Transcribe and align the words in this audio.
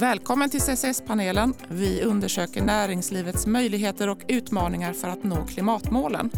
Välkommen 0.00 0.50
till 0.50 0.60
CCS-panelen. 0.60 1.54
Vi 1.68 2.02
undersöker 2.02 2.62
näringslivets 2.62 3.46
möjligheter 3.46 4.08
och 4.08 4.18
utmaningar 4.28 4.92
för 4.92 5.08
att 5.08 5.24
nå 5.24 5.46
klimatmålen. 5.46 6.30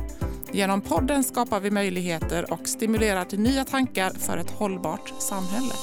Genom 0.52 0.80
podden 0.80 1.24
skapar 1.24 1.60
vi 1.60 1.70
möjligheter 1.70 2.52
och 2.52 2.68
stimulerar 2.68 3.24
till 3.24 3.40
nya 3.40 3.64
tankar 3.64 4.10
för 4.10 4.36
ett 4.36 4.50
hållbart 4.50 5.12
samhälle. 5.18 5.74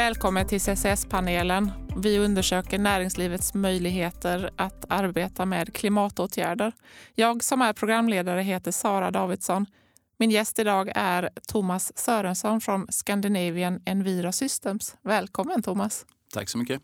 Välkommen 0.00 0.46
till 0.46 0.60
CCS-panelen. 0.60 1.72
Vi 1.96 2.18
undersöker 2.18 2.78
näringslivets 2.78 3.54
möjligheter 3.54 4.50
att 4.56 4.84
arbeta 4.88 5.46
med 5.46 5.74
klimatåtgärder. 5.74 6.72
Jag 7.14 7.44
som 7.44 7.62
är 7.62 7.72
programledare 7.72 8.42
heter 8.42 8.70
Sara 8.70 9.10
Davidsson. 9.10 9.66
Min 10.18 10.30
gäst 10.30 10.58
idag 10.58 10.92
är 10.94 11.30
Thomas 11.48 11.98
Sörensson 11.98 12.60
från 12.60 12.86
Scandinavian 12.90 13.82
Enviro 13.84 14.32
Systems. 14.32 14.96
Välkommen 15.02 15.62
Thomas. 15.62 16.06
Tack 16.32 16.48
så 16.48 16.58
mycket. 16.58 16.82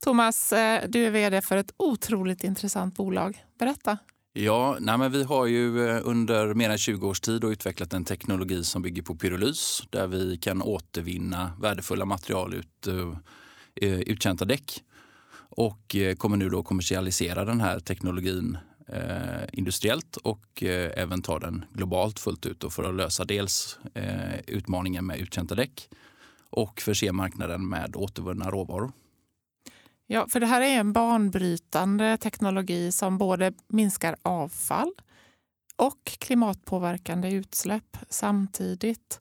Thomas, 0.00 0.52
eh, 0.52 0.82
du 0.88 1.06
är 1.06 1.10
vd 1.10 1.42
för 1.42 1.56
ett 1.56 1.74
otroligt 1.76 2.44
intressant 2.44 2.96
bolag. 2.96 3.44
Berätta. 3.58 3.98
Ja, 4.32 4.76
nej 4.80 4.98
men 4.98 5.12
vi 5.12 5.22
har 5.22 5.46
ju 5.46 5.88
eh, 5.88 6.00
under 6.04 6.54
mer 6.54 6.70
än 6.70 6.78
20 6.78 7.08
års 7.08 7.20
tid 7.20 7.44
utvecklat 7.44 7.92
en 7.92 8.04
teknologi 8.04 8.64
som 8.64 8.82
bygger 8.82 9.02
på 9.02 9.14
pyrolys 9.14 9.82
där 9.90 10.06
vi 10.06 10.36
kan 10.36 10.62
återvinna 10.62 11.52
värdefulla 11.60 12.04
material 12.04 12.54
ut, 12.54 12.86
eh, 12.86 13.12
eh, 13.74 14.00
uttjänta 14.00 14.44
däck 14.44 14.82
och 15.52 15.96
kommer 16.16 16.36
nu 16.36 16.48
då 16.48 16.62
kommersialisera 16.62 17.44
den 17.44 17.60
här 17.60 17.80
teknologin 17.80 18.58
eh, 18.92 19.48
industriellt 19.52 20.16
och 20.16 20.62
eh, 20.62 21.02
även 21.02 21.22
ta 21.22 21.38
den 21.38 21.64
globalt 21.72 22.18
fullt 22.18 22.46
ut 22.46 22.64
för 22.70 22.84
att 22.84 22.94
lösa 22.94 23.24
dels 23.24 23.78
eh, 23.94 24.40
utmaningen 24.46 25.06
med 25.06 25.18
uttjänta 25.18 25.54
däck 25.54 25.88
och 26.50 26.80
förse 26.80 27.12
marknaden 27.12 27.68
med 27.68 27.96
återvunna 27.96 28.50
råvaror. 28.50 28.92
Ja, 30.12 30.26
för 30.28 30.40
det 30.40 30.46
här 30.46 30.60
är 30.60 30.80
en 30.80 30.92
banbrytande 30.92 32.16
teknologi 32.16 32.92
som 32.92 33.18
både 33.18 33.52
minskar 33.68 34.16
avfall 34.22 34.92
och 35.76 36.04
klimatpåverkande 36.04 37.30
utsläpp 37.30 37.96
samtidigt. 38.08 39.20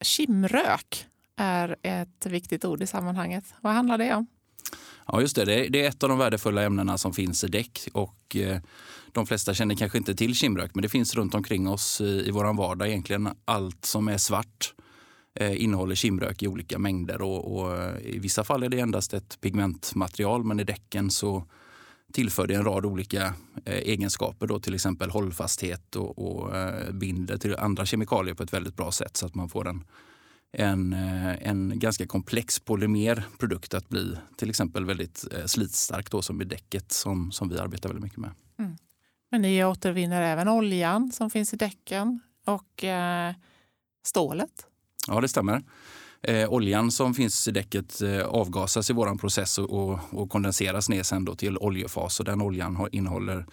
Kimrök 0.00 1.06
är 1.36 1.76
ett 1.82 2.26
viktigt 2.26 2.64
ord 2.64 2.82
i 2.82 2.86
sammanhanget. 2.86 3.44
Vad 3.60 3.72
handlar 3.72 3.98
det 3.98 4.14
om? 4.14 4.26
Ja, 5.06 5.20
just 5.20 5.36
det. 5.36 5.44
Det 5.44 5.84
är 5.84 5.88
ett 5.88 6.02
av 6.02 6.08
de 6.08 6.18
värdefulla 6.18 6.62
ämnena 6.62 6.98
som 6.98 7.12
finns 7.12 7.44
i 7.44 7.48
däck. 7.48 7.88
Och, 7.92 8.36
eh, 8.36 8.60
de 9.12 9.26
flesta 9.26 9.54
känner 9.54 9.74
kanske 9.74 9.98
inte 9.98 10.14
till 10.14 10.34
kimrök, 10.34 10.74
men 10.74 10.82
det 10.82 10.88
finns 10.88 11.14
runt 11.14 11.34
omkring 11.34 11.68
oss 11.68 12.00
eh, 12.00 12.06
i, 12.06 12.30
vår 12.30 12.54
vardag. 12.54 12.88
Egentligen 12.88 13.28
allt 13.44 13.84
som 13.84 14.08
är 14.08 14.18
svart 14.18 14.74
Eh, 15.34 15.62
innehåller 15.62 15.94
kimrök 15.94 16.42
i 16.42 16.48
olika 16.48 16.78
mängder. 16.78 17.22
Och, 17.22 17.56
och, 17.56 17.76
eh, 17.76 17.98
I 18.06 18.18
vissa 18.18 18.44
fall 18.44 18.62
är 18.62 18.68
det 18.68 18.80
endast 18.80 19.14
ett 19.14 19.40
pigmentmaterial, 19.40 20.44
men 20.44 20.60
i 20.60 20.64
däcken 20.64 21.10
så 21.10 21.44
tillför 22.12 22.46
det 22.46 22.54
en 22.54 22.64
rad 22.64 22.86
olika 22.86 23.34
eh, 23.64 23.74
egenskaper, 23.74 24.46
då, 24.46 24.60
till 24.60 24.74
exempel 24.74 25.10
hållfasthet 25.10 25.96
och, 25.96 26.18
och 26.18 26.56
eh, 26.56 26.92
binder 26.92 27.38
till 27.38 27.56
andra 27.56 27.86
kemikalier 27.86 28.34
på 28.34 28.42
ett 28.42 28.52
väldigt 28.52 28.76
bra 28.76 28.92
sätt 28.92 29.16
så 29.16 29.26
att 29.26 29.34
man 29.34 29.48
får 29.48 29.68
en 29.68 29.84
en, 30.52 30.92
eh, 30.92 31.48
en 31.48 31.78
ganska 31.78 32.06
komplex 32.06 32.60
polymerprodukt 32.60 33.74
att 33.74 33.88
bli 33.88 34.16
till 34.36 34.50
exempel 34.50 34.84
väldigt 34.84 35.24
eh, 35.32 35.44
slitstark 35.44 36.10
då, 36.10 36.22
som 36.22 36.42
i 36.42 36.44
däcket 36.44 36.92
som, 36.92 37.32
som 37.32 37.48
vi 37.48 37.58
arbetar 37.58 37.88
väldigt 37.88 38.04
mycket 38.04 38.18
med. 38.18 38.30
Mm. 38.58 38.76
Men 39.30 39.42
ni 39.42 39.64
återvinner 39.64 40.22
även 40.22 40.48
oljan 40.48 41.12
som 41.12 41.30
finns 41.30 41.54
i 41.54 41.56
däcken 41.56 42.20
och 42.46 42.84
eh, 42.84 43.34
stålet? 44.02 44.66
Ja, 45.08 45.20
det 45.20 45.28
stämmer. 45.28 45.62
Eh, 46.22 46.52
oljan 46.52 46.90
som 46.90 47.14
finns 47.14 47.48
i 47.48 47.50
däcket 47.50 48.02
eh, 48.02 48.22
avgasas 48.26 48.90
i 48.90 48.92
vår 48.92 49.18
process 49.18 49.58
och, 49.58 49.70
och, 49.70 49.98
och, 50.10 50.30
kondenseras 50.30 50.88
ner 50.88 51.02
sen 51.02 51.36
till 51.36 51.58
oljefas. 51.58 52.20
Och 52.20 52.26
den 52.26 52.42
oljan 52.42 52.76
har, 52.76 52.94
innehåller 52.94 53.46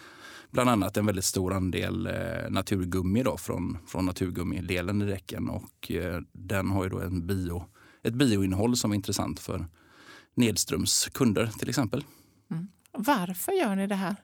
bland 0.51 0.69
annat 0.69 0.97
en 0.97 1.05
väldigt 1.05 1.25
stor 1.25 1.53
andel 1.53 2.07
eh, 2.07 2.49
naturgummi 2.49 3.23
då, 3.23 3.37
från, 3.37 3.77
från 3.87 4.05
naturgummidelen 4.05 5.01
i 5.01 5.05
däcken. 5.05 5.49
Och, 5.49 5.91
eh, 5.91 6.21
den 6.31 6.69
har 6.69 6.83
ju 6.83 6.89
då 6.89 6.99
en 6.99 7.27
bio, 7.27 7.65
ett 8.03 8.13
bioinnehåll 8.13 8.77
som 8.77 8.91
är 8.91 8.95
intressant 8.95 9.39
för 9.39 9.65
Nedströms 10.35 11.09
kunder 11.13 11.51
till 11.59 11.69
exempel. 11.69 12.03
Mm. 12.51 12.67
Varför 12.91 13.51
gör 13.51 13.75
ni 13.75 13.87
det 13.87 13.95
här? 13.95 14.15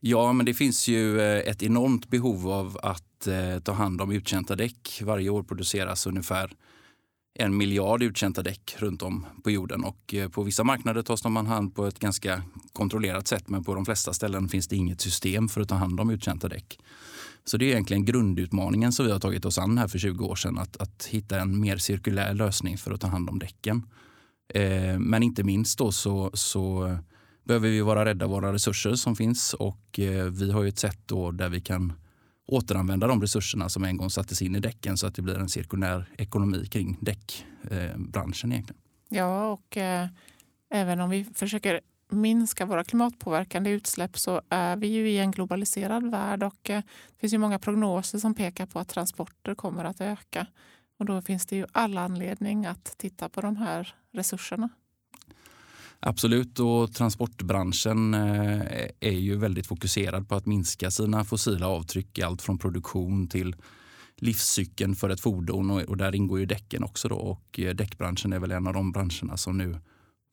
Ja, 0.00 0.32
men 0.32 0.46
det 0.46 0.54
finns 0.54 0.88
ju 0.88 1.20
eh, 1.20 1.50
ett 1.50 1.62
enormt 1.62 2.08
behov 2.08 2.48
av 2.48 2.78
att 2.82 3.13
eh, 3.26 3.58
ta 3.58 3.72
hand 3.72 4.00
om 4.00 4.12
uttjänta 4.12 4.56
däck. 4.56 5.00
Varje 5.02 5.30
år 5.30 5.42
produceras 5.42 6.06
ungefär 6.06 6.50
en 7.34 7.56
miljard 7.56 8.02
uttjänta 8.02 8.42
däck 8.42 8.76
runt 8.78 9.02
om 9.02 9.26
på 9.44 9.50
jorden. 9.50 9.84
Och 9.84 10.14
eh, 10.14 10.28
på 10.28 10.42
vissa 10.42 10.64
marknader 10.64 11.02
tas 11.02 11.22
de 11.22 11.36
om 11.36 11.46
hand 11.46 11.74
på 11.74 11.86
ett 11.86 11.98
ganska 11.98 12.42
kontrollerat 12.72 13.28
sätt 13.28 13.48
men 13.48 13.64
på 13.64 13.74
de 13.74 13.84
flesta 13.84 14.12
ställen 14.12 14.48
finns 14.48 14.68
det 14.68 14.76
inget 14.76 15.00
system 15.00 15.48
för 15.48 15.60
att 15.60 15.68
ta 15.68 15.74
hand 15.74 16.00
om 16.00 16.10
uttjänta 16.10 16.48
däck. 16.48 16.78
Så 17.44 17.56
det 17.56 17.64
är 17.64 17.68
egentligen 17.68 18.04
grundutmaningen 18.04 18.92
som 18.92 19.06
vi 19.06 19.12
har 19.12 19.20
tagit 19.20 19.44
oss 19.44 19.58
an 19.58 19.78
här 19.78 19.88
för 19.88 19.98
20 19.98 20.24
år 20.24 20.36
sedan. 20.36 20.58
Att, 20.58 20.76
att 20.76 21.04
hitta 21.10 21.40
en 21.40 21.60
mer 21.60 21.76
cirkulär 21.76 22.34
lösning 22.34 22.78
för 22.78 22.92
att 22.92 23.00
ta 23.00 23.06
hand 23.06 23.30
om 23.30 23.38
däcken. 23.38 23.82
Eh, 24.54 24.98
men 24.98 25.22
inte 25.22 25.42
minst 25.42 25.78
då 25.78 25.92
så, 25.92 26.30
så 26.34 26.96
behöver 27.44 27.68
vi 27.68 27.80
vara 27.80 28.04
rädda 28.04 28.26
våra 28.26 28.52
resurser 28.52 28.94
som 28.94 29.16
finns 29.16 29.54
och 29.54 29.98
eh, 29.98 30.24
vi 30.24 30.50
har 30.50 30.62
ju 30.62 30.68
ett 30.68 30.78
sätt 30.78 30.98
då 31.06 31.30
där 31.30 31.48
vi 31.48 31.60
kan 31.60 31.92
återanvända 32.46 33.06
de 33.06 33.20
resurserna 33.20 33.68
som 33.68 33.84
en 33.84 33.96
gång 33.96 34.10
sattes 34.10 34.42
in 34.42 34.56
i 34.56 34.60
däcken 34.60 34.96
så 34.96 35.06
att 35.06 35.14
det 35.14 35.22
blir 35.22 35.38
en 35.38 35.48
cirkulär 35.48 36.08
ekonomi 36.18 36.66
kring 36.66 36.98
däckbranschen. 37.00 38.52
Egentligen. 38.52 38.80
Ja, 39.08 39.46
och 39.46 39.76
eh, 39.76 40.08
även 40.70 41.00
om 41.00 41.10
vi 41.10 41.24
försöker 41.24 41.80
minska 42.08 42.66
våra 42.66 42.84
klimatpåverkande 42.84 43.70
utsläpp 43.70 44.18
så 44.18 44.42
är 44.48 44.76
vi 44.76 44.86
ju 44.86 45.10
i 45.10 45.18
en 45.18 45.30
globaliserad 45.30 46.10
värld 46.10 46.42
och 46.42 46.70
eh, 46.70 46.82
det 47.08 47.20
finns 47.20 47.32
ju 47.32 47.38
många 47.38 47.58
prognoser 47.58 48.18
som 48.18 48.34
pekar 48.34 48.66
på 48.66 48.78
att 48.78 48.88
transporter 48.88 49.54
kommer 49.54 49.84
att 49.84 50.00
öka. 50.00 50.46
Och 50.98 51.04
då 51.04 51.22
finns 51.22 51.46
det 51.46 51.56
ju 51.56 51.66
all 51.72 51.98
anledning 51.98 52.66
att 52.66 52.94
titta 52.98 53.28
på 53.28 53.40
de 53.40 53.56
här 53.56 53.94
resurserna. 54.12 54.68
Absolut, 56.06 56.60
och 56.60 56.94
transportbranschen 56.94 58.14
eh, 58.14 58.88
är 59.00 59.12
ju 59.12 59.36
väldigt 59.36 59.66
fokuserad 59.66 60.28
på 60.28 60.34
att 60.34 60.46
minska 60.46 60.90
sina 60.90 61.24
fossila 61.24 61.68
avtryck 61.68 62.18
i 62.18 62.22
allt 62.22 62.42
från 62.42 62.58
produktion 62.58 63.28
till 63.28 63.56
livscykeln 64.16 64.94
för 64.94 65.10
ett 65.10 65.20
fordon 65.20 65.70
och 65.70 65.96
där 65.96 66.14
ingår 66.14 66.38
ju 66.38 66.46
däcken 66.46 66.84
också. 66.84 67.08
Då. 67.08 67.16
Och 67.16 67.60
eh, 67.60 67.74
däckbranschen 67.74 68.32
är 68.32 68.38
väl 68.38 68.50
en 68.50 68.66
av 68.66 68.74
de 68.74 68.92
branscherna 68.92 69.36
som 69.36 69.58
nu 69.58 69.78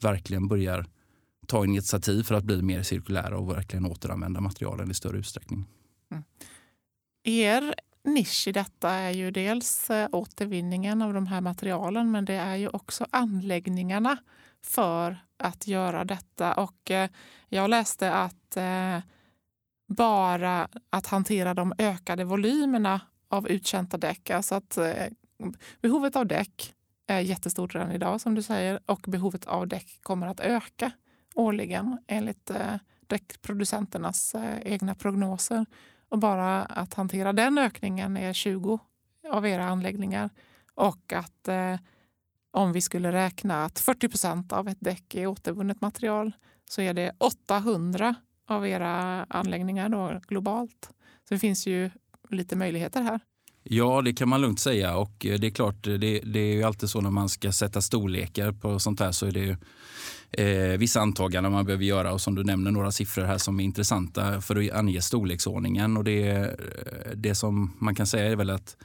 verkligen 0.02 0.48
börjar 0.48 0.86
ta 1.48 1.66
initiativ 1.66 2.24
för 2.24 2.36
att 2.36 2.44
bli 2.44 2.62
mer 2.62 2.84
cirkulära 2.84 3.38
och 3.38 3.50
verkligen 3.50 3.86
återanvända 3.86 4.42
materialen 4.42 4.92
i 4.92 4.94
större 4.94 5.18
utsträckning. 5.18 5.66
Mm. 6.12 6.24
Er 7.24 7.76
nisch 8.04 8.48
i 8.48 8.52
detta 8.52 8.90
är 8.90 9.12
ju 9.12 9.32
dels 9.32 9.90
eh, 9.90 10.10
återvinningen 10.12 11.02
av 11.02 11.14
de 11.14 11.28
här 11.28 11.42
materialen 11.42 12.12
men 12.12 12.26
det 12.26 12.34
är 12.34 12.56
ju 12.56 12.68
också 12.68 13.08
anläggningarna 13.10 14.18
för 14.64 15.18
att 15.42 15.68
göra 15.68 16.06
detta. 16.06 16.54
Och 16.54 16.92
eh, 16.92 17.10
jag 17.50 17.70
läste 17.70 18.14
att 18.14 18.58
eh, 18.58 19.00
bara 19.88 20.68
att 20.90 21.08
hantera 21.08 21.54
de 21.54 21.74
ökade 21.78 22.24
volymerna 22.24 23.02
av 23.28 23.48
uttjänta 23.48 23.98
däck, 23.98 24.30
alltså 24.30 24.56
att 24.56 24.78
eh, 24.78 25.08
behovet 25.82 26.16
av 26.16 26.26
däck 26.26 26.74
är 27.08 27.20
jättestort 27.20 27.76
redan 27.76 27.92
idag 27.92 28.22
som 28.22 28.36
du 28.36 28.42
säger 28.42 28.80
och 28.86 29.02
behovet 29.08 29.46
av 29.46 29.68
däck 29.68 30.00
kommer 30.02 30.28
att 30.28 30.40
öka 30.40 30.92
årligen 31.36 31.98
enligt 32.08 32.50
eh, 32.50 32.76
däckproducenternas 33.08 34.36
eh, 34.36 34.58
egna 34.62 34.96
prognoser. 34.96 35.66
Och 36.10 36.20
bara 36.20 36.64
att 36.64 36.94
hantera 36.94 37.34
den 37.34 37.58
ökningen 37.58 38.18
är 38.18 38.34
20 38.34 38.80
av 39.30 39.48
era 39.48 39.66
anläggningar 39.66 40.30
och 40.76 41.14
att 41.14 41.48
eh, 41.48 41.76
om 42.52 42.74
vi 42.74 42.82
skulle 42.82 43.12
räkna 43.12 43.66
att 43.66 43.80
40 43.80 44.10
procent 44.10 44.52
av 44.52 44.68
ett 44.68 44.78
däck 44.80 45.16
är 45.16 45.28
återvunnet 45.28 45.82
material 45.82 46.32
så 46.70 46.82
är 46.82 46.94
det 46.94 47.12
800 47.18 48.16
av 48.48 48.68
era 48.68 49.26
anläggningar 49.30 49.90
då, 49.90 50.20
globalt. 50.28 50.90
Så 51.28 51.34
det 51.34 51.40
finns 51.40 51.68
ju 51.68 51.90
lite 52.30 52.56
möjligheter 52.56 53.02
här. 53.02 53.20
Ja, 53.64 54.02
det 54.02 54.14
kan 54.14 54.30
man 54.30 54.42
lugnt 54.42 54.60
säga. 54.60 54.98
Och 54.98 55.26
eh, 55.26 55.40
det 55.40 55.48
är 55.48 55.52
klart, 55.52 55.88
eh, 55.88 55.94
det, 55.94 56.20
det 56.20 56.40
är 56.40 56.54
ju 56.54 56.64
alltid 56.64 56.90
så 56.90 57.02
när 57.02 57.12
man 57.12 57.30
ska 57.30 57.52
sätta 57.52 57.82
storlekar 57.82 58.52
på 58.52 58.80
sånt 58.80 59.00
här 59.00 59.12
så 59.12 59.26
är 59.26 59.32
det 59.32 59.40
ju 59.40 59.56
eh, 60.32 60.78
vissa 60.78 61.02
antaganden 61.02 61.52
man 61.52 61.66
behöver 61.66 61.84
göra 61.84 62.14
och 62.14 62.22
som 62.22 62.36
du 62.36 62.44
nämner 62.44 62.72
några 62.72 62.92
siffror 62.92 63.24
här 63.24 63.38
som 63.38 63.60
är 63.60 63.64
intressanta 63.64 64.42
för 64.42 64.56
att 64.56 64.72
ange 64.72 65.02
storleksordningen. 65.02 65.98
Och 65.98 66.04
det, 66.04 66.30
eh, 66.30 66.48
det 67.16 67.36
som 67.36 67.78
man 67.80 67.96
kan 67.96 68.08
säga 68.08 68.32
är 68.32 68.36
väl 68.36 68.50
att 68.50 68.78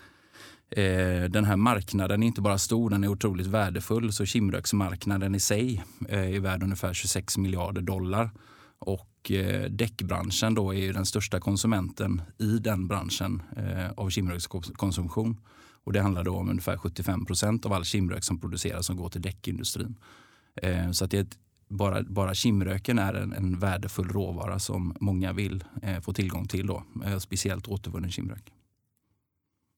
Eh, 0.70 1.24
den 1.30 1.44
här 1.44 1.56
marknaden 1.56 2.22
är 2.22 2.26
inte 2.26 2.40
bara 2.40 2.58
stor, 2.58 2.90
den 2.90 3.04
är 3.04 3.08
otroligt 3.08 3.46
värdefull. 3.46 4.12
Så 4.12 4.24
kimröksmarknaden 4.24 5.34
i 5.34 5.40
sig 5.40 5.84
eh, 6.08 6.34
är 6.34 6.40
värd 6.40 6.62
ungefär 6.62 6.94
26 6.94 7.38
miljarder 7.38 7.82
dollar. 7.82 8.30
Och 8.78 9.30
eh, 9.30 9.70
däckbranschen 9.70 10.54
då 10.54 10.74
är 10.74 10.78
ju 10.78 10.92
den 10.92 11.06
största 11.06 11.40
konsumenten 11.40 12.22
i 12.38 12.58
den 12.58 12.88
branschen 12.88 13.42
eh, 13.56 13.90
av 13.96 14.10
kimrökskonsumtion. 14.10 15.36
Och 15.84 15.92
det 15.92 16.00
handlar 16.00 16.24
då 16.24 16.36
om 16.36 16.48
ungefär 16.48 16.76
75 16.76 17.26
procent 17.26 17.66
av 17.66 17.72
all 17.72 17.84
kimrök 17.84 18.24
som 18.24 18.40
produceras 18.40 18.86
som 18.86 18.96
går 18.96 19.08
till 19.08 19.22
däckindustrin. 19.22 19.96
Eh, 20.62 20.90
så 20.90 21.04
att 21.04 21.10
det 21.10 21.16
är 21.16 21.22
ett, 21.22 21.38
bara, 21.68 22.02
bara 22.02 22.34
kimröken 22.34 22.98
är 22.98 23.14
en, 23.14 23.32
en 23.32 23.58
värdefull 23.58 24.08
råvara 24.08 24.58
som 24.58 24.96
många 25.00 25.32
vill 25.32 25.64
eh, 25.82 26.00
få 26.00 26.12
tillgång 26.12 26.48
till. 26.48 26.66
Då, 26.66 26.82
eh, 27.04 27.18
speciellt 27.18 27.68
återvunnen 27.68 28.10
kimrök. 28.10 28.52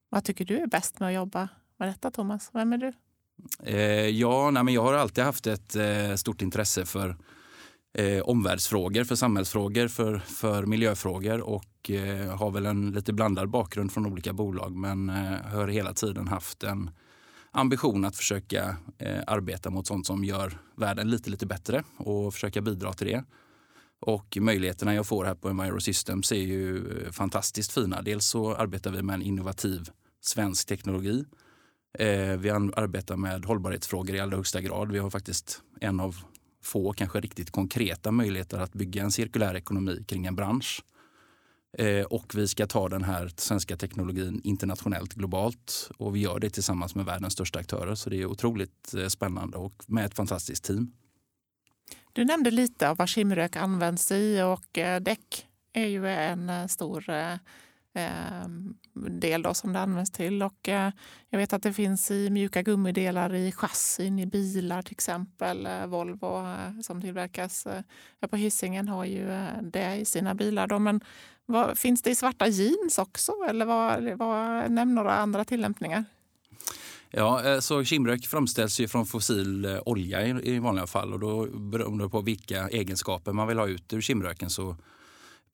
Vad 0.09 0.25
tycker 0.25 0.45
du 0.45 0.59
är 0.59 0.67
bäst 0.67 1.01
med 1.01 1.09
att 1.09 1.15
jobba 1.15 1.49
med 1.77 1.89
detta 1.89 2.11
Thomas? 2.11 2.51
Vem 2.53 2.73
är 2.73 2.79
du? 2.79 2.93
Eh, 3.63 4.09
ja, 4.09 4.51
nej, 4.51 4.65
men 4.65 4.75
jag 4.75 4.83
har 4.83 4.95
alltid 4.95 5.25
haft 5.25 5.47
ett 5.47 5.77
eh, 5.77 6.15
stort 6.15 6.43
intresse 6.43 6.87
för 6.87 7.17
eh, 7.95 8.21
omvärldsfrågor, 8.21 9.05
för 9.05 9.15
samhällsfrågor, 9.15 9.89
för, 9.89 10.19
för 10.19 10.67
miljöfrågor 10.67 11.41
och 11.41 11.91
eh, 11.91 12.37
har 12.37 12.51
väl 12.51 12.67
en 12.67 12.91
lite 12.91 13.13
blandad 13.13 13.49
bakgrund 13.51 13.93
från 13.93 14.07
olika 14.07 14.33
bolag 14.33 14.77
men 14.77 15.11
eh, 15.11 15.41
har 15.53 15.69
hela 15.69 15.93
tiden 15.95 16.29
haft 16.29 16.63
en 16.63 16.91
ambition 17.51 18.05
att 18.05 18.17
försöka 18.17 18.77
eh, 18.99 19.23
arbeta 19.27 19.71
mot 19.71 19.87
sånt 19.87 20.07
som 20.07 20.25
gör 20.25 20.59
världen 20.77 21.11
lite, 21.11 21.31
lite 21.31 21.47
bättre 21.47 21.83
och 21.97 22.35
försöka 22.35 22.61
bidra 22.61 22.93
till 22.93 23.07
det. 23.07 23.25
Och 24.01 24.39
möjligheterna 24.41 24.95
jag 24.95 25.07
får 25.07 25.25
här 25.25 25.35
på 25.35 25.49
Enviro 25.49 25.81
Systems 25.81 26.33
är 26.33 26.37
ju 26.37 26.77
eh, 26.77 27.11
fantastiskt 27.11 27.73
fina. 27.73 28.03
Dels 28.03 28.27
så 28.27 28.55
arbetar 28.55 28.91
vi 28.91 29.03
med 29.03 29.15
en 29.15 29.23
innovativ 29.23 29.91
svensk 30.21 30.69
teknologi. 30.69 31.25
Eh, 31.99 32.37
vi 32.37 32.51
arbetar 32.51 33.17
med 33.17 33.45
hållbarhetsfrågor 33.45 34.17
i 34.17 34.21
allra 34.21 34.37
högsta 34.37 34.61
grad. 34.61 34.93
Vi 34.93 34.99
har 34.99 35.11
faktiskt 35.11 35.63
en 35.81 36.01
av 36.01 36.17
få 36.63 36.93
kanske 36.93 37.21
riktigt 37.21 37.51
konkreta 37.51 38.13
möjligheter 38.13 38.59
att 38.59 38.73
bygga 38.73 39.03
en 39.03 39.13
cirkulär 39.13 39.55
ekonomi 39.55 40.05
kring 40.09 40.27
en 40.27 40.37
bransch. 40.37 40.83
Eh, 41.79 42.05
och 42.05 42.35
vi 42.35 42.49
ska 42.49 42.67
ta 42.67 42.89
den 42.89 43.05
här 43.05 43.31
svenska 43.37 43.77
teknologin 43.77 44.41
internationellt, 44.45 45.15
globalt. 45.15 45.91
Och 45.97 46.17
vi 46.17 46.21
gör 46.21 46.39
det 46.39 46.51
tillsammans 46.51 46.95
med 46.95 47.05
världens 47.05 47.33
största 47.33 47.59
aktörer. 47.59 47.95
Så 47.95 48.11
det 48.11 48.17
är 48.17 48.27
otroligt 48.27 48.95
spännande 49.09 49.57
och 49.57 49.85
med 49.87 50.05
ett 50.05 50.15
fantastiskt 50.15 50.65
team. 50.65 50.93
Du 52.13 52.25
nämnde 52.25 52.51
lite 52.51 52.89
av 52.91 52.97
vad 52.97 53.09
kimrök 53.09 53.57
används 53.57 54.13
i 54.13 54.43
och 54.43 54.79
eh, 54.79 55.01
däck 55.01 55.47
är 55.73 55.87
ju 55.87 56.09
en 56.09 56.51
eh, 56.51 56.67
stor 56.67 57.11
eh, 57.11 57.35
del 58.95 59.43
då 59.43 59.55
som 59.55 59.73
det 59.73 59.81
används 59.81 60.11
till. 60.11 60.43
Och 60.43 60.69
jag 61.31 61.39
vet 61.39 61.53
att 61.53 61.63
det 61.63 61.73
finns 61.73 62.11
i 62.11 62.31
mjuka 62.31 62.63
gummidelar 62.63 63.35
i 63.35 63.53
chassin 63.53 64.19
i 64.19 64.27
bilar 64.27 64.83
till 64.83 64.93
exempel. 64.93 65.69
Volvo 65.87 66.47
som 66.83 67.01
tillverkas 67.01 67.67
på 68.31 68.37
Hisingen 68.37 68.89
har 68.89 69.05
ju 69.05 69.27
det 69.63 69.97
i 69.97 70.05
sina 70.05 70.35
bilar. 70.35 70.67
Då. 70.67 70.79
Men 70.79 71.01
vad, 71.47 71.79
finns 71.79 72.03
det 72.03 72.11
i 72.11 72.15
svarta 72.15 72.47
jeans 72.47 72.99
också 72.99 73.33
eller 73.49 73.67
vad, 73.67 74.05
vad, 74.05 74.71
nämn 74.71 74.95
några 74.95 75.15
andra 75.15 75.45
tillämpningar? 75.45 76.05
Ja, 77.11 77.45
eh, 77.45 77.61
så 77.61 77.85
kimrök 77.85 78.27
framställs 78.27 78.81
ju 78.81 78.89
från 78.89 79.07
fossil 79.07 79.65
eh, 79.65 79.79
olja 79.87 80.27
i, 80.27 80.59
vanliga 80.59 80.87
fall 80.87 81.13
och 81.13 81.21
då 81.21 81.47
beroende 81.47 82.09
på 82.09 82.21
vilka 82.21 82.69
egenskaper 82.69 83.33
man 83.33 83.49
vill 83.49 83.59
ha 83.59 83.67
ut 83.67 83.93
ur 83.93 84.01
kimröken 84.01 84.51
så 84.51 84.77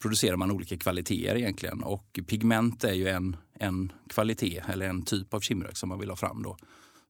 producerar 0.03 0.37
man 0.37 0.51
olika 0.51 0.77
kvaliteter 0.77 1.37
egentligen 1.37 1.83
och 1.83 2.21
pigment 2.27 2.85
är 2.85 2.93
ju 2.93 3.09
en, 3.09 3.37
en 3.59 3.93
kvalitet 4.09 4.63
eller 4.69 4.89
en 4.89 5.03
typ 5.03 5.35
av 5.35 5.41
kimrök 5.41 5.77
som 5.77 5.89
man 5.89 5.99
vill 5.99 6.11
ha 6.11 6.17
fram 6.17 6.43
då. 6.43 6.57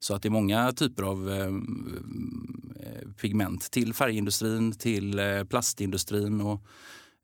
Så 0.00 0.14
att 0.14 0.23
det 0.23 0.29
är 0.29 0.31
många 0.31 0.73
typer 0.73 1.02
av 1.02 1.31
eh, 1.31 1.47
mm, 1.47 2.75
eh 2.81 3.08
pigment 3.20 3.70
till 3.70 3.94
färgindustrin, 3.94 4.73
till 4.73 5.20
plastindustrin 5.49 6.40
och 6.40 6.61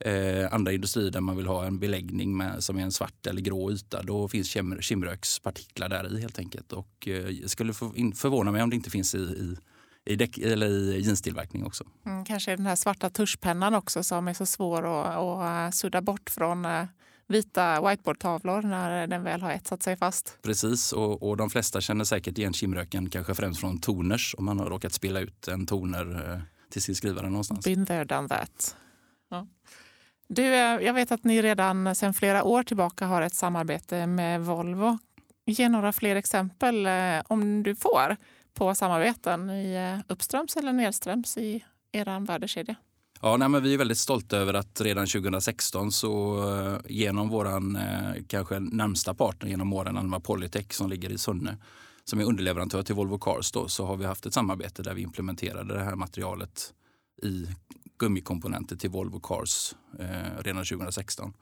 eh, 0.01 0.55
andra 0.55 0.73
industrier 0.73 1.11
där 1.11 1.21
man 1.21 1.37
vill 1.37 1.47
ha 1.47 1.67
en 1.67 1.79
beläggning 1.79 2.37
med, 2.37 2.65
som 2.65 2.79
är 2.79 2.83
en 2.83 2.93
svart 2.93 3.27
eller 3.27 3.41
grå 3.41 3.73
yta. 3.73 4.03
Då 4.03 4.29
finns 4.29 4.57
kimrökspartiklar 4.81 5.89
där 5.89 6.17
i 6.17 6.21
helt 6.21 6.39
enkelt. 6.39 6.73
Och 6.73 7.09
eh, 7.09 7.47
skulle 7.47 7.73
förvåna 8.15 8.53
mig 8.53 8.63
om 8.63 8.71
det 8.71 8.77
inte 8.77 8.91
finns 8.91 9.15
i, 9.15 9.19
i 9.19 9.57
i, 10.05 10.17
däck, 10.17 10.39
eller 10.39 10.67
i 10.67 11.01
jeanstillverkning 11.01 11.67
också. 11.67 11.85
Mm, 12.07 12.25
kanske 12.25 12.57
den 12.57 12.67
här 12.67 12.77
svarta 12.77 13.11
tuschpennan 13.11 13.75
också 13.75 14.05
som 14.05 14.29
är 14.29 14.35
så 14.35 14.47
svår 14.47 14.87
att, 14.87 15.17
att 15.17 15.75
sudda 15.75 16.03
bort 16.03 16.31
från 16.31 16.65
eh, 16.65 16.85
vita 17.27 17.89
whiteboardtavlor 17.89 18.63
när 18.63 19.07
den 19.07 19.23
väl 19.23 19.43
har 19.43 19.51
etsat 19.51 19.83
sig 19.83 19.97
fast. 19.97 20.39
Precis, 20.43 20.93
och, 20.93 21.23
och 21.29 21.37
de 21.37 21.51
flesta 21.51 21.81
känner 21.81 22.05
säkert 22.05 22.39
igen 22.39 22.53
kimröken 22.53 23.11
kanske 23.11 23.35
främst 23.35 23.61
från 23.61 23.81
toners 23.81 24.35
om 24.39 24.45
man 24.45 24.59
har 24.59 24.67
råkat 24.67 24.93
spela 24.93 25.21
ut 25.21 25.49
en 25.49 25.67
toner 25.67 26.33
eh, 26.33 26.41
till 26.71 26.83
sin 26.83 26.95
skrivare 26.95 27.31
någonstans. 27.31 27.65
Been 27.65 27.87
there, 27.87 28.05
done 28.05 28.29
that. 28.29 28.77
Du, 30.33 30.45
eh, 30.45 30.81
jag 30.81 30.95
vet 30.95 31.13
att 31.13 31.25
ni 31.25 31.43
redan 31.43 31.95
sedan 31.95 32.15
flera 32.15 32.45
år 32.45 32.63
tillbaka 32.63 33.07
har 33.07 33.23
ett 33.23 33.35
samarbete 33.35 34.07
med 34.07 34.41
Volvo. 34.41 34.99
Ge 35.47 35.69
några 35.69 35.93
fler 35.93 36.17
exempel, 36.17 36.87
eh, 36.87 36.93
om 37.29 37.63
du 37.63 37.77
får, 37.77 38.17
på 38.55 38.75
samarbeten 38.75 39.51
i 39.51 39.75
eh, 39.75 40.13
uppströms 40.13 40.57
eller 40.57 40.73
nedströms 40.73 41.37
i 41.37 41.65
er 41.93 42.27
värdekedja. 42.27 42.75
Ja, 43.23 43.37
nej, 43.37 43.49
men 43.49 43.63
vi 43.63 43.75
är 43.75 43.79
väldigt 43.79 43.99
stolta 43.99 44.37
över 44.37 44.55
att 44.55 44.81
redan 44.81 45.07
2016 45.07 45.93
så 45.93 46.45
genom 46.89 47.29
vår 47.29 47.47
kanske 48.29 48.59
närmsta 48.59 49.15
partner 49.15 49.51
genom 49.51 49.73
åren, 49.73 49.97
Alma 49.97 50.21
Polytech 50.21 50.73
som 50.73 50.91
ligger 50.91 51.13
i 51.13 51.19
Sunne, 51.19 51.57
som 52.05 52.21
är 52.21 52.25
underleverantör 52.25 52.83
till 52.83 52.95
Volvo 52.95 53.19
Cars, 53.19 53.53
då, 53.53 53.69
så 53.69 53.87
har 53.87 53.97
vi 53.97 54.05
haft 54.05 54.27
ett 54.27 54.35
samarbete 54.35 54.83
där 54.83 54.95
vi 54.95 55.03
implementerade 55.03 55.75
det 55.75 55.85
här 55.85 55.97
materialet 55.97 56.73
i 57.23 57.47
gummikomponenter 58.01 58.77
till 58.77 58.91
Volvo 58.91 59.21
Cars 59.21 59.75
eh, 59.99 60.43
redan 60.43 60.65
2016. 60.65 61.33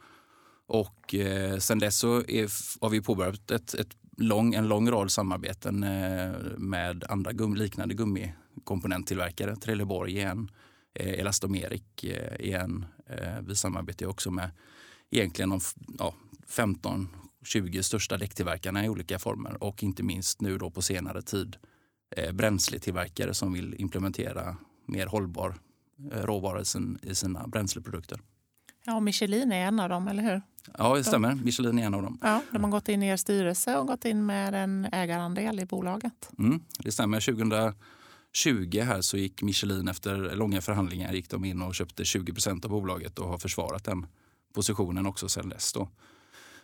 Och 0.66 1.14
eh, 1.14 1.58
sen 1.58 1.78
dess 1.78 1.98
så 1.98 2.16
är, 2.16 2.80
har 2.80 2.90
vi 2.90 3.00
påbörjat 3.00 3.50
ett, 3.50 3.74
ett 3.74 3.96
lång, 4.16 4.54
en 4.54 4.68
lång 4.68 4.90
rad 4.90 5.12
samarbeten 5.12 5.82
eh, 5.82 6.32
med 6.56 7.04
andra 7.08 7.32
gum, 7.32 7.54
liknande 7.54 7.94
gummikomponenttillverkare. 7.94 9.56
Trelleborg 9.56 10.12
igen, 10.12 10.50
eh, 10.94 11.20
Elastomeric 11.20 12.04
eh, 12.04 12.46
igen. 12.46 12.86
Eh, 13.06 13.40
vi 13.42 13.56
samarbetar 13.56 14.06
också 14.06 14.30
med 14.30 14.50
egentligen 15.10 15.50
de 15.50 15.60
ja, 15.98 16.14
15-20 16.48 17.82
största 17.82 18.16
däcktillverkarna 18.16 18.84
i 18.84 18.88
olika 18.88 19.18
former 19.18 19.62
och 19.62 19.82
inte 19.82 20.02
minst 20.02 20.40
nu 20.40 20.58
då 20.58 20.70
på 20.70 20.82
senare 20.82 21.22
tid 21.22 21.56
eh, 22.16 22.32
bränsletillverkare 22.32 23.34
som 23.34 23.52
vill 23.52 23.74
implementera 23.78 24.56
mer 24.86 25.06
hållbar 25.06 25.54
råvaror 26.12 26.62
i 27.02 27.14
sina 27.14 27.46
bränsleprodukter. 27.46 28.20
Ja, 28.84 29.00
Michelin 29.00 29.52
är 29.52 29.66
en 29.66 29.80
av 29.80 29.88
dem, 29.88 30.08
eller 30.08 30.22
hur? 30.22 30.42
Ja, 30.78 30.96
det 30.96 31.04
stämmer. 31.04 31.34
Michelin 31.34 31.78
är 31.78 31.86
en 31.86 31.94
av 31.94 32.02
dem. 32.02 32.18
Ja, 32.22 32.42
de 32.52 32.64
har 32.64 32.70
gått 32.70 32.88
in 32.88 33.02
i 33.02 33.06
er 33.08 33.16
styrelse 33.16 33.76
och 33.76 33.86
gått 33.86 34.04
in 34.04 34.26
med 34.26 34.54
en 34.54 34.88
ägarandel 34.92 35.60
i 35.60 35.66
bolaget. 35.66 36.30
Mm, 36.38 36.60
det 36.78 36.92
stämmer. 36.92 37.20
2020 37.20 38.80
här 38.80 39.00
så 39.00 39.16
gick 39.16 39.42
Michelin 39.42 39.88
efter 39.88 40.36
långa 40.36 40.60
förhandlingar 40.60 41.12
gick 41.12 41.30
de 41.30 41.44
in 41.44 41.62
och 41.62 41.74
köpte 41.74 42.04
20 42.04 42.32
procent 42.32 42.64
av 42.64 42.70
bolaget 42.70 43.18
och 43.18 43.28
har 43.28 43.38
försvarat 43.38 43.84
den 43.84 44.06
positionen 44.54 45.06
också 45.06 45.28
sedan 45.28 45.48
dess. 45.48 45.72
Då. 45.72 45.88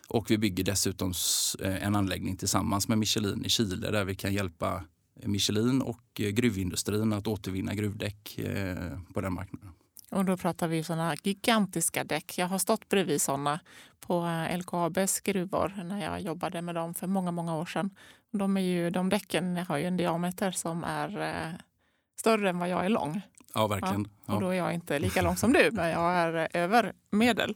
Och 0.07 0.31
vi 0.31 0.37
bygger 0.37 0.63
dessutom 0.63 1.13
eh, 1.61 1.83
en 1.83 1.95
anläggning 1.95 2.37
tillsammans 2.37 2.87
med 2.87 2.97
Michelin 2.97 3.45
i 3.45 3.49
Chile 3.49 3.91
där 3.91 4.05
vi 4.05 4.15
kan 4.15 4.33
hjälpa 4.33 4.83
Michelin 5.23 5.81
och 5.81 6.03
eh, 6.19 6.29
gruvindustrin 6.29 7.13
att 7.13 7.27
återvinna 7.27 7.73
gruvdäck 7.73 8.37
eh, 8.39 8.99
på 9.13 9.21
den 9.21 9.33
marknaden. 9.33 9.69
Och 10.11 10.25
då 10.25 10.37
pratar 10.37 10.67
vi 10.67 10.83
sådana 10.83 11.15
gigantiska 11.23 12.03
däck. 12.03 12.37
Jag 12.37 12.47
har 12.47 12.57
stått 12.57 12.89
bredvid 12.89 13.21
sådana 13.21 13.59
på 13.99 14.25
eh, 14.25 14.57
LKABs 14.57 15.19
gruvor 15.19 15.83
när 15.83 16.03
jag 16.03 16.21
jobbade 16.21 16.61
med 16.61 16.75
dem 16.75 16.93
för 16.93 17.07
många, 17.07 17.31
många 17.31 17.55
år 17.55 17.65
sedan. 17.65 17.95
De, 18.31 18.57
är 18.57 18.61
ju, 18.61 18.89
de 18.89 19.09
däcken 19.09 19.57
har 19.57 19.77
ju 19.77 19.85
en 19.85 19.97
diameter 19.97 20.51
som 20.51 20.83
är 20.83 21.57
större 22.19 22.49
än 22.49 22.59
vad 22.59 22.69
jag 22.69 22.85
är 22.85 22.89
lång. 22.89 23.21
Ja, 23.53 23.67
verkligen. 23.67 24.07
Ja, 24.25 24.33
och 24.33 24.41
då 24.41 24.49
är 24.49 24.53
jag 24.53 24.73
inte 24.73 24.99
lika 24.99 25.21
lång 25.21 25.37
som 25.37 25.53
du, 25.53 25.69
men 25.71 25.89
jag 25.89 26.13
är 26.13 26.47
över 26.53 26.93
medel. 27.11 27.55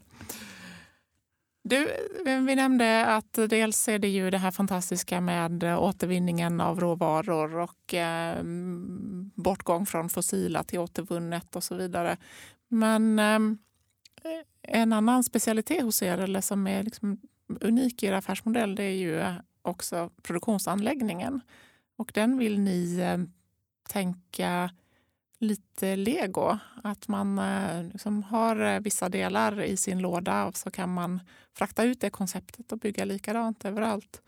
Du, 1.70 1.92
vi 2.26 2.56
nämnde 2.56 3.06
att 3.06 3.34
dels 3.34 3.88
är 3.88 4.00
det 4.00 4.08
ju 4.08 4.30
det 4.30 4.38
här 4.38 4.52
fantastiska 4.52 5.22
med 5.22 5.64
återvinningen 5.64 6.62
av 6.62 6.80
råvaror 6.80 7.56
och 7.56 7.94
eh, 7.94 8.44
bortgång 9.36 9.86
från 9.86 10.10
fossila 10.10 10.64
till 10.64 10.80
återvunnet 10.80 11.56
och 11.56 11.64
så 11.64 11.76
vidare. 11.76 12.18
Men 12.68 13.20
eh, 13.20 13.40
en 14.62 14.94
annan 14.94 15.24
specialitet 15.24 15.84
hos 15.84 16.02
er, 16.02 16.18
eller 16.18 16.42
som 16.42 16.68
är 16.68 16.84
liksom 16.84 17.18
unik 17.62 18.04
i 18.04 18.06
er 18.06 18.14
affärsmodell, 18.14 18.76
det 18.76 18.84
är 18.84 18.98
ju 18.98 19.24
också 19.62 20.10
produktionsanläggningen. 20.22 21.42
Och 21.98 22.12
den 22.14 22.38
vill 22.38 22.60
ni 22.60 23.00
eh, 23.00 23.18
tänka 23.90 24.70
lite 25.40 25.96
lego. 25.96 26.58
Att 26.84 27.08
man 27.08 27.40
eh, 27.40 27.84
liksom 27.84 28.24
har 28.24 28.62
eh, 28.62 28.80
vissa 28.80 29.10
delar 29.10 29.62
i 29.62 29.78
sin 29.78 30.00
låda 30.00 30.46
och 30.46 30.58
så 30.58 30.72
kan 30.72 30.94
man 30.94 31.20
frakta 31.58 31.84
ut 31.84 32.02
det 32.02 32.10
konceptet 32.10 32.72
och 32.72 32.78
bygga 32.78 33.06
likadant 33.06 33.66
överallt. 33.66 34.22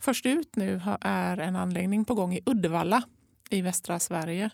Först 0.00 0.26
ut 0.26 0.56
nu 0.56 0.80
är 1.00 1.36
en 1.38 1.56
anläggning 1.56 2.04
på 2.04 2.14
gång 2.14 2.34
i 2.34 2.40
Uddevalla 2.46 3.02
i 3.50 3.62
västra 3.62 4.00
Sverige. 4.00 4.50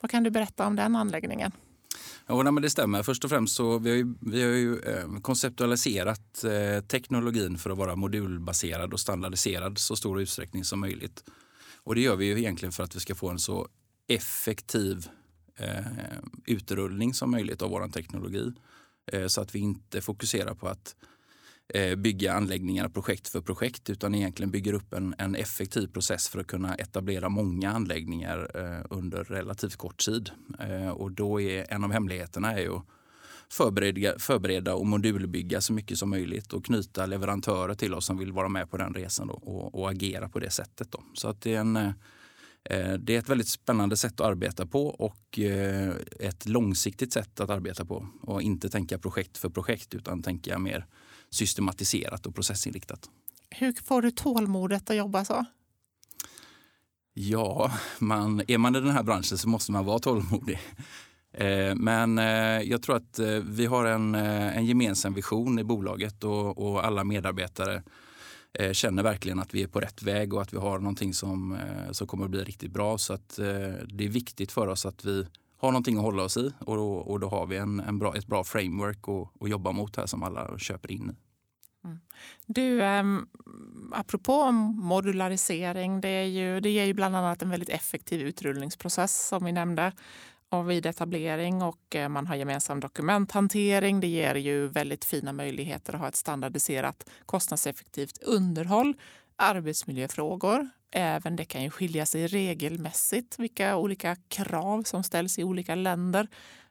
Vad 0.00 0.10
kan 0.10 0.22
du 0.22 0.30
berätta 0.30 0.66
om 0.66 0.76
den 0.76 0.96
anläggningen? 0.96 1.52
Ja, 2.26 2.42
nej, 2.42 2.52
men 2.52 2.62
det 2.62 2.70
stämmer. 2.70 3.02
Först 3.02 3.24
och 3.24 3.30
främst 3.30 3.56
så 3.56 3.78
vi 3.78 3.90
har 3.90 3.96
ju, 3.96 4.14
vi 4.20 4.42
har 4.42 4.50
ju 4.50 4.78
eh, 4.78 5.20
konceptualiserat 5.22 6.44
eh, 6.44 6.84
teknologin 6.84 7.58
för 7.58 7.70
att 7.70 7.78
vara 7.78 7.96
modulbaserad 7.96 8.92
och 8.92 9.00
standardiserad 9.00 9.78
så 9.78 9.96
stor 9.96 10.20
utsträckning 10.20 10.64
som 10.64 10.80
möjligt. 10.80 11.24
Och 11.82 11.94
det 11.94 12.00
gör 12.00 12.16
vi 12.16 12.24
ju 12.24 12.38
egentligen 12.38 12.72
för 12.72 12.82
att 12.82 12.96
vi 12.96 13.00
ska 13.00 13.14
få 13.14 13.30
en 13.30 13.38
så 13.38 13.68
effektiv 14.08 15.08
eh, 15.56 15.86
utrullning 16.46 17.14
som 17.14 17.30
möjligt 17.30 17.62
av 17.62 17.70
vår 17.70 17.88
teknologi. 17.88 18.52
Eh, 19.12 19.26
så 19.26 19.40
att 19.40 19.54
vi 19.54 19.58
inte 19.58 20.00
fokuserar 20.00 20.54
på 20.54 20.68
att 20.68 20.96
eh, 21.74 21.96
bygga 21.96 22.32
anläggningar 22.32 22.88
projekt 22.88 23.28
för 23.28 23.40
projekt 23.40 23.90
utan 23.90 24.14
egentligen 24.14 24.50
bygger 24.50 24.72
upp 24.72 24.92
en, 24.92 25.14
en 25.18 25.34
effektiv 25.34 25.86
process 25.86 26.28
för 26.28 26.40
att 26.40 26.46
kunna 26.46 26.74
etablera 26.74 27.28
många 27.28 27.72
anläggningar 27.72 28.50
eh, 28.54 28.86
under 28.90 29.24
relativt 29.24 29.76
kort 29.76 30.04
tid. 30.04 30.30
Eh, 30.58 30.90
och 30.90 31.12
då 31.12 31.40
är 31.40 31.72
en 31.72 31.84
av 31.84 31.92
hemligheterna 31.92 32.52
är 32.52 32.60
ju 32.60 32.80
förbereda, 33.50 34.18
förbereda 34.18 34.74
och 34.74 34.86
modulbygga 34.86 35.60
så 35.60 35.72
mycket 35.72 35.98
som 35.98 36.10
möjligt 36.10 36.52
och 36.52 36.64
knyta 36.64 37.06
leverantörer 37.06 37.74
till 37.74 37.94
oss 37.94 38.06
som 38.06 38.18
vill 38.18 38.32
vara 38.32 38.48
med 38.48 38.70
på 38.70 38.76
den 38.76 38.94
resan 38.94 39.30
och, 39.30 39.74
och, 39.74 39.90
agera 39.90 40.28
på 40.28 40.38
det 40.38 40.50
sättet. 40.50 40.92
Då. 40.92 41.02
Så 41.14 41.28
att 41.28 41.40
det 41.40 41.54
är 41.54 41.60
en 41.60 41.76
Eh, 41.76 41.90
det 42.98 43.14
är 43.14 43.18
ett 43.18 43.28
väldigt 43.28 43.48
spännande 43.48 43.96
sätt 43.96 44.20
att 44.20 44.26
arbeta 44.26 44.66
på 44.66 44.86
och 44.86 45.38
eh, 45.38 45.94
ett 46.20 46.46
långsiktigt 46.46 47.12
sätt 47.12 47.40
att 47.40 47.50
arbeta 47.50 47.84
på. 47.84 48.06
Och 48.22 48.42
inte 48.42 48.68
tänka 48.68 48.98
projekt 48.98 49.38
för 49.38 49.48
projekt 49.48 49.94
utan 49.94 50.22
tänka 50.22 50.58
mer 50.58 50.86
systematiserat 51.30 52.26
och 52.26 52.34
processinriktat. 52.34 53.10
Hur 53.50 53.72
får 53.84 54.02
du 54.02 54.10
tålmodet 54.10 54.90
att 54.90 54.96
jobba 54.96 55.24
så? 55.24 55.44
Ja, 57.14 57.72
man, 57.98 58.42
är 58.48 58.58
man 58.58 58.76
i 58.76 58.80
den 58.80 58.90
här 58.90 59.02
branschen 59.02 59.38
så 59.38 59.48
måste 59.48 59.72
man 59.72 59.84
vara 59.84 59.98
tålmodig. 59.98 60.58
Eh, 61.32 61.74
men 61.74 62.16
jag 62.68 62.82
tror 62.82 62.96
att 62.96 63.18
vi 63.42 63.66
har 63.66 63.84
en, 63.84 64.14
en 64.14 64.66
gemensam 64.66 65.14
vision 65.14 65.58
i 65.58 65.64
bolaget 65.64 66.24
och, 66.24 66.58
och 66.58 66.86
alla 66.86 67.04
medarbetare 67.04 67.74
Eh, 67.74 67.82
Eh, 68.58 68.72
känner 68.72 69.02
verkligen 69.02 69.38
att 69.38 69.54
vi 69.54 69.62
är 69.62 69.66
på 69.66 69.80
rätt 69.80 70.02
väg 70.02 70.34
och 70.34 70.42
att 70.42 70.52
vi 70.52 70.56
har 70.56 70.78
någonting 70.78 71.14
som, 71.14 71.52
eh, 71.54 71.92
som 71.92 72.06
kommer 72.06 72.24
att 72.24 72.30
bli 72.30 72.44
riktigt 72.44 72.72
bra. 72.72 72.98
Så 72.98 73.12
att, 73.12 73.38
eh, 73.38 73.46
det 73.88 74.04
är 74.04 74.08
viktigt 74.08 74.52
för 74.52 74.66
oss 74.66 74.86
att 74.86 75.04
vi 75.04 75.26
har 75.58 75.72
någonting 75.72 75.96
att 75.96 76.02
hålla 76.02 76.22
oss 76.22 76.36
i 76.36 76.52
och 76.58 76.76
då, 76.76 76.92
och 76.92 77.20
då 77.20 77.28
har 77.28 77.46
vi 77.46 77.56
en, 77.56 77.80
en 77.80 77.98
bra, 77.98 78.16
ett 78.16 78.26
bra 78.26 78.44
framework 78.44 79.08
att, 79.08 79.42
att 79.42 79.50
jobba 79.50 79.72
mot 79.72 79.96
här 79.96 80.06
som 80.06 80.22
alla 80.22 80.58
köper 80.58 80.90
in 80.92 81.10
i. 81.10 81.28
Mm. 81.84 81.98
Du, 82.46 82.82
um, 82.82 83.28
apropå 83.92 84.52
modularisering, 84.52 86.00
det, 86.00 86.08
är 86.08 86.24
ju, 86.24 86.60
det 86.60 86.70
ger 86.70 86.84
ju 86.84 86.92
bland 86.92 87.16
annat 87.16 87.42
en 87.42 87.50
väldigt 87.50 87.68
effektiv 87.68 88.20
utrullningsprocess 88.20 89.28
som 89.28 89.44
vi 89.44 89.52
nämnde 89.52 89.92
och 90.48 90.70
vid 90.70 90.86
etablering 90.86 91.62
och 91.62 91.96
man 92.10 92.26
har 92.26 92.36
gemensam 92.36 92.80
dokumenthantering. 92.80 94.00
Det 94.00 94.06
ger 94.06 94.34
ju 94.34 94.68
väldigt 94.68 95.04
fina 95.04 95.32
möjligheter 95.32 95.94
att 95.94 96.00
ha 96.00 96.08
ett 96.08 96.16
standardiserat 96.16 97.10
kostnadseffektivt 97.26 98.22
underhåll. 98.22 98.94
Arbetsmiljöfrågor, 99.36 100.68
även 100.90 101.36
det 101.36 101.44
kan 101.44 101.62
ju 101.62 101.70
skilja 101.70 102.06
sig 102.06 102.26
regelmässigt 102.26 103.38
vilka 103.38 103.76
olika 103.76 104.16
krav 104.28 104.82
som 104.82 105.02
ställs 105.02 105.38
i 105.38 105.44
olika 105.44 105.74
länder. 105.74 106.28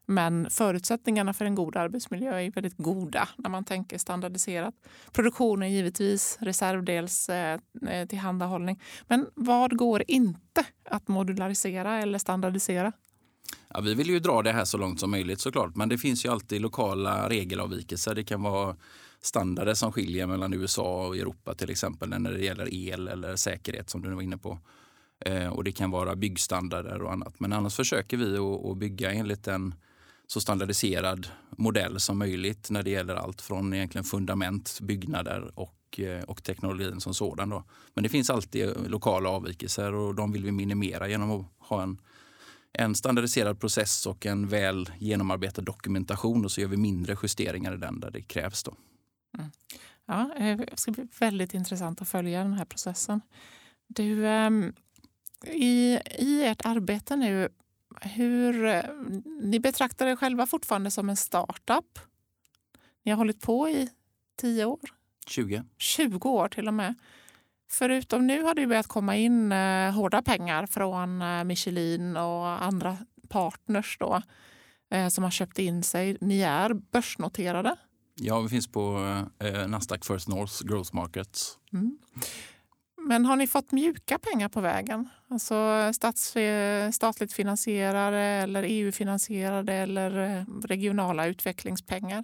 Men 0.09 0.49
förutsättningarna 0.49 1.33
för 1.33 1.45
en 1.45 1.55
god 1.55 1.75
arbetsmiljö 1.75 2.39
är 2.39 2.51
väldigt 2.51 2.77
goda 2.77 3.29
när 3.37 3.49
man 3.49 3.65
tänker 3.65 3.97
standardiserat. 3.97 4.73
Produktionen 5.11 5.71
givetvis, 5.71 6.37
reservdels 6.41 7.29
eh, 7.29 7.59
eh, 7.89 8.07
tillhandahållning. 8.07 8.81
Men 9.07 9.27
vad 9.35 9.77
går 9.77 10.03
inte 10.07 10.65
att 10.83 11.07
modularisera 11.07 12.01
eller 12.01 12.19
standardisera? 12.19 12.91
Ja, 13.73 13.81
vi 13.81 13.93
vill 13.93 14.09
ju 14.09 14.19
dra 14.19 14.41
det 14.41 14.51
här 14.51 14.65
så 14.65 14.77
långt 14.77 14.99
som 14.99 15.11
möjligt 15.11 15.39
såklart, 15.39 15.75
men 15.75 15.89
det 15.89 15.97
finns 15.97 16.25
ju 16.25 16.29
alltid 16.29 16.61
lokala 16.61 17.29
regelavvikelser. 17.29 18.15
Det 18.15 18.23
kan 18.23 18.41
vara 18.41 18.75
standarder 19.21 19.73
som 19.73 19.91
skiljer 19.91 20.27
mellan 20.27 20.53
USA 20.53 21.07
och 21.07 21.17
Europa 21.17 21.53
till 21.53 21.69
exempel 21.69 22.09
när 22.09 22.31
det 22.31 22.45
gäller 22.45 22.73
el 22.73 23.07
eller 23.07 23.35
säkerhet 23.35 23.89
som 23.89 24.01
du 24.01 24.09
var 24.09 24.21
inne 24.21 24.37
på. 24.37 24.59
Eh, 25.25 25.47
och 25.47 25.63
det 25.63 25.71
kan 25.71 25.91
vara 25.91 26.15
byggstandarder 26.15 27.01
och 27.01 27.11
annat. 27.11 27.39
Men 27.39 27.53
annars 27.53 27.75
försöker 27.75 28.17
vi 28.17 28.37
att 28.71 28.77
bygga 28.77 29.11
enligt 29.11 29.47
en 29.47 29.75
så 30.27 30.41
standardiserad 30.41 31.27
modell 31.57 31.99
som 31.99 32.17
möjligt 32.17 32.69
när 32.69 32.83
det 32.83 32.89
gäller 32.89 33.15
allt 33.15 33.41
från 33.41 33.73
egentligen 33.73 34.05
fundament, 34.05 34.79
byggnader 34.81 35.51
och, 35.55 35.99
eh, 35.99 36.23
och 36.23 36.43
teknologin 36.43 37.01
som 37.01 37.13
sådan. 37.13 37.49
Då. 37.49 37.63
Men 37.93 38.03
det 38.03 38.09
finns 38.09 38.29
alltid 38.29 38.73
lokala 38.87 39.29
avvikelser 39.29 39.93
och 39.93 40.15
de 40.15 40.31
vill 40.31 40.43
vi 40.43 40.51
minimera 40.51 41.07
genom 41.07 41.31
att 41.31 41.45
ha 41.59 41.83
en 41.83 41.97
en 42.77 42.95
standardiserad 42.95 43.59
process 43.59 44.05
och 44.05 44.25
en 44.25 44.47
väl 44.47 44.89
genomarbetad 44.99 45.61
dokumentation 45.61 46.45
och 46.45 46.51
så 46.51 46.61
gör 46.61 46.67
vi 46.67 46.77
mindre 46.77 47.17
justeringar 47.23 47.73
i 47.73 47.77
den 47.77 47.99
där 47.99 48.11
det 48.11 48.21
krävs. 48.21 48.63
Då. 48.63 48.75
Mm. 49.37 49.51
Ja, 50.05 50.35
eh, 50.37 50.57
det 50.57 50.79
ska 50.79 50.91
bli 50.91 51.07
väldigt 51.19 51.53
intressant 51.53 52.01
att 52.01 52.09
följa 52.09 52.43
den 52.43 52.53
här 52.53 52.65
processen. 52.65 53.21
Du, 53.87 54.27
ehm, 54.27 54.73
i, 55.45 55.99
i 56.19 56.45
ert 56.45 56.65
arbete 56.65 57.15
nu, 57.15 57.49
hur, 58.01 58.65
eh, 58.65 58.83
ni 59.41 59.59
betraktar 59.59 60.07
er 60.07 60.15
själva 60.15 60.45
fortfarande 60.45 60.91
som 60.91 61.09
en 61.09 61.17
startup. 61.17 61.99
Ni 63.03 63.11
har 63.11 63.17
hållit 63.17 63.41
på 63.41 63.69
i 63.69 63.89
tio 64.35 64.65
år. 64.65 64.79
20. 65.27 65.63
20 65.77 66.29
år 66.29 66.49
till 66.49 66.67
och 66.67 66.73
med. 66.73 66.95
Förutom 67.69 68.27
nu 68.27 68.43
har 68.43 68.55
det 68.55 68.67
börjat 68.67 68.87
komma 68.87 69.15
in 69.15 69.51
eh, 69.51 69.91
hårda 69.91 70.21
pengar 70.21 70.65
från 70.65 71.21
eh, 71.21 71.43
Michelin 71.43 72.17
och 72.17 72.63
andra 72.63 72.97
partners 73.29 73.97
då, 73.99 74.21
eh, 74.91 75.07
som 75.07 75.23
har 75.23 75.31
köpt 75.31 75.59
in 75.59 75.83
sig. 75.83 76.17
Ni 76.21 76.41
är 76.41 76.73
börsnoterade. 76.73 77.75
Ja, 78.19 78.39
vi 78.39 78.49
finns 78.49 78.67
på 78.67 78.99
Nasdaq 79.67 80.05
First 80.05 80.27
North 80.27 80.63
Growth 80.63 80.95
Markets. 80.95 81.57
Mm. 81.73 81.97
Men 83.07 83.25
har 83.25 83.35
ni 83.35 83.47
fått 83.47 83.71
mjuka 83.71 84.19
pengar 84.19 84.49
på 84.49 84.61
vägen? 84.61 85.09
Alltså 85.29 85.89
stats, 85.93 86.35
statligt 86.93 87.33
finansierade 87.33 88.17
eller 88.17 88.63
EU-finansierade 88.63 89.73
eller 89.73 90.45
regionala 90.67 91.27
utvecklingspengar? 91.27 92.23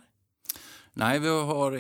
Nej, 0.93 1.19
vi 1.19 1.27
har 1.27 1.71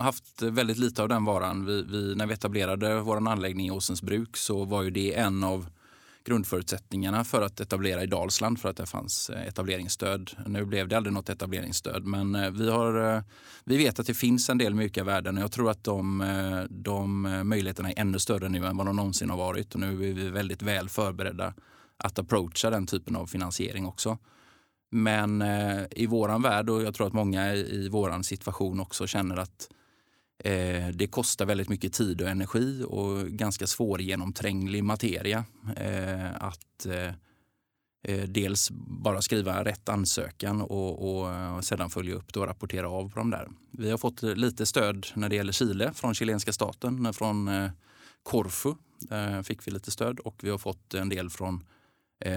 haft 0.00 0.42
väldigt 0.42 0.78
lite 0.78 1.02
av 1.02 1.08
den 1.08 1.24
varan. 1.24 1.66
Vi, 1.66 1.82
vi, 1.82 2.14
när 2.14 2.26
vi 2.26 2.34
etablerade 2.34 3.00
vår 3.00 3.28
anläggning 3.28 3.66
i 3.66 3.70
Åsensbruk 3.70 4.36
så 4.36 4.64
var 4.64 4.82
ju 4.82 4.90
det 4.90 5.14
en 5.14 5.44
av 5.44 5.66
grundförutsättningarna 6.28 7.24
för 7.24 7.42
att 7.42 7.60
etablera 7.60 8.02
i 8.02 8.06
Dalsland 8.06 8.60
för 8.60 8.68
att 8.68 8.76
det 8.76 8.86
fanns 8.86 9.30
eh, 9.30 9.46
etableringsstöd. 9.46 10.30
Nu 10.46 10.64
blev 10.64 10.88
det 10.88 10.96
aldrig 10.96 11.12
något 11.12 11.28
etableringsstöd 11.28 12.04
men 12.04 12.34
eh, 12.34 12.50
vi, 12.50 12.70
har, 12.70 13.14
eh, 13.16 13.22
vi 13.64 13.76
vet 13.76 13.98
att 13.98 14.06
det 14.06 14.14
finns 14.14 14.50
en 14.50 14.58
del 14.58 14.74
mjuka 14.74 15.04
värden 15.04 15.36
och 15.36 15.42
jag 15.42 15.52
tror 15.52 15.70
att 15.70 15.84
de, 15.84 16.66
de 16.70 17.22
möjligheterna 17.44 17.90
är 17.90 17.98
ännu 17.98 18.18
större 18.18 18.48
nu 18.48 18.66
än 18.66 18.76
vad 18.76 18.86
de 18.86 18.96
någonsin 18.96 19.30
har 19.30 19.36
varit 19.36 19.74
och 19.74 19.80
nu 19.80 19.92
är 19.92 20.14
vi 20.14 20.30
väldigt 20.30 20.62
väl 20.62 20.88
förberedda 20.88 21.54
att 21.96 22.18
approacha 22.18 22.70
den 22.70 22.86
typen 22.86 23.16
av 23.16 23.26
finansiering 23.26 23.86
också. 23.86 24.18
Men 24.90 25.42
i 25.90 26.06
våran 26.06 26.42
värld 26.42 26.70
och 26.70 26.82
jag 26.82 26.94
tror 26.94 27.06
att 27.06 27.12
många 27.12 27.54
i 27.54 27.88
våran 27.88 28.24
situation 28.24 28.80
också 28.80 29.06
känner 29.06 29.36
att 29.36 29.68
Eh, 30.44 30.88
det 30.88 31.06
kostar 31.06 31.46
väldigt 31.46 31.68
mycket 31.68 31.92
tid 31.92 32.22
och 32.22 32.28
energi 32.28 32.84
och 32.88 33.26
ganska 33.26 33.66
svårgenomtränglig 33.66 34.84
materia. 34.84 35.44
Eh, 35.76 36.42
att 36.42 36.86
eh, 36.86 37.12
eh, 38.02 38.28
dels 38.28 38.70
bara 39.02 39.22
skriva 39.22 39.64
rätt 39.64 39.88
ansökan 39.88 40.62
och, 40.62 41.20
och 41.20 41.64
sedan 41.64 41.90
följa 41.90 42.14
upp 42.14 42.36
och 42.36 42.46
rapportera 42.46 42.88
av 42.88 43.10
på 43.10 43.18
de 43.18 43.30
där. 43.30 43.48
Vi 43.70 43.90
har 43.90 43.98
fått 43.98 44.22
lite 44.22 44.66
stöd 44.66 45.06
när 45.14 45.28
det 45.28 45.36
gäller 45.36 45.52
Chile 45.52 45.92
från 45.94 46.14
chilenska 46.14 46.52
staten, 46.52 47.06
eh, 47.06 47.12
från 47.12 47.50
Corfu 48.22 48.74
fick 49.44 49.66
vi 49.66 49.70
lite 49.70 49.90
stöd 49.90 50.18
och 50.18 50.40
vi 50.42 50.50
har 50.50 50.58
fått 50.58 50.94
en 50.94 51.08
del 51.08 51.30
från 51.30 51.64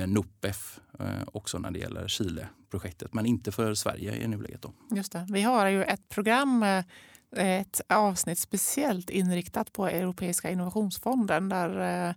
Nopef 0.07 0.79
också 1.25 1.59
när 1.59 1.71
det 1.71 1.79
gäller 1.79 2.07
Chile-projektet, 2.07 3.13
men 3.13 3.25
inte 3.25 3.51
för 3.51 3.73
Sverige 3.73 4.15
i 4.15 4.27
nuläget. 4.27 4.61
Då. 4.61 4.73
Just 4.95 5.11
det. 5.11 5.27
Vi 5.29 5.41
har 5.41 5.67
ju 5.67 5.83
ett 5.83 6.09
program 6.09 6.65
ett 7.37 7.81
avsnitt 7.89 8.39
speciellt 8.39 9.09
inriktat 9.09 9.73
på 9.73 9.87
Europeiska 9.87 10.49
innovationsfonden 10.49 11.49
där 11.49 11.79
eh, 11.79 12.13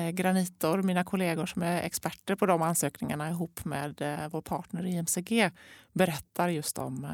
eh, 0.00 0.10
Granitor, 0.10 0.82
mina 0.82 1.04
kollegor 1.04 1.46
som 1.46 1.62
är 1.62 1.82
experter 1.82 2.34
på 2.34 2.46
de 2.46 2.62
ansökningarna 2.62 3.30
ihop 3.30 3.64
med 3.64 4.02
eh, 4.02 4.28
vår 4.30 4.42
partner 4.42 4.86
IMCG 4.86 5.50
berättar 5.92 6.48
just 6.48 6.78
om 6.78 7.06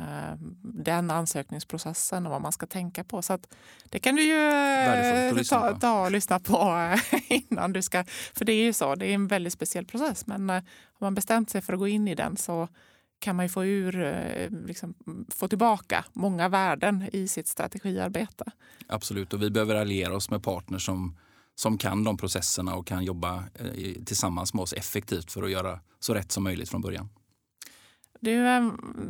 den 0.63 1.11
ansökningsprocessen 1.11 2.27
och 2.27 2.33
vad 2.33 2.43
man 2.43 2.53
ska 2.53 2.67
tänka 2.67 3.05
på. 3.05 3.23
Så 3.23 3.39
det 3.85 3.99
kan 3.99 4.17
du 4.17 4.23
ju 4.23 5.45
ta, 5.45 5.79
ta 5.79 6.05
och 6.05 6.13
lyssna 6.13 6.41
på 6.41 6.91
innan 7.29 7.73
du 7.73 7.83
ska... 7.83 8.05
För 8.35 8.45
det 8.45 8.53
är 8.53 8.65
ju 8.65 8.73
så, 8.73 8.95
det 8.95 9.07
är 9.07 9.15
en 9.15 9.27
väldigt 9.27 9.53
speciell 9.53 9.87
process 9.87 10.27
men 10.27 10.49
har 10.49 10.63
man 10.99 11.15
bestämt 11.15 11.51
sig 11.51 11.61
för 11.61 11.73
att 11.73 11.79
gå 11.79 11.89
in 11.89 12.09
i 12.09 12.15
den 12.15 12.37
så 12.37 12.69
kan 13.19 13.37
man 13.37 13.49
få, 13.49 13.65
ur, 13.65 14.01
eh, 14.01 14.51
liksom, 14.67 14.95
få 15.29 15.49
tillbaka 15.49 16.05
många 16.13 16.49
värden 16.49 17.09
i 17.13 17.29
sitt 17.29 17.49
strategiarbete. 17.49 18.45
Absolut, 18.87 19.33
och 19.33 19.43
vi 19.43 19.51
behöver 19.51 19.75
alliera 19.75 20.17
oss 20.17 20.31
med 20.31 20.43
partners 20.43 20.87
som, 20.87 21.17
som 21.55 21.79
kan 21.79 22.05
de 22.05 22.17
processerna 22.17 22.75
och 22.75 22.87
kan 22.87 23.05
jobba 23.05 23.37
eh, 23.37 24.05
tillsammans 24.05 24.55
med 24.55 24.63
oss 24.63 24.73
effektivt 24.73 25.33
för 25.33 25.43
att 25.43 25.51
göra 25.51 25.81
så 26.01 26.15
rätt 26.15 26.33
som 26.33 26.45
möjligt 26.45 26.69
från 26.69 26.81
början. 26.81 27.09
Du, 28.21 28.47
eh, 28.47 28.61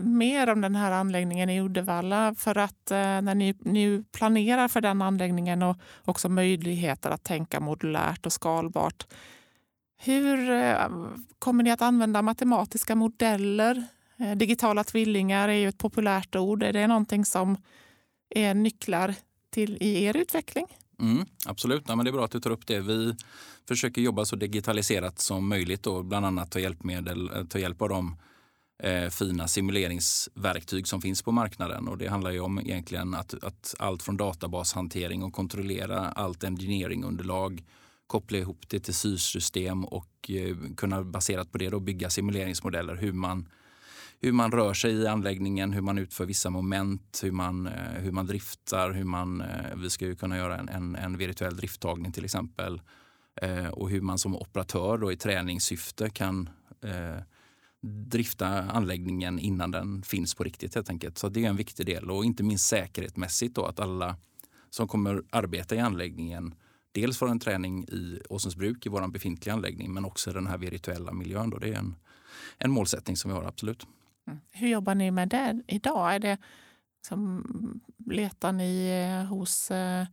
mer 0.03 0.53
om 0.53 0.61
den 0.61 0.75
här 0.75 0.93
anläggningen 0.93 1.51
i 1.51 1.61
Uddevalla. 1.61 2.35
För 2.35 2.59
att 2.59 2.91
eh, 2.91 2.97
när 2.97 3.35
ni 3.35 3.55
nu 3.61 4.05
planerar 4.13 4.69
för 4.69 4.81
den 4.81 5.03
anläggningen 5.03 5.63
och 5.63 5.77
också 6.05 6.29
möjligheter 6.29 7.11
att 7.11 7.25
tänka 7.25 7.61
modulärt 7.61 8.27
och 8.27 8.33
skalbart. 8.33 9.07
Hur 10.05 10.51
eh, 10.51 10.89
kommer 11.39 11.65
ni 11.65 11.71
att 11.71 11.83
använda 11.83 12.23
matematiska 12.23 12.95
modeller? 12.95 13.85
Eh, 14.17 14.37
digitala 14.37 14.85
tvillingar 14.85 15.49
är 15.49 15.53
ju 15.53 15.69
ett 15.69 15.79
populärt 15.79 16.37
ord. 16.37 16.63
Är 16.63 16.73
det 16.73 16.87
någonting 16.87 17.25
som 17.25 17.57
är 18.31 18.55
nycklar 18.55 19.15
till 19.51 19.77
i 19.81 20.05
er 20.05 20.17
utveckling? 20.17 20.67
Mm, 21.01 21.27
absolut, 21.47 21.85
ja, 21.89 21.97
men 21.97 22.05
det 22.05 22.11
är 22.11 22.13
bra 22.13 22.25
att 22.25 22.31
du 22.31 22.41
tar 22.41 22.51
upp 22.51 22.67
det. 22.67 22.81
Vi 22.81 23.17
försöker 23.69 24.03
jobba 24.03 24.25
så 24.25 24.37
digitaliserat 24.37 25.19
som 25.19 25.49
möjligt 25.49 25.87
och 25.87 26.05
bland 26.05 26.27
annat 26.27 26.51
ta, 26.51 26.59
hjälpmedel, 26.59 27.31
eh, 27.35 27.45
ta 27.45 27.59
hjälp 27.59 27.83
av 27.83 27.89
de 27.89 28.17
eh, 28.83 29.09
fina 29.09 29.49
simuleringsverktyg 29.49 30.89
som 30.89 31.03
finns 31.03 31.23
på 31.23 31.33
marknaden. 31.33 31.89
Och 31.89 31.99
det 31.99 32.07
handlar 32.07 32.31
ju 32.31 32.41
om 32.41 32.59
egentligen 32.59 33.15
att, 33.15 33.45
att 33.45 33.75
allt 33.79 34.03
från 34.03 34.17
databashantering 34.17 35.23
och 35.23 35.33
kontrollera 35.33 36.09
allt 36.09 36.45
engineeringunderlag, 36.45 37.63
koppla 38.15 38.39
ihop 38.39 38.69
det 38.69 38.81
till 38.81 38.95
styrsystem 38.95 39.85
och 39.85 40.31
eh, 40.31 40.57
kunna 40.77 41.05
baserat 41.05 41.53
på 41.53 41.59
det 41.59 41.69
då 41.69 41.81
bygga 41.81 42.11
simuleringsmodeller 42.11 42.95
hur 42.95 43.13
man 43.13 43.49
hur 44.21 44.33
man 44.33 44.53
rör 44.53 44.75
sig 44.75 44.93
i 44.93 45.07
anläggningen, 45.07 45.73
hur 45.73 45.81
man 45.81 45.99
utför 45.99 46.27
vissa 46.27 46.51
moment, 46.51 47.21
hur 47.23 47.33
man, 47.33 47.67
eh, 47.67 48.03
hur 48.03 48.13
man 48.13 48.27
driftar. 48.27 48.91
Hur 48.93 49.05
man, 49.05 49.41
eh, 49.41 49.77
vi 49.77 49.91
ska 49.91 50.07
ju 50.07 50.17
kunna 50.17 50.37
göra 50.37 50.59
en, 50.59 50.69
en, 50.69 50.97
en 50.97 51.19
virtuell 51.19 51.57
drifttagning 51.57 52.13
till 52.13 52.25
exempel. 52.25 52.81
Eh, 53.43 53.69
och 53.69 53.91
hur 53.91 54.01
man 54.01 54.19
som 54.19 54.37
operatör 54.37 54.99
då 54.99 55.13
i 55.13 55.17
träningssyfte 55.17 56.11
kan 56.11 56.49
eh, 56.83 57.23
drifta 58.07 58.49
anläggningen 58.49 59.39
innan 59.39 59.71
den 59.71 60.03
finns 60.03 60.35
på 60.35 60.45
riktigt 60.45 60.75
helt 60.75 60.91
enkelt. 60.91 61.19
Så 61.19 61.29
det 61.29 61.45
är 61.45 61.49
en 61.49 61.57
viktig 61.57 61.87
del 61.87 62.11
och 62.11 62.25
inte 62.25 62.43
minst 62.43 62.67
säkerhetsmässigt 62.67 63.55
då 63.55 63.65
att 63.65 63.81
alla 63.81 64.17
som 64.71 64.89
kommer 64.89 65.23
arbeta 65.31 65.75
i 65.75 65.79
anläggningen 65.79 66.55
dels 66.95 67.19
för 67.19 67.27
en 67.27 67.39
träning 67.39 67.85
i 67.85 68.21
Åsensbruk 68.29 68.87
i 68.87 68.89
vår 68.89 69.09
befintliga 69.09 69.55
anläggning 69.55 69.95
men 69.95 70.05
också 70.05 70.33
den 70.33 70.47
här 70.47 70.59
virtuella 70.59 71.13
miljön. 71.13 71.51
Då. 71.51 71.59
Det 71.59 71.69
är 71.69 71.79
en, 71.79 71.97
en 72.59 72.71
målsättning 72.71 73.17
som 73.17 73.31
vi 73.31 73.37
har 73.37 73.45
absolut. 73.45 73.87
Mm. 74.27 74.41
Hur 74.51 74.69
jobbar 74.69 74.95
ni 74.95 75.11
med 75.11 75.29
det 75.29 75.63
idag? 75.67 76.15
Är 76.15 76.19
det 76.19 76.39
som, 77.07 77.81
letar 78.07 78.53
ni 78.53 78.89
eh, 78.89 79.27
hos 79.27 79.71
eh, 79.71 80.07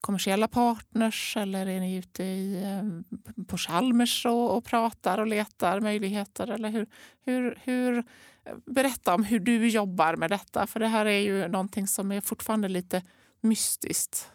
kommersiella 0.00 0.48
partners 0.48 1.36
eller 1.36 1.66
är 1.66 1.80
ni 1.80 1.96
ute 1.96 2.24
i, 2.24 2.62
eh, 2.62 3.44
på 3.44 3.56
Chalmers 3.56 4.26
och, 4.26 4.56
och 4.56 4.64
pratar 4.64 5.18
och 5.18 5.26
letar 5.26 5.80
möjligheter? 5.80 6.50
Eller 6.50 6.68
hur, 6.68 6.86
hur, 7.24 7.58
hur, 7.64 7.98
eh, 8.44 8.54
berätta 8.66 9.14
om 9.14 9.24
hur 9.24 9.40
du 9.40 9.68
jobbar 9.68 10.16
med 10.16 10.30
detta, 10.30 10.66
för 10.66 10.80
det 10.80 10.88
här 10.88 11.06
är 11.06 11.20
ju 11.20 11.48
någonting 11.48 11.86
som 11.86 12.12
är 12.12 12.20
fortfarande 12.20 12.68
lite 12.68 13.02
mystiskt 13.40 14.31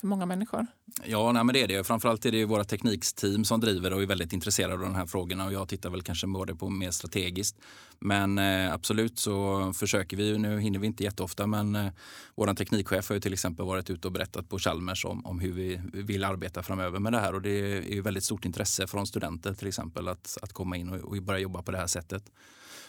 för 0.00 0.06
många 0.06 0.26
människor. 0.26 0.66
Ja, 1.04 1.32
nej, 1.32 1.44
men 1.44 1.52
det 1.52 1.62
är 1.62 1.68
det. 1.68 1.86
Framförallt 1.86 2.26
är 2.26 2.32
det 2.32 2.44
våra 2.44 2.64
tekniksteam 2.64 3.44
som 3.44 3.60
driver 3.60 3.92
och 3.92 4.02
är 4.02 4.06
väldigt 4.06 4.32
intresserade 4.32 4.74
av 4.74 4.80
de 4.80 4.94
här 4.94 5.06
frågorna 5.06 5.46
och 5.46 5.52
jag 5.52 5.68
tittar 5.68 5.90
väl 5.90 6.02
kanske 6.02 6.26
både 6.26 6.54
på 6.54 6.70
mer 6.70 6.90
strategiskt. 6.90 7.56
Men 7.98 8.38
eh, 8.38 8.72
absolut 8.72 9.18
så 9.18 9.72
försöker 9.72 10.16
vi, 10.16 10.38
nu 10.38 10.60
hinner 10.60 10.78
vi 10.78 10.86
inte 10.86 11.04
jätteofta, 11.04 11.46
men 11.46 11.76
eh, 11.76 11.92
vår 12.34 12.54
teknikchef 12.54 13.08
har 13.08 13.14
ju 13.14 13.20
till 13.20 13.32
exempel 13.32 13.66
varit 13.66 13.90
ute 13.90 14.08
och 14.08 14.12
berättat 14.12 14.48
på 14.48 14.58
Chalmers 14.58 15.04
om, 15.04 15.26
om 15.26 15.40
hur 15.40 15.52
vi 15.52 15.80
vill 15.92 16.24
arbeta 16.24 16.62
framöver 16.62 16.98
med 16.98 17.12
det 17.12 17.18
här 17.18 17.34
och 17.34 17.42
det 17.42 17.50
är 17.50 17.94
ju 17.94 18.00
väldigt 18.00 18.24
stort 18.24 18.44
intresse 18.44 18.86
från 18.86 19.06
studenter 19.06 19.54
till 19.54 19.68
exempel 19.68 20.08
att, 20.08 20.38
att 20.42 20.52
komma 20.52 20.76
in 20.76 20.88
och, 20.88 21.00
och 21.00 21.22
börja 21.22 21.40
jobba 21.40 21.62
på 21.62 21.70
det 21.70 21.78
här 21.78 21.86
sättet. 21.86 22.22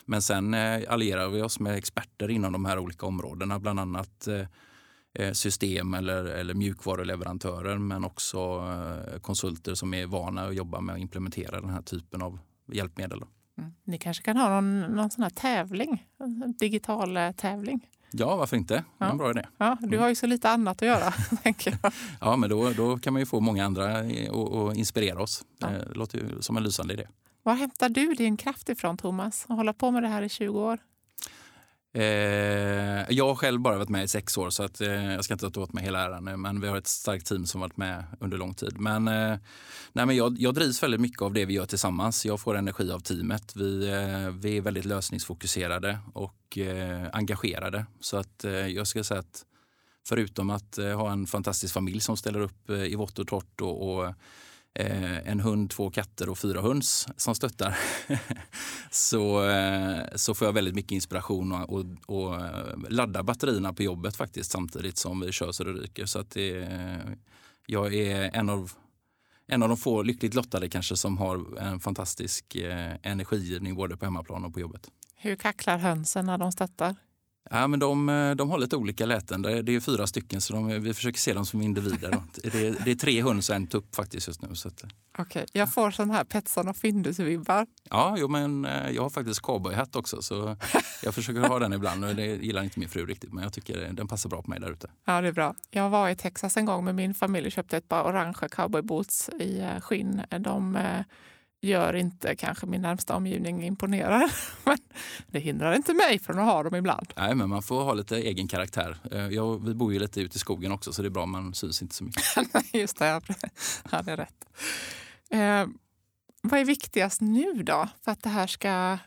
Men 0.05 0.21
sen 0.21 0.53
eh, 0.53 0.81
allierar 0.89 1.29
vi 1.29 1.41
oss 1.41 1.59
med 1.59 1.75
experter 1.75 2.29
inom 2.29 2.51
de 2.53 2.65
här 2.65 2.79
olika 2.79 3.05
områdena, 3.05 3.59
bland 3.59 3.79
annat 3.79 4.27
eh, 4.27 4.35
Eh, 4.35 4.47
system 5.33 5.93
eller, 5.93 6.25
eller 6.25 6.53
mjukvaruleverantörer 6.53 7.77
men 7.77 8.05
också 8.05 8.37
eh, 8.37 9.19
konsulter 9.19 9.75
som 9.75 9.93
är 9.93 10.05
vana 10.05 10.47
att 10.47 10.55
jobba 10.55 10.81
med 10.81 10.95
att 10.95 11.01
implementera 11.01 11.61
den 11.61 11.69
här 11.69 11.81
typen 11.81 12.21
av 12.21 12.39
hjälpmedel. 12.71 13.23
Mm. 13.57 13.71
Ni 13.83 13.97
kanske 13.97 14.23
kan 14.23 14.37
ha 14.37 14.49
någon, 14.49 14.81
någon 14.81 15.09
sån 15.09 15.23
här 15.23 15.29
tävling, 15.29 16.07
digital 16.59 17.17
eh, 17.17 17.31
tävling? 17.31 17.87
Ja, 18.11 18.35
varför 18.35 18.57
inte? 18.57 18.83
Ja. 18.97 19.11
En 19.11 19.17
bra 19.17 19.31
idé. 19.31 19.45
Ja, 19.57 19.77
du 19.81 19.97
har 19.97 20.09
ju 20.09 20.15
så 20.15 20.27
lite 20.27 20.49
annat 20.49 20.81
att 20.81 20.87
göra. 20.87 21.11
tänker 21.43 21.77
jag. 21.83 21.93
Ja, 22.21 22.35
men 22.35 22.49
då, 22.49 22.69
då 22.69 22.97
kan 22.97 23.13
man 23.13 23.19
ju 23.19 23.25
få 23.25 23.39
många 23.39 23.65
andra 23.65 23.97
att 23.97 24.77
inspirera 24.77 25.21
oss. 25.21 25.45
Ja. 25.59 25.67
Det 25.67 25.93
låter 25.93 26.17
ju 26.17 26.41
som 26.41 26.57
en 26.57 26.63
lysande 26.63 26.93
idé. 26.93 27.07
Var 27.43 27.55
hämtar 27.55 27.89
du 27.89 28.13
din 28.13 28.37
kraft 28.37 28.69
ifrån, 28.69 28.97
Thomas? 28.97 29.45
Att 29.49 29.55
hålla 29.55 29.73
på 29.73 29.91
med 29.91 30.03
det 30.03 30.09
här 30.09 30.21
i 30.21 30.29
20 30.29 30.59
år? 30.59 30.79
Eh, 31.93 33.11
jag 33.13 33.27
har 33.27 33.35
själv 33.35 33.61
bara 33.61 33.77
varit 33.77 33.89
med 33.89 34.03
i 34.03 34.07
sex 34.07 34.37
år 34.37 34.49
så 34.49 34.63
att, 34.63 34.81
eh, 34.81 35.13
jag 35.13 35.23
ska 35.23 35.33
inte 35.33 35.51
ta 35.51 35.61
åt 35.61 35.73
mig 35.73 35.83
hela 35.83 35.99
äran. 35.99 36.41
Men 36.41 36.61
vi 36.61 36.67
har 36.67 36.77
ett 36.77 36.87
starkt 36.87 37.25
team 37.25 37.45
som 37.45 37.61
varit 37.61 37.77
med 37.77 38.03
under 38.19 38.37
lång 38.37 38.53
tid. 38.53 38.79
Men, 38.79 39.07
eh, 39.07 39.37
nej, 39.93 40.05
men 40.05 40.15
jag, 40.15 40.39
jag 40.39 40.53
drivs 40.53 40.83
väldigt 40.83 41.01
mycket 41.01 41.21
av 41.21 41.33
det 41.33 41.45
vi 41.45 41.53
gör 41.53 41.65
tillsammans. 41.65 42.25
Jag 42.25 42.39
får 42.39 42.57
energi 42.57 42.91
av 42.91 42.99
teamet. 42.99 43.55
Vi, 43.55 43.87
eh, 43.89 44.29
vi 44.29 44.57
är 44.57 44.61
väldigt 44.61 44.85
lösningsfokuserade 44.85 45.99
och 46.13 46.57
eh, 46.57 47.07
engagerade. 47.13 47.85
Så 47.99 48.17
att 48.17 48.43
eh, 48.43 48.51
jag 48.51 48.87
ska 48.87 49.03
säga 49.03 49.19
att 49.19 49.45
förutom 50.07 50.49
att 50.49 50.77
eh, 50.77 50.97
ha 50.97 51.11
en 51.11 51.27
fantastisk 51.27 51.73
familj 51.73 51.99
som 51.99 52.17
ställer 52.17 52.39
upp 52.39 52.69
eh, 52.69 52.83
i 52.83 52.95
vått 52.95 53.19
och 53.19 53.27
torrt 53.27 53.61
och, 53.61 53.89
och 53.89 54.13
Eh, 54.73 55.27
en 55.27 55.39
hund, 55.39 55.69
två 55.69 55.89
katter 55.89 56.29
och 56.29 56.37
fyra 56.37 56.61
höns 56.61 57.07
som 57.17 57.35
stöttar 57.35 57.77
så, 58.91 59.49
eh, 59.49 60.03
så 60.15 60.33
får 60.33 60.47
jag 60.47 60.53
väldigt 60.53 60.75
mycket 60.75 60.91
inspiration 60.91 61.51
och, 61.51 61.69
och, 61.69 61.85
och 62.05 62.35
eh, 62.35 62.77
ladda 62.89 63.23
batterierna 63.23 63.73
på 63.73 63.83
jobbet 63.83 64.15
faktiskt 64.15 64.51
samtidigt 64.51 64.97
som 64.97 65.19
vi 65.19 65.31
kör 65.31 65.51
så 65.51 65.63
det 65.63 65.71
ryker. 65.71 66.05
Så 66.05 66.19
att 66.19 66.31
det, 66.31 66.57
eh, 66.57 67.11
jag 67.65 67.93
är 67.93 68.35
en 68.35 68.49
av 68.49 68.71
en 69.47 69.63
av 69.63 69.69
de 69.69 69.77
få 69.77 70.03
lyckligt 70.03 70.33
lottade 70.33 70.69
kanske 70.69 70.97
som 70.97 71.17
har 71.17 71.59
en 71.59 71.79
fantastisk 71.79 72.55
eh, 72.55 72.95
energigivning 73.03 73.75
både 73.75 73.97
på 73.97 74.05
hemmaplan 74.05 74.45
och 74.45 74.53
på 74.53 74.59
jobbet. 74.59 74.87
Hur 75.15 75.35
kacklar 75.35 75.77
hönsen 75.77 76.25
när 76.25 76.37
de 76.37 76.51
stöttar? 76.51 76.95
Ja, 77.49 77.67
men 77.67 77.79
de, 77.79 78.09
eh, 78.09 78.31
de 78.31 78.49
har 78.49 78.57
lite 78.57 78.75
olika 78.75 79.05
läten. 79.05 79.41
Det 79.41 79.51
är 79.51 79.79
fyra 79.79 80.07
stycken 80.07 80.41
så 80.41 80.53
de, 80.53 80.67
vi 80.67 80.93
försöker 80.93 81.19
se 81.19 81.33
dem 81.33 81.45
som 81.45 81.61
individer. 81.61 82.17
det, 82.43 82.67
är, 82.67 82.75
det 82.85 82.91
är 82.91 82.95
tre 82.95 83.21
höns 83.21 83.49
och 83.49 83.55
en 83.55 83.67
tupp 83.67 83.95
faktiskt 83.95 84.27
just 84.27 84.41
nu. 84.41 84.55
Så 84.55 84.67
att... 84.67 84.83
Eh. 84.83 84.89
Okej, 85.17 85.45
jag 85.53 85.73
får 85.73 85.91
sån 85.91 86.11
här 86.11 86.23
Petson 86.23 86.67
och 86.67 86.75
Findus-vibbar. 86.75 87.67
Ja, 87.89 88.15
jo, 88.17 88.27
men 88.27 88.65
eh, 88.65 88.89
jag 88.89 89.01
har 89.01 89.09
faktiskt 89.09 89.41
cowboyhatt 89.41 89.95
också 89.95 90.21
så 90.21 90.57
jag 91.03 91.15
försöker 91.15 91.41
ha 91.41 91.59
den 91.59 91.73
ibland. 91.73 92.15
Det 92.15 92.25
gillar 92.25 92.63
inte 92.63 92.79
min 92.79 92.89
fru 92.89 93.05
riktigt 93.05 93.33
men 93.33 93.43
jag 93.43 93.53
tycker 93.53 93.89
den 93.93 94.07
passar 94.07 94.29
bra 94.29 94.41
på 94.41 94.49
mig 94.49 94.59
där 94.59 94.71
ute. 94.71 94.89
Ja, 95.05 95.21
det 95.21 95.27
är 95.27 95.31
bra. 95.31 95.55
Jag 95.69 95.89
var 95.89 96.09
i 96.09 96.15
Texas 96.15 96.57
en 96.57 96.65
gång 96.65 96.85
med 96.85 96.95
min 96.95 97.13
familj 97.13 97.45
och 97.45 97.51
köpte 97.51 97.77
ett 97.77 97.89
par 97.89 98.03
orange 98.03 98.49
cowboyboots 98.51 99.29
i 99.29 99.63
skinn. 99.81 100.21
De 100.39 100.77
gör 101.61 101.95
inte 101.95 102.35
kanske 102.35 102.65
min 102.65 102.81
närmsta 102.81 103.15
omgivning 103.15 103.65
imponerar. 103.65 104.31
Men 104.63 104.77
det 105.27 105.39
hindrar 105.39 105.73
inte 105.73 105.93
mig 105.93 106.19
från 106.19 106.39
att 106.39 106.45
ha 106.45 106.63
dem 106.63 106.75
ibland. 106.75 107.13
Nej, 107.15 107.35
men 107.35 107.49
man 107.49 107.63
får 107.63 107.83
ha 107.83 107.93
lite 107.93 108.17
egen 108.17 108.47
karaktär. 108.47 108.97
Eh, 109.11 109.27
jag, 109.27 109.65
vi 109.65 109.73
bor 109.73 109.93
ju 109.93 109.99
lite 109.99 110.21
ute 110.21 110.35
i 110.35 110.39
skogen 110.39 110.71
också 110.71 110.93
så 110.93 111.01
det 111.01 111.07
är 111.07 111.09
bra, 111.09 111.25
man 111.25 111.53
syns 111.53 111.81
inte 111.81 111.95
så 111.95 112.03
mycket. 112.03 112.23
Just 112.73 112.99
det, 112.99 113.21
ja, 113.91 114.01
det 114.01 114.11
är 114.11 114.17
rätt. 114.17 114.45
Eh, 115.29 115.67
vad 116.41 116.59
är 116.59 116.65
viktigast 116.65 117.21
nu 117.21 117.53
då 117.53 117.87
för 118.03 118.11
att 118.11 118.23
det 118.23 118.29
här 118.29 118.47
ska 118.47 118.97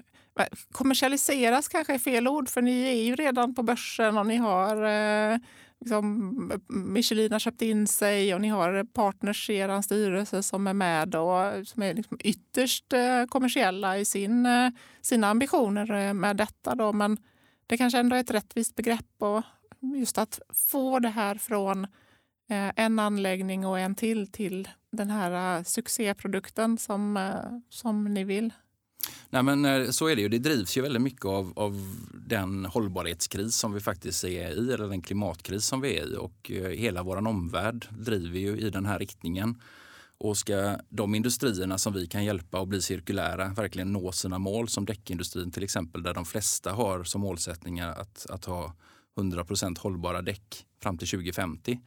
kommersialiseras 0.72 1.68
kanske 1.68 1.94
är 1.94 1.98
fel 1.98 2.28
ord 2.28 2.48
för 2.48 2.62
ni 2.62 2.82
är 2.82 3.04
ju 3.04 3.16
redan 3.16 3.54
på 3.54 3.62
börsen 3.62 4.18
och 4.18 4.26
ni 4.26 4.36
har 4.36 4.84
eh, 4.84 5.38
liksom, 5.84 6.52
Michelin 6.68 7.32
har 7.32 7.38
köpt 7.38 7.62
in 7.62 7.86
sig 7.86 8.34
och 8.34 8.40
ni 8.40 8.48
har 8.48 8.84
partners 8.84 9.50
i 9.50 9.54
er 9.54 9.82
styrelse 9.82 10.42
som 10.42 10.66
är 10.66 10.72
med 10.72 11.14
och 11.14 11.68
som 11.68 11.82
är 11.82 11.94
liksom 11.94 12.18
ytterst 12.20 12.92
eh, 12.92 13.24
kommersiella 13.24 13.98
i 13.98 14.04
sin, 14.04 14.46
eh, 14.46 14.70
sina 15.00 15.28
ambitioner 15.28 15.92
eh, 15.92 16.14
med 16.14 16.36
detta. 16.36 16.74
Då. 16.74 16.92
Men 16.92 17.18
det 17.66 17.76
kanske 17.76 17.98
ändå 17.98 18.16
är 18.16 18.20
ett 18.20 18.30
rättvist 18.30 18.74
begrepp 18.74 19.12
och 19.18 19.42
just 19.96 20.18
att 20.18 20.40
få 20.52 20.98
det 20.98 21.08
här 21.08 21.34
från 21.34 21.86
en 22.76 22.98
anläggning 22.98 23.66
och 23.66 23.78
en 23.78 23.94
till 23.94 24.32
till 24.32 24.68
den 24.92 25.10
här 25.10 25.62
succéprodukten 25.64 26.78
som, 26.78 27.32
som 27.68 28.04
ni 28.04 28.24
vill. 28.24 28.52
Nej, 29.30 29.42
men 29.42 29.64
eh, 29.64 29.90
så 29.90 30.06
är 30.06 30.16
det 30.16 30.22
ju. 30.22 30.28
Det 30.28 30.38
drivs 30.38 30.76
ju 30.76 30.82
väldigt 30.82 31.02
mycket 31.02 31.24
av, 31.24 31.52
av 31.56 31.96
den 32.26 32.64
hållbarhetskris 32.64 33.56
som 33.56 33.72
vi 33.72 33.80
faktiskt 33.80 34.24
är 34.24 34.28
i, 34.28 34.72
eller 34.72 34.88
den 34.88 35.02
klimatkris 35.02 35.66
som 35.66 35.80
vi 35.80 35.98
är 35.98 36.12
i. 36.12 36.16
Och 36.16 36.50
eh, 36.50 36.70
hela 36.70 37.02
vår 37.02 37.16
omvärld 37.28 37.88
driver 37.90 38.38
ju 38.38 38.58
i 38.58 38.70
den 38.70 38.86
här 38.86 38.98
riktningen. 38.98 39.60
Och 40.18 40.36
ska 40.36 40.76
de 40.88 41.14
industrierna 41.14 41.78
som 41.78 41.92
vi 41.92 42.06
kan 42.06 42.24
hjälpa 42.24 42.60
att 42.60 42.68
bli 42.68 42.82
cirkulära 42.82 43.48
verkligen 43.48 43.92
nå 43.92 44.12
sina 44.12 44.38
mål, 44.38 44.68
som 44.68 44.84
däckindustrin 44.84 45.50
till 45.50 45.62
exempel, 45.62 46.02
där 46.02 46.14
de 46.14 46.24
flesta 46.24 46.72
har 46.72 47.04
som 47.04 47.20
målsättningar 47.20 47.92
att, 47.92 48.26
att 48.30 48.44
ha 48.44 48.74
100% 49.16 49.78
hållbara 49.80 50.22
däck 50.22 50.66
fram 50.82 50.98
till 50.98 51.08
2050. 51.08 51.80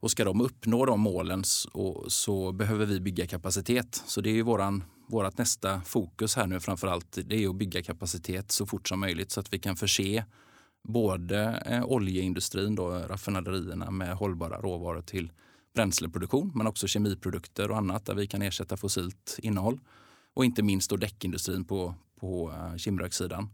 Och 0.00 0.10
ska 0.10 0.24
de 0.24 0.40
uppnå 0.40 0.86
de 0.86 1.00
målen 1.00 1.44
så, 1.44 2.04
så 2.08 2.52
behöver 2.52 2.86
vi 2.86 3.00
bygga 3.00 3.26
kapacitet. 3.26 4.02
Så 4.06 4.20
det 4.20 4.30
är 4.30 4.34
ju 4.34 4.42
våran 4.42 4.84
vårt 5.10 5.38
nästa 5.38 5.80
fokus 5.80 6.36
här 6.36 6.46
nu 6.46 6.60
framför 6.60 6.88
allt 6.88 7.18
det 7.24 7.44
är 7.44 7.48
att 7.48 7.56
bygga 7.56 7.82
kapacitet 7.82 8.50
så 8.50 8.66
fort 8.66 8.88
som 8.88 9.00
möjligt 9.00 9.30
så 9.30 9.40
att 9.40 9.52
vi 9.52 9.58
kan 9.58 9.76
förse 9.76 10.24
både 10.82 11.62
eh, 11.66 11.84
oljeindustrin, 11.84 12.74
då, 12.74 12.90
raffinaderierna 12.90 13.90
med 13.90 14.14
hållbara 14.14 14.60
råvaror 14.60 15.02
till 15.02 15.32
bränsleproduktion 15.74 16.52
men 16.54 16.66
också 16.66 16.86
kemiprodukter 16.86 17.70
och 17.70 17.76
annat 17.76 18.06
där 18.06 18.14
vi 18.14 18.26
kan 18.26 18.42
ersätta 18.42 18.76
fossilt 18.76 19.38
innehåll. 19.42 19.80
Och 20.34 20.44
inte 20.44 20.62
minst 20.62 20.90
då 20.90 20.96
däckindustrin 20.96 21.64
på, 21.64 21.94
på 22.20 22.50
eh, 22.50 22.76
kimröksidan. 22.76 22.78
kimrökssidan. 22.78 23.50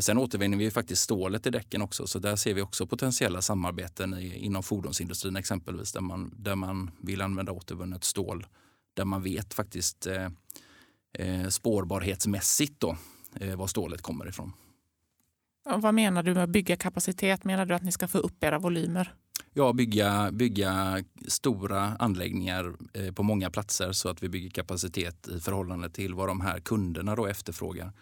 Sen 0.00 0.18
återvinner 0.18 0.58
vi 0.58 0.70
faktiskt 0.70 1.02
stålet 1.02 1.46
i 1.46 1.50
däcken 1.50 1.82
också 1.82 2.06
så 2.06 2.18
där 2.18 2.36
ser 2.36 2.54
vi 2.54 2.62
också 2.62 2.86
potentiella 2.86 3.42
samarbeten 3.42 4.14
i, 4.14 4.34
inom 4.36 4.62
fordonsindustrin 4.62 5.36
exempelvis 5.36 5.92
där 5.92 6.00
man, 6.00 6.34
där 6.36 6.54
man 6.54 6.90
vill 6.98 7.20
använda 7.20 7.52
återvunnet 7.52 8.04
stål. 8.04 8.46
Där 8.94 9.04
man 9.04 9.22
vet 9.22 9.54
faktiskt 9.54 10.06
eh, 11.12 11.48
spårbarhetsmässigt 11.48 12.80
då, 12.80 12.96
eh, 13.40 13.56
var 13.56 13.66
stålet 13.66 14.02
kommer 14.02 14.28
ifrån. 14.28 14.52
Och 15.64 15.82
vad 15.82 15.94
menar 15.94 16.22
du 16.22 16.34
med 16.34 16.44
att 16.44 16.50
bygga 16.50 16.76
kapacitet? 16.76 17.44
Menar 17.44 17.66
du 17.66 17.74
att 17.74 17.82
ni 17.82 17.92
ska 17.92 18.08
få 18.08 18.18
upp 18.18 18.44
era 18.44 18.58
volymer? 18.58 19.14
Ja, 19.52 19.72
bygga, 19.72 20.32
bygga 20.32 21.04
stora 21.28 21.96
anläggningar 21.98 22.72
eh, 22.94 23.12
på 23.12 23.22
många 23.22 23.50
platser 23.50 23.92
så 23.92 24.08
att 24.08 24.22
vi 24.22 24.28
bygger 24.28 24.50
kapacitet 24.50 25.28
i 25.28 25.40
förhållande 25.40 25.90
till 25.90 26.14
vad 26.14 26.28
de 26.28 26.40
här 26.40 26.60
kunderna 26.60 27.16
då 27.16 27.26
efterfrågar. 27.26 27.92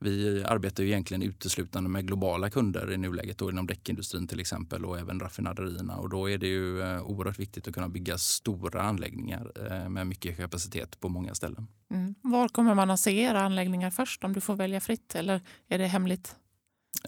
Vi 0.00 0.44
arbetar 0.44 0.82
ju 0.82 0.88
egentligen 0.88 1.22
uteslutande 1.22 1.90
med 1.90 2.06
globala 2.06 2.50
kunder 2.50 2.92
i 2.92 2.96
nuläget, 2.96 3.38
då 3.38 3.50
inom 3.50 3.66
däckindustrin 3.66 4.26
till 4.26 4.40
exempel 4.40 4.84
och 4.84 4.98
även 4.98 5.20
raffinaderierna. 5.20 5.96
Och 5.96 6.08
då 6.08 6.30
är 6.30 6.38
det 6.38 6.46
ju 6.46 6.82
eh, 6.82 7.02
oerhört 7.02 7.38
viktigt 7.38 7.68
att 7.68 7.74
kunna 7.74 7.88
bygga 7.88 8.18
stora 8.18 8.82
anläggningar 8.82 9.52
eh, 9.70 9.88
med 9.88 10.06
mycket 10.06 10.36
kapacitet 10.36 11.00
på 11.00 11.08
många 11.08 11.34
ställen. 11.34 11.66
Mm. 11.90 12.14
Var 12.22 12.48
kommer 12.48 12.74
man 12.74 12.90
att 12.90 13.00
se 13.00 13.22
era 13.22 13.40
anläggningar 13.40 13.90
först 13.90 14.24
om 14.24 14.32
du 14.32 14.40
får 14.40 14.56
välja 14.56 14.80
fritt 14.80 15.14
eller 15.14 15.40
är 15.68 15.78
det 15.78 15.86
hemligt? 15.86 16.36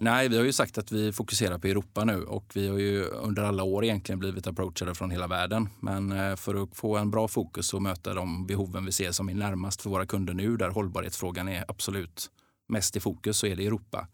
Nej, 0.01 0.29
vi 0.29 0.37
har 0.37 0.43
ju 0.43 0.53
sagt 0.53 0.77
att 0.77 0.91
vi 0.91 1.11
fokuserar 1.11 1.57
på 1.57 1.67
Europa 1.67 2.05
nu 2.05 2.23
och 2.23 2.51
vi 2.55 2.67
har 2.67 2.77
ju 2.77 3.03
under 3.03 3.43
alla 3.43 3.63
år 3.63 3.83
egentligen 3.83 4.19
blivit 4.19 4.47
approachade 4.47 4.95
från 4.95 5.11
hela 5.11 5.27
världen. 5.27 5.69
Men 5.79 6.11
eh, 6.11 6.35
för 6.35 6.63
att 6.63 6.75
få 6.75 6.97
en 6.97 7.11
bra 7.11 7.27
fokus 7.27 7.73
och 7.73 7.81
möta 7.81 8.13
de 8.13 8.47
behoven 8.47 8.85
vi 8.85 8.91
ser 8.91 9.11
som 9.11 9.29
är 9.29 9.33
närmast 9.33 9.81
för 9.81 9.89
våra 9.89 10.05
kunder 10.05 10.33
nu, 10.33 10.57
där 10.57 10.69
hållbarhetsfrågan 10.69 11.47
är 11.47 11.65
absolut 11.67 12.29
mest 12.71 12.95
i 12.95 12.99
fokus, 12.99 13.37
så 13.37 13.47
är 13.47 13.55
det 13.55 13.65
Europa. 13.65 14.07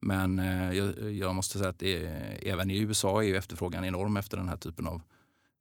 Men 0.00 0.38
eh, 0.38 0.72
jag, 1.18 1.34
måste 1.34 1.58
säga 1.58 1.70
att 1.70 1.82
är, 1.82 2.38
även 2.42 2.70
i 2.70 2.78
USA 2.78 3.22
är 3.22 3.26
ju 3.26 3.36
efterfrågan 3.36 3.84
enorm 3.84 4.16
efter 4.16 4.36
den 4.36 4.48
här 4.48 4.56
typen 4.56 4.86
av 4.86 5.02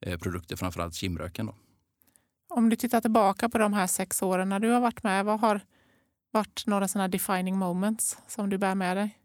eh, 0.01 0.19
produkter, 0.19 0.55
framförallt 0.55 0.95
kimröken. 0.95 1.45
Då. 1.45 1.55
Om 2.49 2.69
du 2.69 2.75
tittar 2.75 3.01
tillbaka 3.01 3.49
på 3.49 3.57
de 3.57 3.73
här 3.73 3.87
sex 3.87 4.21
åren 4.21 4.49
när 4.49 4.59
du 4.59 4.69
har 4.69 4.79
varit 4.79 5.03
med, 5.03 5.25
vad 5.25 5.39
har 5.39 5.61
varit 6.31 6.63
några 6.65 6.87
sådana 6.87 7.07
defining 7.07 7.57
moments 7.57 8.17
som 8.27 8.49
du 8.49 8.57
bär 8.57 8.75
med 8.75 8.97
dig? 8.97 9.19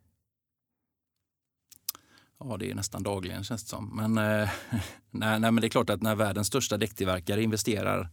Ja, 2.38 2.56
det 2.56 2.70
är 2.70 2.74
nästan 2.74 3.02
dagligen 3.02 3.44
känns 3.44 3.62
det 3.62 3.68
som. 3.68 3.96
Men, 3.96 4.18
eh, 4.18 4.50
nej, 5.10 5.40
nej, 5.40 5.52
men 5.52 5.56
det 5.56 5.66
är 5.66 5.68
klart 5.68 5.90
att 5.90 6.02
när 6.02 6.14
världens 6.14 6.46
största 6.46 6.76
däcktillverkare 6.76 7.42
investerar 7.42 8.08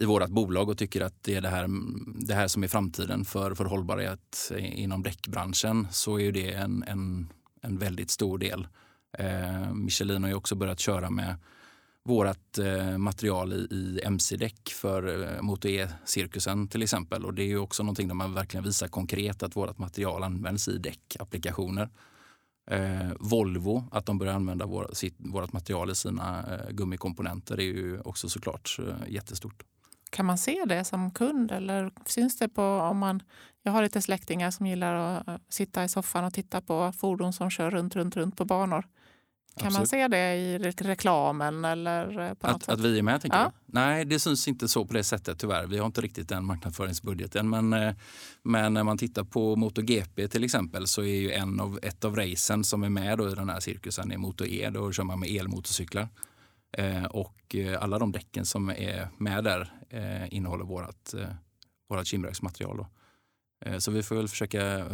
i 0.00 0.04
vårt 0.04 0.28
bolag 0.28 0.68
och 0.68 0.78
tycker 0.78 1.00
att 1.00 1.22
det 1.22 1.34
är 1.34 1.40
det 1.40 1.48
här, 1.48 1.68
det 2.26 2.34
här 2.34 2.48
som 2.48 2.64
är 2.64 2.68
framtiden 2.68 3.24
för, 3.24 3.54
för 3.54 3.64
hållbarhet 3.64 4.52
inom 4.58 5.02
däckbranschen 5.02 5.86
så 5.90 6.20
är 6.20 6.32
det 6.32 6.52
en, 6.52 6.84
en, 6.86 7.32
en 7.60 7.78
väldigt 7.78 8.10
stor 8.10 8.38
del. 8.38 8.66
Eh, 9.18 9.74
Michelin 9.74 10.22
har 10.22 10.30
ju 10.30 10.36
också 10.36 10.54
börjat 10.54 10.80
köra 10.80 11.10
med 11.10 11.36
vårt 12.04 12.58
eh, 12.58 12.98
material 12.98 13.52
i, 13.52 13.56
i 13.56 14.00
mc-däck 14.04 14.70
för 14.70 15.32
eh, 15.34 15.42
Moto 15.42 15.68
E-cirkusen 15.68 16.68
till 16.68 16.82
exempel. 16.82 17.24
Och 17.24 17.34
det 17.34 17.42
är 17.42 17.46
ju 17.46 17.58
också 17.58 17.82
någonting 17.82 18.08
där 18.08 18.14
man 18.14 18.34
verkligen 18.34 18.64
visar 18.64 18.88
konkret 18.88 19.42
att 19.42 19.56
vårt 19.56 19.78
material 19.78 20.22
används 20.22 20.68
i 20.68 20.78
däckapplikationer. 20.78 21.88
Eh, 22.70 23.10
Volvo, 23.20 23.84
att 23.90 24.06
de 24.06 24.18
börjar 24.18 24.34
använda 24.34 24.66
vår, 24.66 24.90
sitt, 24.92 25.14
vårt 25.18 25.52
material 25.52 25.90
i 25.90 25.94
sina 25.94 26.54
eh, 26.54 26.70
gummikomponenter 26.70 27.60
är 27.60 27.64
ju 27.64 28.00
också 28.00 28.28
såklart 28.28 28.78
eh, 28.78 29.12
jättestort. 29.12 29.62
Kan 30.14 30.26
man 30.26 30.38
se 30.38 30.64
det 30.66 30.84
som 30.84 31.10
kund 31.10 31.52
eller 31.52 31.90
syns 32.06 32.38
det 32.38 32.48
på 32.48 32.62
om 32.62 32.98
man... 32.98 33.22
Jag 33.62 33.72
har 33.72 33.82
lite 33.82 34.02
släktingar 34.02 34.50
som 34.50 34.66
gillar 34.66 34.94
att 34.94 35.28
eh, 35.28 35.36
sitta 35.48 35.84
i 35.84 35.88
soffan 35.88 36.24
och 36.24 36.34
titta 36.34 36.60
på 36.60 36.92
fordon 36.92 37.32
som 37.32 37.50
kör 37.50 37.70
runt, 37.70 37.96
runt, 37.96 38.16
runt 38.16 38.36
på 38.36 38.44
banor. 38.44 38.82
Kan 39.56 39.66
Absolut. 39.66 39.78
man 39.78 39.86
se 39.86 40.08
det 40.08 40.34
i 40.34 40.58
reklamen 40.58 41.64
eller 41.64 42.20
eh, 42.20 42.34
på 42.34 42.46
något 42.46 42.56
att, 42.56 42.62
sätt? 42.62 42.74
Att 42.74 42.80
vi 42.80 42.98
är 42.98 43.02
med 43.02 43.20
tänker 43.20 43.38
ja. 43.38 43.44
du? 43.44 43.72
Nej, 43.72 44.04
det 44.04 44.18
syns 44.18 44.48
inte 44.48 44.68
så 44.68 44.84
på 44.84 44.94
det 44.94 45.04
sättet 45.04 45.38
tyvärr. 45.38 45.66
Vi 45.66 45.78
har 45.78 45.86
inte 45.86 46.00
riktigt 46.00 46.28
den 46.28 46.44
marknadsföringsbudgeten. 46.44 47.50
Men, 47.50 47.72
eh, 47.72 47.94
men 48.42 48.74
när 48.74 48.84
man 48.84 48.98
tittar 48.98 49.24
på 49.24 49.56
MotoGP 49.56 50.28
till 50.28 50.44
exempel 50.44 50.86
så 50.86 51.02
är 51.02 51.20
ju 51.20 51.32
en 51.32 51.60
av, 51.60 51.78
ett 51.82 52.04
av 52.04 52.16
racen 52.16 52.64
som 52.64 52.82
är 52.82 52.88
med 52.88 53.20
i 53.20 53.34
den 53.34 53.48
här 53.48 53.60
cirkusen 53.60 54.12
är 54.12 54.16
Moto 54.16 54.46
E. 54.46 54.70
Då 54.70 54.92
kör 54.92 55.04
man 55.04 55.20
med 55.20 55.28
elmotorcyklar. 55.28 56.08
Eh, 56.78 57.04
och 57.04 57.54
eh, 57.54 57.82
alla 57.82 57.98
de 57.98 58.12
däcken 58.12 58.46
som 58.46 58.68
är 58.68 59.08
med 59.18 59.44
där 59.44 59.72
eh, 59.90 60.34
innehåller 60.34 60.64
vårt, 60.64 61.14
vårt 61.88 62.06
kimröksmaterial. 62.06 62.86
Eh, 63.64 63.78
så 63.78 63.90
vi 63.90 64.02
får 64.02 64.16
väl 64.16 64.28
försöka 64.28 64.84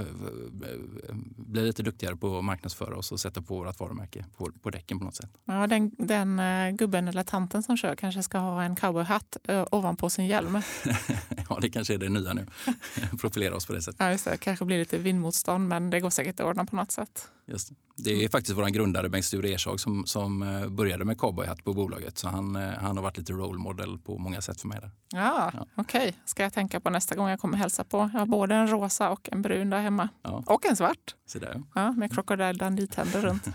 bli 1.37 1.62
lite 1.62 1.83
duktigare 1.83 2.16
på 2.16 2.38
att 2.38 2.45
marknadsföra 2.45 2.97
oss 2.97 3.12
och 3.12 3.21
sätta 3.21 3.43
på 3.43 3.55
vårt 3.55 3.81
varumärke 3.81 4.25
på, 4.37 4.53
på 4.62 4.71
däcken 4.71 4.99
på 4.99 5.05
något 5.05 5.16
sätt. 5.16 5.31
Ja, 5.45 5.66
den, 5.66 5.90
den 5.99 6.40
gubben 6.77 7.09
eller 7.09 7.23
tanten 7.23 7.62
som 7.62 7.77
kör 7.77 7.97
kanske 7.97 8.23
ska 8.23 8.38
ha 8.38 8.62
en 8.62 8.77
cowboyhatt 8.77 9.37
ovanpå 9.71 10.11
sin 10.11 10.27
hjälm. 10.27 10.62
ja, 11.49 11.59
det 11.62 11.71
kanske 11.71 11.95
är 11.95 11.99
det 11.99 12.09
nya 12.09 12.33
nu. 12.33 12.47
Profilera 13.21 13.57
oss 13.57 13.66
på 13.66 13.73
det 13.73 13.83
sättet. 13.83 14.01
Ja, 14.01 14.11
just 14.11 14.25
det. 14.25 14.37
Kanske 14.37 14.64
blir 14.64 14.79
lite 14.79 14.99
vindmotstånd, 14.99 15.69
men 15.69 15.90
det 15.90 16.01
går 16.01 16.11
säkert 16.11 16.40
att 16.40 16.47
ordna 16.47 16.64
på 16.64 16.77
något 16.77 16.90
sätt. 16.90 17.29
Just 17.51 17.69
det. 17.69 17.75
det 17.97 18.25
är 18.25 18.29
faktiskt 18.29 18.59
vår 18.59 18.67
grundare 18.67 19.09
Bengt 19.09 19.25
Sture 19.25 19.49
Ershag 19.49 19.81
som, 19.81 20.07
som 20.07 20.41
började 20.71 21.05
med 21.05 21.19
cowboyhatt 21.19 21.65
på 21.65 21.75
bolaget. 21.75 22.19
Så 22.19 22.29
han, 22.29 22.55
han 22.55 22.97
har 22.97 23.03
varit 23.03 23.19
lite 23.19 23.33
role 23.33 23.59
model 23.59 23.99
på 23.99 24.19
många 24.19 24.41
sätt 24.41 24.61
för 24.61 24.69
mig. 24.69 24.81
Där. 24.81 24.91
Ja, 25.13 25.51
ja. 25.55 25.67
okej. 25.77 26.09
Okay. 26.09 26.13
Ska 26.25 26.43
jag 26.43 26.53
tänka 26.53 26.81
på 26.81 26.91
nästa 26.91 27.15
gång 27.15 27.29
jag 27.29 27.41
kommer 27.41 27.59
hälsa 27.59 27.85
på. 27.85 28.11
Jag 28.13 28.21
har 28.21 28.27
både 28.27 28.55
en 28.55 28.69
rosa 28.71 29.11
och 29.11 29.29
en 29.33 29.43
brun 29.43 29.71
där 29.71 29.81
hemma. 29.81 30.09
Ja. 30.23 30.43
Och 30.47 30.67
en 30.67 30.77
svart. 30.77 31.15
Så 31.27 31.39
där. 31.39 31.63
Ja, 31.75 31.93
med 31.93 32.13
Crocodile 32.13 32.53
Dundee-tänder 32.53 33.21
runt. 33.21 33.49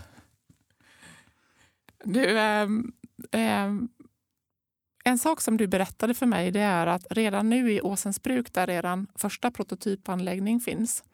Du, 2.04 2.38
äh, 2.38 2.68
äh, 3.32 3.72
en 5.04 5.18
sak 5.18 5.40
som 5.40 5.56
du 5.56 5.66
berättade 5.66 6.14
för 6.14 6.26
mig 6.26 6.50
det 6.50 6.60
är 6.60 6.86
att 6.86 7.06
redan 7.10 7.48
nu 7.50 7.72
i 7.72 7.80
Åsensbruk 7.80 8.52
där 8.52 8.70
er 8.70 9.06
första 9.18 9.50
prototypanläggning 9.50 10.60
finns 10.60 11.04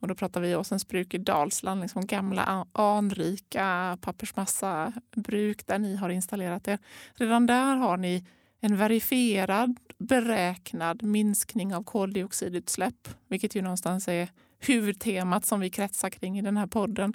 och 0.00 0.08
då 0.08 0.14
pratar 0.14 0.40
vi 0.40 0.56
Åsensbruk 0.56 1.14
i 1.14 1.18
Dalsland, 1.18 1.80
liksom 1.80 2.06
gamla 2.06 2.66
anrika 2.72 3.98
pappersmassabruk 4.00 5.66
där 5.66 5.78
ni 5.78 5.96
har 5.96 6.10
installerat 6.10 6.68
er. 6.68 6.78
Redan 7.14 7.46
där 7.46 7.76
har 7.76 7.96
ni 7.96 8.24
en 8.60 8.76
verifierad, 8.76 9.76
beräknad 9.98 11.02
minskning 11.02 11.74
av 11.74 11.84
koldioxidutsläpp, 11.84 13.08
vilket 13.28 13.54
ju 13.54 13.62
någonstans 13.62 14.08
är 14.08 14.28
huvudtemat 14.58 15.46
som 15.46 15.60
vi 15.60 15.70
kretsar 15.70 16.10
kring 16.10 16.38
i 16.38 16.42
den 16.42 16.56
här 16.56 16.66
podden, 16.66 17.14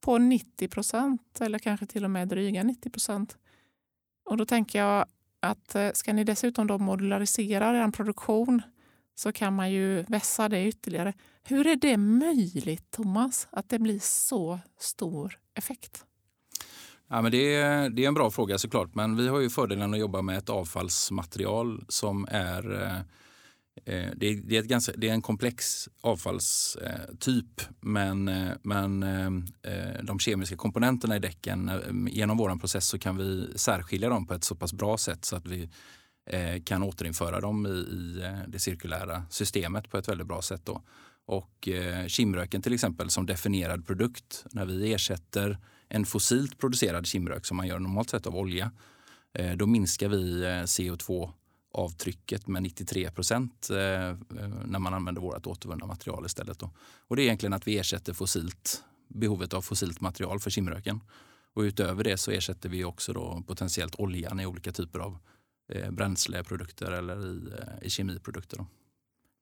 på 0.00 0.18
90 0.18 0.68
procent 0.68 1.40
eller 1.40 1.58
kanske 1.58 1.86
till 1.86 2.04
och 2.04 2.10
med 2.10 2.28
dryga 2.28 2.62
90 2.62 2.90
procent. 2.90 3.36
Och 4.24 4.36
då 4.36 4.46
tänker 4.46 4.78
jag 4.78 5.06
att 5.40 5.74
eh, 5.74 5.90
ska 5.94 6.12
ni 6.12 6.24
dessutom 6.24 6.66
då 6.66 6.78
modularisera 6.78 7.84
er 7.84 7.90
produktion 7.90 8.62
så 9.14 9.32
kan 9.32 9.54
man 9.54 9.70
ju 9.70 10.02
vässa 10.02 10.48
det 10.48 10.66
ytterligare. 10.68 11.12
Hur 11.44 11.66
är 11.66 11.76
det 11.76 11.96
möjligt, 11.96 12.90
Thomas, 12.90 13.48
att 13.50 13.68
det 13.68 13.78
blir 13.78 13.98
så 14.02 14.58
stor 14.78 15.38
effekt? 15.54 16.04
Ja, 17.08 17.22
men 17.22 17.32
det, 17.32 17.54
är, 17.54 17.90
det 17.90 18.04
är 18.04 18.08
en 18.08 18.14
bra 18.14 18.30
fråga 18.30 18.58
såklart, 18.58 18.94
men 18.94 19.16
vi 19.16 19.28
har 19.28 19.40
ju 19.40 19.50
fördelen 19.50 19.94
att 19.94 20.00
jobba 20.00 20.22
med 20.22 20.38
ett 20.38 20.48
avfallsmaterial 20.48 21.84
som 21.88 22.26
är 22.30 22.82
eh, 22.82 22.98
eh 23.94 24.10
det 24.16 24.26
är, 24.26 24.42
det, 24.48 24.56
är 24.56 24.62
ganska, 24.62 24.92
det 24.96 25.08
är, 25.08 25.12
en 25.12 25.22
komplex 25.22 25.88
avfallstyp 26.00 27.60
men, 27.80 28.28
eh, 28.28 28.52
men 28.62 29.02
eh, 29.02 29.26
eh, 29.72 30.02
de 30.02 30.18
kemiska 30.18 30.56
komponenterna 30.56 31.16
i 31.16 31.18
däcken, 31.18 31.70
genom 32.10 32.36
vår 32.36 32.56
process 32.56 32.86
så 32.86 32.98
kan 32.98 33.16
vi 33.16 33.48
särskilja 33.56 34.08
dem 34.08 34.26
på 34.26 34.34
ett 34.34 34.44
så 34.44 34.54
pass 34.54 34.72
bra 34.72 34.98
sätt 34.98 35.24
så 35.24 35.36
att 35.36 35.46
vi 35.46 35.70
Eh, 36.26 36.62
kan 36.62 36.82
återinföra 36.82 37.40
dem 37.40 37.66
i, 37.66 37.70
i 37.70 38.22
eh, 38.22 38.38
det 38.48 38.58
cirkulära 38.58 39.22
systemet 39.30 39.90
på 39.90 39.98
ett 39.98 40.08
väldigt 40.08 40.26
bra 40.26 40.42
sätt. 40.42 40.60
Då. 40.64 40.82
Och 41.26 41.68
eh, 41.68 42.06
kimröken 42.06 42.62
till 42.62 42.74
exempel 42.74 43.10
som 43.10 43.26
definierad 43.26 43.86
produkt, 43.86 44.44
när 44.50 44.66
vi 44.66 44.92
ersätter 44.92 45.58
en 45.88 46.06
fossilt 46.06 46.58
producerad 46.58 47.06
kimrök 47.06 47.46
som 47.46 47.56
man 47.56 47.66
gör 47.66 47.78
normalt 47.78 48.10
sett 48.10 48.26
av 48.26 48.36
olja, 48.36 48.70
eh, 49.32 49.56
då 49.56 49.66
minskar 49.66 50.08
vi 50.08 50.42
eh, 50.42 50.48
CO2-avtrycket 50.48 52.46
med 52.46 52.62
93 52.62 53.10
procent 53.10 53.70
eh, 53.70 53.76
när 54.64 54.78
man 54.78 54.94
använder 54.94 55.22
vårt 55.22 55.46
återvunna 55.46 55.86
material 55.86 56.26
istället. 56.26 56.58
Då. 56.58 56.70
Och 57.08 57.16
det 57.16 57.22
är 57.22 57.24
egentligen 57.24 57.52
att 57.52 57.66
vi 57.66 57.78
ersätter 57.78 58.12
fossilt, 58.12 58.84
behovet 59.08 59.54
av 59.54 59.62
fossilt 59.62 60.00
material 60.00 60.40
för 60.40 60.50
kimröken. 60.50 61.00
Och 61.54 61.60
utöver 61.60 62.04
det 62.04 62.16
så 62.16 62.30
ersätter 62.30 62.68
vi 62.68 62.84
också 62.84 63.12
då 63.12 63.42
potentiellt 63.46 63.94
oljan 63.98 64.40
i 64.40 64.46
olika 64.46 64.72
typer 64.72 64.98
av 64.98 65.18
eh, 65.68 65.90
bränsleprodukter 65.90 66.92
eller 66.92 67.26
i, 67.26 67.52
eh, 67.52 67.86
i 67.86 67.90
kemiprodukter. 67.90 68.56
Då. 68.56 68.66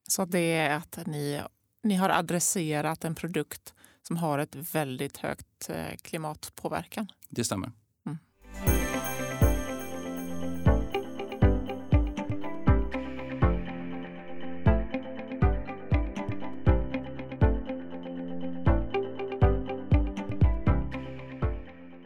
Så 0.07 0.25
det 0.25 0.53
är 0.53 0.77
att 0.77 0.99
ni, 1.05 1.41
ni 1.83 1.95
har 1.95 2.09
adresserat 2.09 3.05
en 3.05 3.15
produkt 3.15 3.73
som 4.07 4.17
har 4.17 4.39
ett 4.39 4.55
väldigt 4.55 5.17
högt 5.17 5.69
eh, 5.69 5.95
klimatpåverkan? 6.01 7.07
Det 7.29 7.43
stämmer. 7.43 7.71
Mm. 8.05 8.17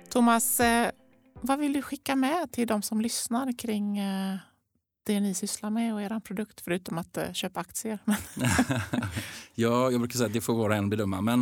Thomas, 0.09 0.61
vad 1.41 1.59
vill 1.59 1.73
du 1.73 1.81
skicka 1.81 2.15
med 2.15 2.51
till 2.51 2.67
de 2.67 2.81
som 2.81 3.01
lyssnar 3.01 3.57
kring 3.57 3.97
eh, 3.97 4.37
det 5.03 5.19
ni 5.19 5.33
sysslar 5.33 5.69
med 5.69 5.93
och 5.93 6.01
er 6.01 6.19
produkt, 6.19 6.61
förutom 6.61 6.97
att 6.97 7.17
eh, 7.17 7.33
köpa 7.33 7.59
aktier? 7.59 7.99
ja, 9.55 9.91
jag 9.91 9.99
brukar 9.99 10.17
säga 10.17 10.27
att 10.27 10.33
det 10.33 10.41
får 10.41 10.55
vara 10.55 10.75
en 10.75 10.89
bedöma. 10.89 11.21
Men, 11.21 11.41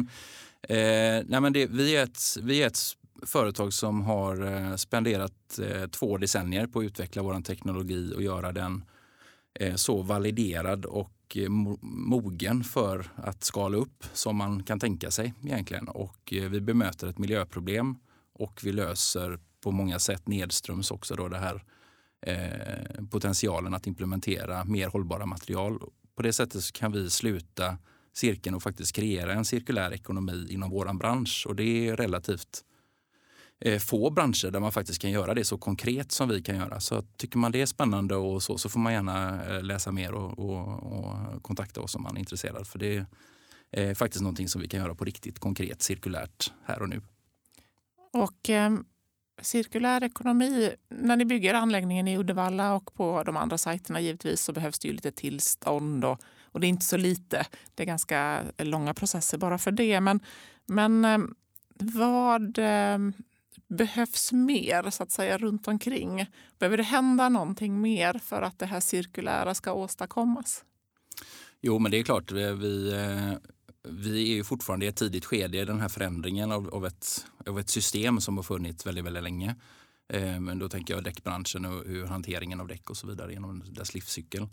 eh, 0.61 1.25
nej, 1.25 1.41
men 1.41 1.53
det, 1.53 1.65
vi, 1.65 1.95
är 1.95 2.03
ett, 2.03 2.37
vi 2.41 2.63
är 2.63 2.67
ett 2.67 2.79
företag 3.25 3.73
som 3.73 4.01
har 4.01 4.45
eh, 4.53 4.75
spenderat 4.75 5.59
eh, 5.59 5.87
två 5.87 6.17
decennier 6.17 6.67
på 6.67 6.79
att 6.79 6.85
utveckla 6.85 7.21
vår 7.21 7.41
teknologi 7.41 8.13
och 8.15 8.23
göra 8.23 8.51
den 8.51 8.83
eh, 9.59 9.75
så 9.75 10.01
validerad 10.01 10.85
och 10.85 11.09
mogen 11.81 12.63
för 12.63 13.05
att 13.15 13.43
skala 13.43 13.77
upp 13.77 14.05
som 14.13 14.35
man 14.35 14.63
kan 14.63 14.79
tänka 14.79 15.11
sig 15.11 15.33
egentligen. 15.43 15.87
Och 15.87 16.17
vi 16.31 16.61
bemöter 16.61 17.07
ett 17.07 17.17
miljöproblem 17.17 17.95
och 18.33 18.59
vi 18.63 18.71
löser 18.71 19.39
på 19.63 19.71
många 19.71 19.99
sätt 19.99 20.27
nedströms 20.27 20.91
också 20.91 21.15
då 21.15 21.27
det 21.27 21.37
här 21.37 21.63
eh, 22.21 23.05
potentialen 23.11 23.73
att 23.73 23.87
implementera 23.87 24.65
mer 24.65 24.87
hållbara 24.87 25.25
material. 25.25 25.79
På 26.15 26.21
det 26.21 26.33
sättet 26.33 26.71
kan 26.71 26.91
vi 26.91 27.09
sluta 27.09 27.77
cirkeln 28.13 28.55
och 28.55 28.63
faktiskt 28.63 28.95
kreera 28.95 29.33
en 29.33 29.45
cirkulär 29.45 29.93
ekonomi 29.93 30.47
inom 30.49 30.69
vår 30.69 30.93
bransch. 30.93 31.45
Och 31.47 31.55
det 31.55 31.87
är 31.87 31.97
relativt 31.97 32.63
eh, 33.59 33.79
få 33.79 34.09
branscher 34.09 34.51
där 34.51 34.59
man 34.59 34.71
faktiskt 34.71 35.01
kan 35.01 35.11
göra 35.11 35.33
det 35.33 35.45
så 35.45 35.57
konkret 35.57 36.11
som 36.11 36.29
vi 36.29 36.41
kan 36.41 36.55
göra. 36.55 36.79
Så 36.79 37.01
tycker 37.17 37.37
man 37.37 37.51
det 37.51 37.61
är 37.61 37.65
spännande 37.65 38.15
och 38.15 38.43
så, 38.43 38.57
så 38.57 38.69
får 38.69 38.79
man 38.79 38.93
gärna 38.93 39.45
eh, 39.45 39.63
läsa 39.63 39.91
mer 39.91 40.13
och, 40.13 40.39
och, 40.39 40.93
och 40.93 41.43
kontakta 41.43 41.81
oss 41.81 41.95
om 41.95 42.03
man 42.03 42.15
är 42.15 42.19
intresserad. 42.19 42.67
För 42.67 42.79
det 42.79 43.05
är 43.71 43.93
faktiskt 43.93 44.21
någonting 44.21 44.47
som 44.47 44.61
vi 44.61 44.67
kan 44.67 44.79
göra 44.79 44.95
på 44.95 45.05
riktigt 45.05 45.39
konkret, 45.39 45.81
cirkulärt 45.81 46.53
här 46.65 46.81
och 46.81 46.89
nu. 46.89 47.01
Och 48.13 48.49
ehm, 48.49 48.85
cirkulär 49.41 50.03
ekonomi, 50.03 50.71
när 50.89 51.15
ni 51.15 51.25
bygger 51.25 51.53
anläggningen 51.53 52.07
i 52.07 52.17
Uddevalla 52.17 52.75
och 52.75 52.93
på 52.93 53.23
de 53.23 53.37
andra 53.37 53.57
sajterna 53.57 53.99
givetvis 53.99 54.41
så 54.41 54.53
behövs 54.53 54.79
det 54.79 54.87
ju 54.87 54.93
lite 54.93 55.11
tillstånd 55.11 56.05
och, 56.05 56.21
och 56.43 56.59
det 56.59 56.67
är 56.67 56.69
inte 56.69 56.85
så 56.85 56.97
lite. 56.97 57.45
Det 57.75 57.83
är 57.83 57.87
ganska 57.87 58.41
långa 58.57 58.93
processer 58.93 59.37
bara 59.37 59.57
för 59.57 59.71
det. 59.71 60.01
Men, 60.01 60.19
men 60.65 61.05
eh, 61.05 61.19
vad 61.77 62.57
eh, 62.57 62.97
behövs 63.67 64.31
mer 64.31 64.89
så 64.89 65.03
att 65.03 65.11
säga 65.11 65.37
runt 65.37 65.67
omkring? 65.67 66.25
Behöver 66.59 66.77
det 66.77 66.83
hända 66.83 67.29
någonting 67.29 67.81
mer 67.81 68.13
för 68.13 68.41
att 68.41 68.59
det 68.59 68.65
här 68.65 68.79
cirkulära 68.79 69.53
ska 69.53 69.73
åstadkommas? 69.73 70.63
Jo, 71.61 71.79
men 71.79 71.91
det 71.91 71.99
är 71.99 72.03
klart. 72.03 72.31
Eh, 72.31 72.37
vi, 72.37 72.93
vi 73.87 74.31
är 74.31 74.35
ju 74.35 74.43
fortfarande 74.43 74.85
i 74.85 74.89
ett 74.89 74.95
tidigt 74.95 75.25
skede 75.25 75.57
i 75.57 75.65
den 75.65 75.79
här 75.79 75.89
förändringen 75.89 76.51
av, 76.51 76.69
av, 76.73 76.85
ett, 76.85 77.25
av 77.45 77.59
ett 77.59 77.69
system 77.69 78.21
som 78.21 78.37
har 78.37 78.43
funnits 78.43 78.85
väldigt, 78.85 79.05
väldigt 79.05 79.23
länge. 79.23 79.55
Eh, 80.13 80.39
men 80.39 80.59
då 80.59 80.69
tänker 80.69 80.93
jag 80.93 81.03
däckbranschen 81.03 81.65
och 81.65 81.83
hur 81.85 82.05
hanteringen 82.05 82.59
av 82.59 82.67
däck 82.67 82.89
och 82.89 82.97
så 82.97 83.07
vidare 83.07 83.33
genom 83.33 83.63
dess 83.73 83.93
livscykel. 83.93 84.47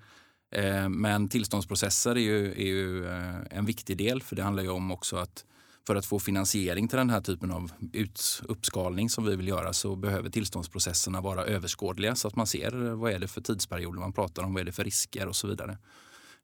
Eh, 0.54 0.88
men 0.88 1.28
tillståndsprocesser 1.28 2.10
är 2.10 2.20
ju, 2.20 2.52
är 2.52 2.66
ju 2.66 3.06
eh, 3.06 3.36
en 3.50 3.64
viktig 3.64 3.96
del 3.96 4.22
för 4.22 4.36
det 4.36 4.42
handlar 4.42 4.62
ju 4.62 4.70
om 4.70 4.90
också 4.90 5.16
att 5.16 5.44
för 5.86 5.96
att 5.96 6.06
få 6.06 6.18
finansiering 6.18 6.88
till 6.88 6.98
den 6.98 7.10
här 7.10 7.20
typen 7.20 7.50
av 7.50 7.72
ut, 7.92 8.42
uppskalning 8.44 9.10
som 9.10 9.24
vi 9.24 9.36
vill 9.36 9.48
göra 9.48 9.72
så 9.72 9.96
behöver 9.96 10.30
tillståndsprocesserna 10.30 11.20
vara 11.20 11.44
överskådliga 11.44 12.14
så 12.14 12.28
att 12.28 12.36
man 12.36 12.46
ser 12.46 12.70
vad 12.94 13.12
är 13.12 13.18
det 13.18 13.28
för 13.28 13.40
tidsperioder 13.40 14.00
man 14.00 14.12
pratar 14.12 14.42
om, 14.42 14.54
vad 14.54 14.60
är 14.60 14.64
det 14.64 14.72
för 14.72 14.84
risker 14.84 15.28
och 15.28 15.36
så 15.36 15.46
vidare. 15.46 15.78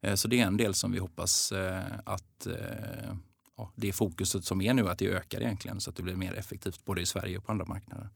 Eh, 0.03 0.15
så 0.15 0.29
det 0.29 0.41
är 0.41 0.47
en 0.47 0.57
del 0.57 0.75
som 0.75 0.93
vi 0.93 0.99
hoppas 0.99 1.53
eh, 1.53 1.85
att 2.05 2.47
eh, 2.47 3.15
ja, 3.57 3.73
det 3.75 3.93
fokuset 3.93 4.45
som 4.45 4.61
är 4.61 4.75
nu 4.75 4.89
att 4.89 4.99
det 4.99 5.09
ökar 5.09 5.41
egentligen 5.41 5.81
så 5.81 5.91
att 5.91 5.97
det 5.97 6.03
blir 6.03 6.17
mer 6.17 6.35
effektivt 6.35 6.85
både 6.85 7.01
i 7.01 7.07
Sverige 7.07 7.39
och 7.39 7.47
på 7.47 7.53
andra 7.53 7.65
marknader. 7.65 8.09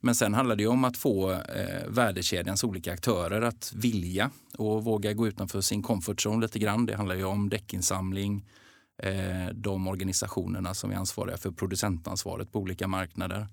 Men 0.00 0.14
sen 0.14 0.34
handlar 0.34 0.56
det 0.56 0.66
om 0.66 0.84
att 0.84 0.96
få 0.96 1.32
eh, 1.32 1.88
värdekedjans 1.88 2.64
olika 2.64 2.92
aktörer 2.92 3.42
att 3.42 3.72
vilja 3.74 4.30
och 4.58 4.84
våga 4.84 5.12
gå 5.12 5.26
utanför 5.26 5.60
sin 5.60 5.82
comfort 5.82 6.26
zone 6.26 6.40
lite 6.42 6.58
grann. 6.58 6.86
Det 6.86 6.96
handlar 6.96 7.14
ju 7.14 7.24
om 7.24 7.48
däckinsamling, 7.48 8.46
eh, 9.02 9.48
de 9.54 9.88
organisationerna 9.88 10.74
som 10.74 10.90
är 10.90 10.96
ansvariga 10.96 11.36
för 11.36 11.50
producentansvaret 11.50 12.52
på 12.52 12.58
olika 12.58 12.88
marknader, 12.88 13.48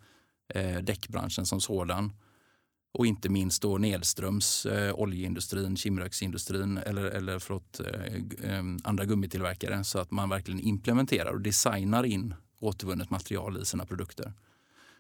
eh, 0.54 0.78
däckbranschen 0.78 1.45
som 1.45 1.62
sådan 1.62 2.13
och 2.93 3.06
inte 3.06 3.30
minst 3.30 3.62
då 3.62 3.77
nedströms 3.77 4.65
eh, 4.65 4.93
oljeindustrin, 4.93 5.77
kimröksindustrin 5.77 6.77
eller, 6.77 7.04
eller 7.06 7.39
förlåt, 7.39 7.80
eh, 7.80 8.51
eh, 8.51 8.63
andra 8.84 9.06
gummitillverkare 9.06 9.84
så 9.84 9.99
att 9.99 10.12
man 10.12 10.30
verkligen 10.30 10.60
implementerar 10.60 11.34
och 11.34 11.41
designar 11.41 12.04
in 12.04 12.34
återvunnet 12.60 13.10
material 13.10 13.62
i 13.62 13.65
sina 13.65 13.86
produkter. 13.86 14.34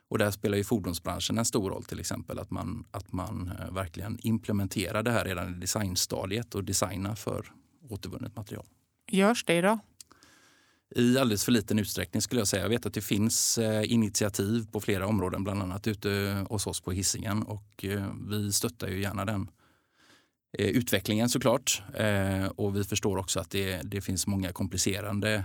Och 0.09 0.17
där 0.17 0.31
spelar 0.31 0.57
ju 0.57 0.63
fordonsbranschen 0.63 1.37
en 1.37 1.45
stor 1.45 1.69
roll 1.69 1.83
till 1.83 1.99
exempel 1.99 2.39
att 2.39 2.51
man, 2.51 2.85
att 2.91 3.11
man 3.11 3.51
eh, 3.59 3.73
verkligen 3.73 4.17
implementerar 4.21 5.03
det 5.03 5.11
här 5.11 5.25
redan 5.25 5.55
i 5.55 5.59
designstadiet 5.59 6.55
och 6.55 6.63
designar 6.63 7.15
för 7.15 7.45
återvunnet 7.89 8.35
material. 8.35 8.65
Görs 9.11 9.43
det 9.45 9.53
idag? 9.53 9.79
I 10.95 11.17
alldeles 11.17 11.45
för 11.45 11.51
liten 11.51 11.79
utsträckning 11.79 12.21
skulle 12.21 12.41
jag 12.41 12.47
säga. 12.47 12.63
Jag 12.63 12.69
vet 12.69 12.85
att 12.85 12.93
det 12.93 13.01
finns 13.01 13.57
eh, 13.57 13.91
initiativ 13.91 14.67
på 14.71 14.79
flera 14.79 15.07
områden, 15.07 15.43
bland 15.43 15.61
annat 15.61 15.87
ute 15.87 16.45
hos 16.49 16.67
oss 16.67 16.81
på 16.81 16.91
hissingen 16.91 17.43
och 17.43 17.85
eh, 17.85 18.05
vi 18.29 18.51
stöttar 18.51 18.87
ju 18.87 19.01
gärna 19.01 19.25
den 19.25 19.51
eh, 20.57 20.67
utvecklingen 20.67 21.29
såklart. 21.29 21.83
Och 22.55 22.75
vi 22.75 22.83
förstår 22.83 23.17
också 23.17 23.39
att 23.39 23.49
det, 23.49 23.81
det 23.83 24.01
finns 24.01 24.27
många 24.27 24.51
komplicerande 24.51 25.43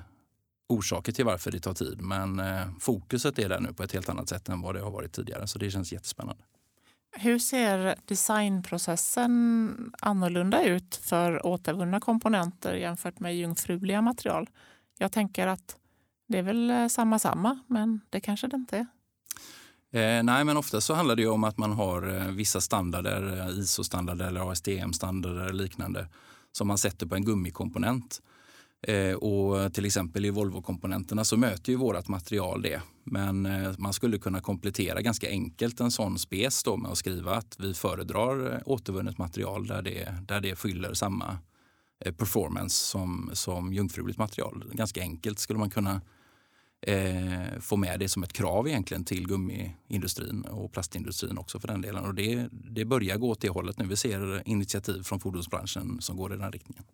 orsaker 0.69 1.13
till 1.13 1.25
varför 1.25 1.51
det 1.51 1.61
tar 1.61 1.75
tid. 1.75 2.01
Men 2.01 2.43
fokuset 2.81 3.39
är 3.39 3.49
där 3.49 3.61
nu 3.61 3.73
på 3.73 3.83
ett 3.83 3.93
helt 3.93 4.09
annat 4.09 4.29
sätt 4.29 4.49
än 4.49 4.61
vad 4.61 4.75
det 4.75 4.81
har 4.81 4.91
varit 4.91 5.13
tidigare. 5.13 5.47
Så 5.47 5.59
det 5.59 5.71
känns 5.71 5.93
jättespännande. 5.93 6.43
Hur 7.19 7.39
ser 7.39 7.95
designprocessen 8.05 9.93
annorlunda 10.01 10.65
ut 10.65 11.01
för 11.03 11.47
återvunna 11.47 12.01
komponenter 12.01 12.75
jämfört 12.75 13.21
med 13.21 13.37
jungfruliga 13.37 14.03
material? 14.03 14.49
Jag 14.99 15.13
tänker 15.13 15.47
att 15.47 15.77
det 16.29 16.39
är 16.39 16.43
väl 16.43 16.71
eh, 16.71 16.87
samma 16.87 17.19
samma, 17.19 17.59
men 17.67 18.01
det 18.11 18.21
kanske 18.21 18.47
det 18.47 18.57
inte 18.57 18.77
är. 18.77 18.87
Eh, 19.91 20.23
nej, 20.23 20.45
men 20.45 20.57
ofta 20.57 20.81
så 20.81 20.95
handlar 20.95 21.17
det 21.17 21.27
om 21.27 21.45
att 21.45 21.59
man 21.59 21.73
har 21.73 22.17
eh, 22.17 22.31
vissa 22.31 22.61
standarder, 22.61 23.41
eh, 23.41 23.59
ISO-standarder 23.59 24.27
eller 24.27 24.51
ASTM-standarder 24.51 25.41
eller 25.41 25.63
liknande 25.63 26.09
som 26.53 26.69
man 26.69 26.79
sätter 26.79 27.07
på 27.07 27.15
en 27.15 27.25
gummikomponent. 27.25 28.23
Eh, 28.83 29.15
och 29.15 29.75
till 29.75 29.85
exempel 29.85 30.25
i 30.25 30.31
Volvo-komponenterna 30.31 31.25
så 31.25 31.37
möter 31.37 31.73
ju 31.73 31.77
vårt 31.79 32.09
material 32.09 32.63
det. 32.63 32.83
Men 33.05 33.47
eh, 33.47 33.73
man 33.79 33.93
skulle 33.93 34.19
kunna 34.19 34.41
komplettera 34.41 35.03
ganska 35.03 35.29
enkelt 35.29 35.81
en 35.81 35.91
sån 35.91 36.19
spes 36.19 36.63
då 36.63 36.77
med 36.77 36.91
att 36.91 36.99
skriva 36.99 37.35
att 37.35 37.57
vi 37.59 37.75
föredrar 37.75 38.63
återvunnet 38.67 39.19
material 39.19 39.67
där 39.67 39.83
det, 39.83 40.15
där 40.29 40.41
det 40.41 40.57
fyller 40.57 40.95
samma 40.95 41.27
Eh, 41.29 41.39
Eh, 42.01 42.13
performance 42.13 42.77
som, 42.87 43.31
som 43.33 43.73
jungfruligt 43.73 44.19
material. 44.19 44.65
Ganska 44.73 45.01
enkelt 45.01 45.39
skulle 45.39 45.59
man 45.59 45.71
kunna 45.71 46.01
eh, 46.81 47.61
få 47.61 47.77
med 47.77 48.01
det 48.01 48.09
som 48.09 48.23
ett 48.23 48.33
krav 48.33 48.69
egentligen 48.69 49.05
till 49.05 49.29
gummiindustrin 49.29 50.45
och 50.45 50.73
plastindustrin 50.73 51.39
också 51.39 51.61
för 51.61 51.69
den 51.69 51.81
delen. 51.81 52.05
Och 52.05 52.15
det, 52.15 52.49
det 52.51 52.85
börjar 52.85 53.17
gå 53.17 53.31
åt 53.31 53.41
det 53.41 53.49
hållet 53.49 53.79
nu. 53.79 53.87
Vi 53.87 53.97
ser 53.97 54.49
initiativ 54.49 55.03
från 55.03 55.21
fordonsbranschen 55.21 56.01
som 56.01 56.17
går 56.17 56.35
i 56.35 56.37
den 56.37 56.53
riktningen. 56.53 56.85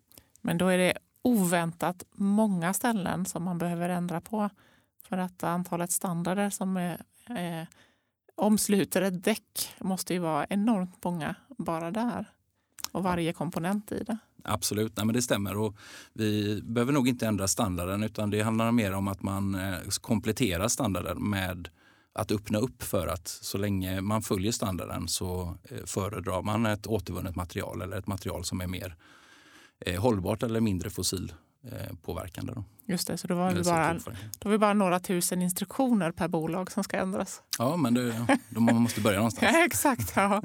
Men 0.41 0.57
då 0.57 0.67
är 0.67 0.77
det 0.77 0.97
oväntat 1.21 2.03
många 2.11 2.73
ställen 2.73 3.25
som 3.25 3.43
man 3.43 3.57
behöver 3.57 3.89
ändra 3.89 4.21
på 4.21 4.49
för 5.07 5.17
att 5.17 5.43
antalet 5.43 5.91
standarder 5.91 6.49
som 6.49 6.77
är, 6.77 7.01
eh, 7.29 7.67
omsluter 8.35 9.01
ett 9.01 9.23
däck 9.23 9.73
måste 9.79 10.13
ju 10.13 10.19
vara 10.19 10.45
enormt 10.49 11.03
många 11.03 11.35
bara 11.57 11.91
där 11.91 12.25
och 12.91 13.03
varje 13.03 13.33
komponent 13.33 13.91
i 13.91 14.03
det. 14.03 14.17
Absolut, 14.43 14.97
Nej, 14.97 15.05
men 15.05 15.15
det 15.15 15.21
stämmer. 15.21 15.57
Och 15.57 15.75
vi 16.13 16.61
behöver 16.63 16.93
nog 16.93 17.07
inte 17.07 17.27
ändra 17.27 17.47
standarden 17.47 18.03
utan 18.03 18.29
det 18.29 18.41
handlar 18.41 18.71
mer 18.71 18.93
om 18.93 19.07
att 19.07 19.21
man 19.21 19.55
eh, 19.55 19.77
kompletterar 20.01 20.67
standarden 20.67 21.29
med 21.29 21.69
att 22.13 22.31
öppna 22.31 22.57
upp 22.57 22.83
för 22.83 23.07
att 23.07 23.27
så 23.27 23.57
länge 23.57 24.01
man 24.01 24.21
följer 24.21 24.51
standarden 24.51 25.07
så 25.07 25.57
eh, 25.63 25.85
föredrar 25.85 26.41
man 26.41 26.65
ett 26.65 26.87
återvunnet 26.87 27.35
material 27.35 27.81
eller 27.81 27.97
ett 27.97 28.07
material 28.07 28.43
som 28.43 28.61
är 28.61 28.67
mer 28.67 28.95
eh, 29.85 30.01
hållbart 30.01 30.43
eller 30.43 30.61
mindre 30.61 30.89
fossil 30.89 31.33
påverkande. 32.01 32.53
Då. 32.53 32.63
Just 32.85 33.07
det, 33.07 33.17
så 33.17 33.27
då 33.27 33.35
var, 33.35 33.53
det 33.53 33.63
bara, 33.63 33.93
då 34.39 34.49
var 34.49 34.51
det 34.51 34.57
bara 34.57 34.73
några 34.73 34.99
tusen 34.99 35.41
instruktioner 35.41 36.11
per 36.11 36.27
bolag 36.27 36.71
som 36.71 36.83
ska 36.83 36.97
ändras. 36.97 37.41
Ja, 37.57 37.75
men 37.75 37.93
det, 37.93 38.37
då 38.49 38.59
man 38.61 38.75
måste 38.75 39.01
börja 39.01 39.17
någonstans. 39.17 39.51
ja, 39.53 39.65
exakt. 39.65 40.13
Ja. 40.15 40.41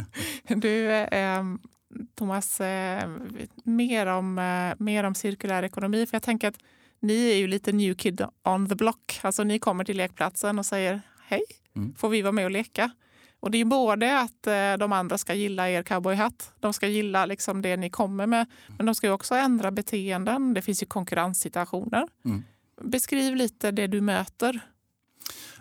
Du, 0.48 0.90
eh, 0.90 1.42
Thomas, 2.14 2.60
eh, 2.60 3.08
mer, 3.64 4.06
om, 4.06 4.38
eh, 4.38 4.84
mer 4.84 5.04
om 5.04 5.14
cirkulär 5.14 5.62
ekonomi. 5.62 6.06
För 6.06 6.14
jag 6.14 6.22
tänker 6.22 6.48
att 6.48 6.58
ni 7.00 7.30
är 7.30 7.36
ju 7.36 7.46
lite 7.46 7.72
new 7.72 7.94
kid 7.94 8.22
on 8.44 8.68
the 8.68 8.74
block. 8.74 9.20
Alltså 9.22 9.44
ni 9.44 9.58
kommer 9.58 9.84
till 9.84 9.96
lekplatsen 9.96 10.58
och 10.58 10.66
säger 10.66 11.00
hej, 11.26 11.42
mm. 11.76 11.94
får 11.94 12.08
vi 12.08 12.22
vara 12.22 12.32
med 12.32 12.44
och 12.44 12.50
leka? 12.50 12.90
Och 13.40 13.50
det 13.50 13.58
är 13.58 13.64
både 13.64 14.20
att 14.20 14.46
eh, 14.46 14.72
de 14.78 14.92
andra 14.92 15.18
ska 15.18 15.34
gilla 15.34 15.70
er 15.70 15.82
cowboyhatt, 15.82 16.52
de 16.60 16.72
ska 16.72 16.86
gilla 16.86 17.26
liksom 17.26 17.62
det 17.62 17.76
ni 17.76 17.90
kommer 17.90 18.26
med, 18.26 18.46
men 18.76 18.86
de 18.86 18.94
ska 18.94 19.12
också 19.12 19.34
ändra 19.34 19.70
beteenden. 19.70 20.54
Det 20.54 20.62
finns 20.62 20.82
ju 20.82 20.86
konkurrenssituationer. 20.86 22.08
Mm. 22.24 22.44
Beskriv 22.82 23.36
lite 23.36 23.70
det 23.70 23.86
du 23.86 24.00
möter. 24.00 24.60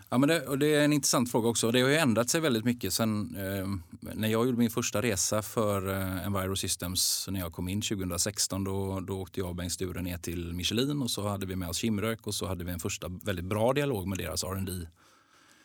Ja, 0.10 0.18
men 0.18 0.30
det, 0.30 0.42
och 0.42 0.60
det 0.60 0.76
är 0.76 0.86
en 0.86 0.94
intressant 0.94 1.32
fråga 1.32 1.50
också. 1.50 1.72
Det 1.72 1.82
har 1.82 1.90
ju 1.90 1.96
ändrat 1.96 2.30
sig 2.30 2.42
väldigt 2.42 2.66
mycket 2.66 2.94
sen 2.94 3.36
eh, 3.36 3.68
när 4.16 4.28
jag 4.28 4.46
gjorde 4.46 4.58
min 4.58 4.70
första 4.70 5.02
resa 5.02 5.42
för 5.42 5.90
eh, 5.90 6.26
Enviro 6.26 6.56
Systems 6.56 7.28
när 7.32 7.40
jag 7.40 7.54
kom 7.54 7.70
in 7.70 7.82
2016. 7.82 8.64
Då, 8.64 9.00
då 9.00 9.22
åkte 9.22 9.40
jag 9.40 9.50
och 9.50 9.56
Bengt 9.56 9.74
Sture 9.74 10.02
ner 10.02 10.18
till 10.18 10.54
Michelin 10.54 11.02
och 11.02 11.12
så 11.12 11.28
hade 11.28 11.46
vi 11.46 11.56
med 11.56 11.70
oss 11.70 11.78
Kimrök 11.78 12.28
och 12.28 12.36
så 12.36 12.48
hade 12.48 12.64
vi 12.64 12.72
en 12.72 12.80
första 12.80 13.08
väldigt 13.24 13.46
bra 13.46 13.74
dialog 13.74 14.08
med 14.08 14.18
deras 14.18 14.44
R&D 14.44 14.88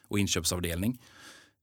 och 0.09 0.19
inköpsavdelning. 0.19 1.01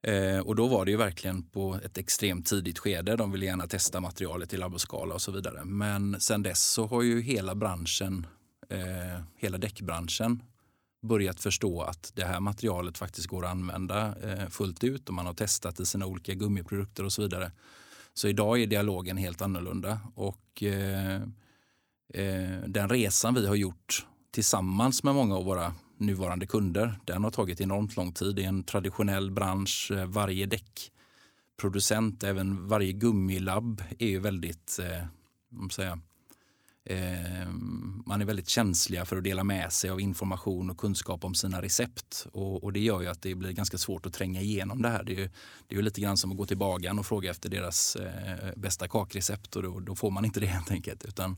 Eh, 0.02 0.40
och 0.40 0.56
då 0.56 0.68
var 0.68 0.86
det 0.86 0.92
ju 0.92 0.98
verkligen 0.98 1.44
på 1.44 1.80
ett 1.84 1.98
extremt 1.98 2.46
tidigt 2.46 2.80
skede. 2.80 3.16
De 3.16 3.32
ville 3.32 3.46
gärna 3.46 3.68
testa 3.68 4.00
materialet 4.00 4.54
i 4.54 4.58
labbskala 4.58 5.14
och 5.14 5.22
så 5.22 5.32
vidare. 5.32 5.66
Men 5.66 6.22
sen 6.22 6.44
dess 6.44 6.64
så 6.64 6.86
har 6.86 7.02
ju 7.02 7.22
hela 7.22 7.56
branschen, 7.56 8.28
eh, 8.70 9.24
hela 9.36 9.58
däckbranschen 9.58 10.42
börjat 11.02 11.40
förstå 11.40 11.82
att 11.82 12.12
det 12.16 12.26
här 12.26 12.40
materialet 12.40 12.98
faktiskt 12.98 13.28
går 13.28 13.46
att 13.46 13.52
använda 13.52 14.16
eh, 14.24 14.50
fullt 14.50 14.84
ut 14.84 15.10
och 15.10 15.16
man 15.16 15.26
har 15.26 15.34
testat 15.34 15.80
i 15.80 15.86
sina 15.86 16.06
olika 16.06 16.34
gummiprodukter 16.34 17.04
och 17.04 17.14
så 17.14 17.22
vidare. 17.22 17.52
Så 18.14 18.28
idag 18.28 18.62
är 18.62 18.68
dialogen 18.68 19.18
helt 19.18 19.42
annorlunda 19.42 20.00
och 20.16 20.64
eh, 20.64 21.22
eh, 22.14 22.60
den 22.68 22.90
resan 22.90 23.34
vi 23.34 23.48
har 23.48 23.56
gjort 23.56 24.06
tillsammans 24.32 25.04
med 25.04 25.16
många 25.16 25.36
av 25.36 25.46
våra 25.46 25.74
nuvarande 25.98 26.48
kunder, 26.48 27.00
den 27.06 27.24
har 27.24 27.32
tagit 27.32 27.62
enormt 27.62 27.96
lång 27.96 28.14
tid. 28.14 28.36
Det 28.36 28.44
är 28.44 28.48
en 28.48 28.64
traditionell 28.64 29.32
bransch. 29.32 29.92
Eh, 29.92 30.06
varje 30.06 30.46
däckproducent, 30.46 32.24
även 32.24 32.68
varje 32.68 32.92
gummilabb 32.92 33.84
är 34.00 34.08
ju 34.08 34.20
väldigt 34.20 34.80
eh, 34.80 35.06
säga, 35.72 36.00
Eh, 36.90 37.50
man 38.06 38.22
är 38.22 38.26
väldigt 38.26 38.50
känsliga 38.50 39.06
för 39.06 39.18
att 39.18 39.24
dela 39.24 39.44
med 39.44 39.74
sig 39.74 39.90
av 39.90 40.02
information 40.02 40.70
och 40.70 40.78
kunskap 40.78 41.26
om 41.26 41.36
sina 41.36 41.62
recept. 41.62 42.28
Och, 42.32 42.64
och 42.64 42.74
det 42.74 42.80
gör 42.80 43.02
ju 43.02 43.08
att 43.08 43.22
det 43.22 43.36
blir 43.36 43.52
ganska 43.52 43.78
svårt 43.78 44.06
att 44.06 44.14
tränga 44.14 44.42
igenom 44.42 44.82
det 44.82 44.90
här. 44.90 45.04
Det 45.04 45.12
är 45.12 45.18
ju, 45.18 45.30
det 45.68 45.76
är 45.76 45.78
ju 45.78 45.82
lite 45.82 46.02
grann 46.02 46.18
som 46.18 46.32
att 46.32 46.38
gå 46.38 46.46
till 46.46 46.58
bagaren 46.58 47.00
och 47.00 47.06
fråga 47.06 47.32
efter 47.32 47.50
deras 47.50 47.96
eh, 47.96 48.54
bästa 48.56 48.88
kakrecept 48.88 49.56
och 49.56 49.64
då, 49.64 49.80
då, 49.80 49.96
får 49.96 50.12
man 50.12 50.26
inte 50.26 50.40
det 50.40 50.46
helt 50.58 50.72
enkelt. 50.72 51.06
Utan, 51.06 51.38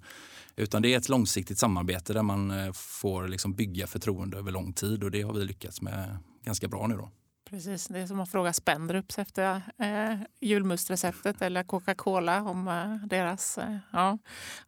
utan 0.56 0.82
det 0.82 0.94
är 0.94 0.98
ett 0.98 1.10
långsiktigt 1.10 1.60
samarbete 1.60 2.14
där 2.14 2.24
man 2.24 2.52
eh, 2.52 2.72
får 2.74 3.28
liksom 3.28 3.54
bygga 3.54 3.88
förtroende 3.88 4.38
över 4.38 4.52
lång 4.52 4.74
tid 4.74 5.04
och 5.04 5.12
det 5.12 5.22
har 5.22 5.34
vi 5.34 5.46
lyckats 5.46 5.82
med 5.82 6.18
ganska 6.44 6.68
bra 6.68 6.88
nu. 6.88 6.96
Då. 6.96 7.10
Precis, 7.52 7.88
det 7.88 8.00
är 8.00 8.08
som 8.08 8.20
att 8.20 8.32
fråga 8.32 8.54
Spendrups 8.54 9.20
efter 9.20 9.62
eh, 9.78 10.20
julmustreceptet 10.40 11.42
eller 11.42 11.64
Coca-Cola 11.64 12.42
om 12.42 12.68
eh, 12.68 13.08
deras... 13.08 13.58
Eh, 13.58 13.78
ja, 13.92 14.18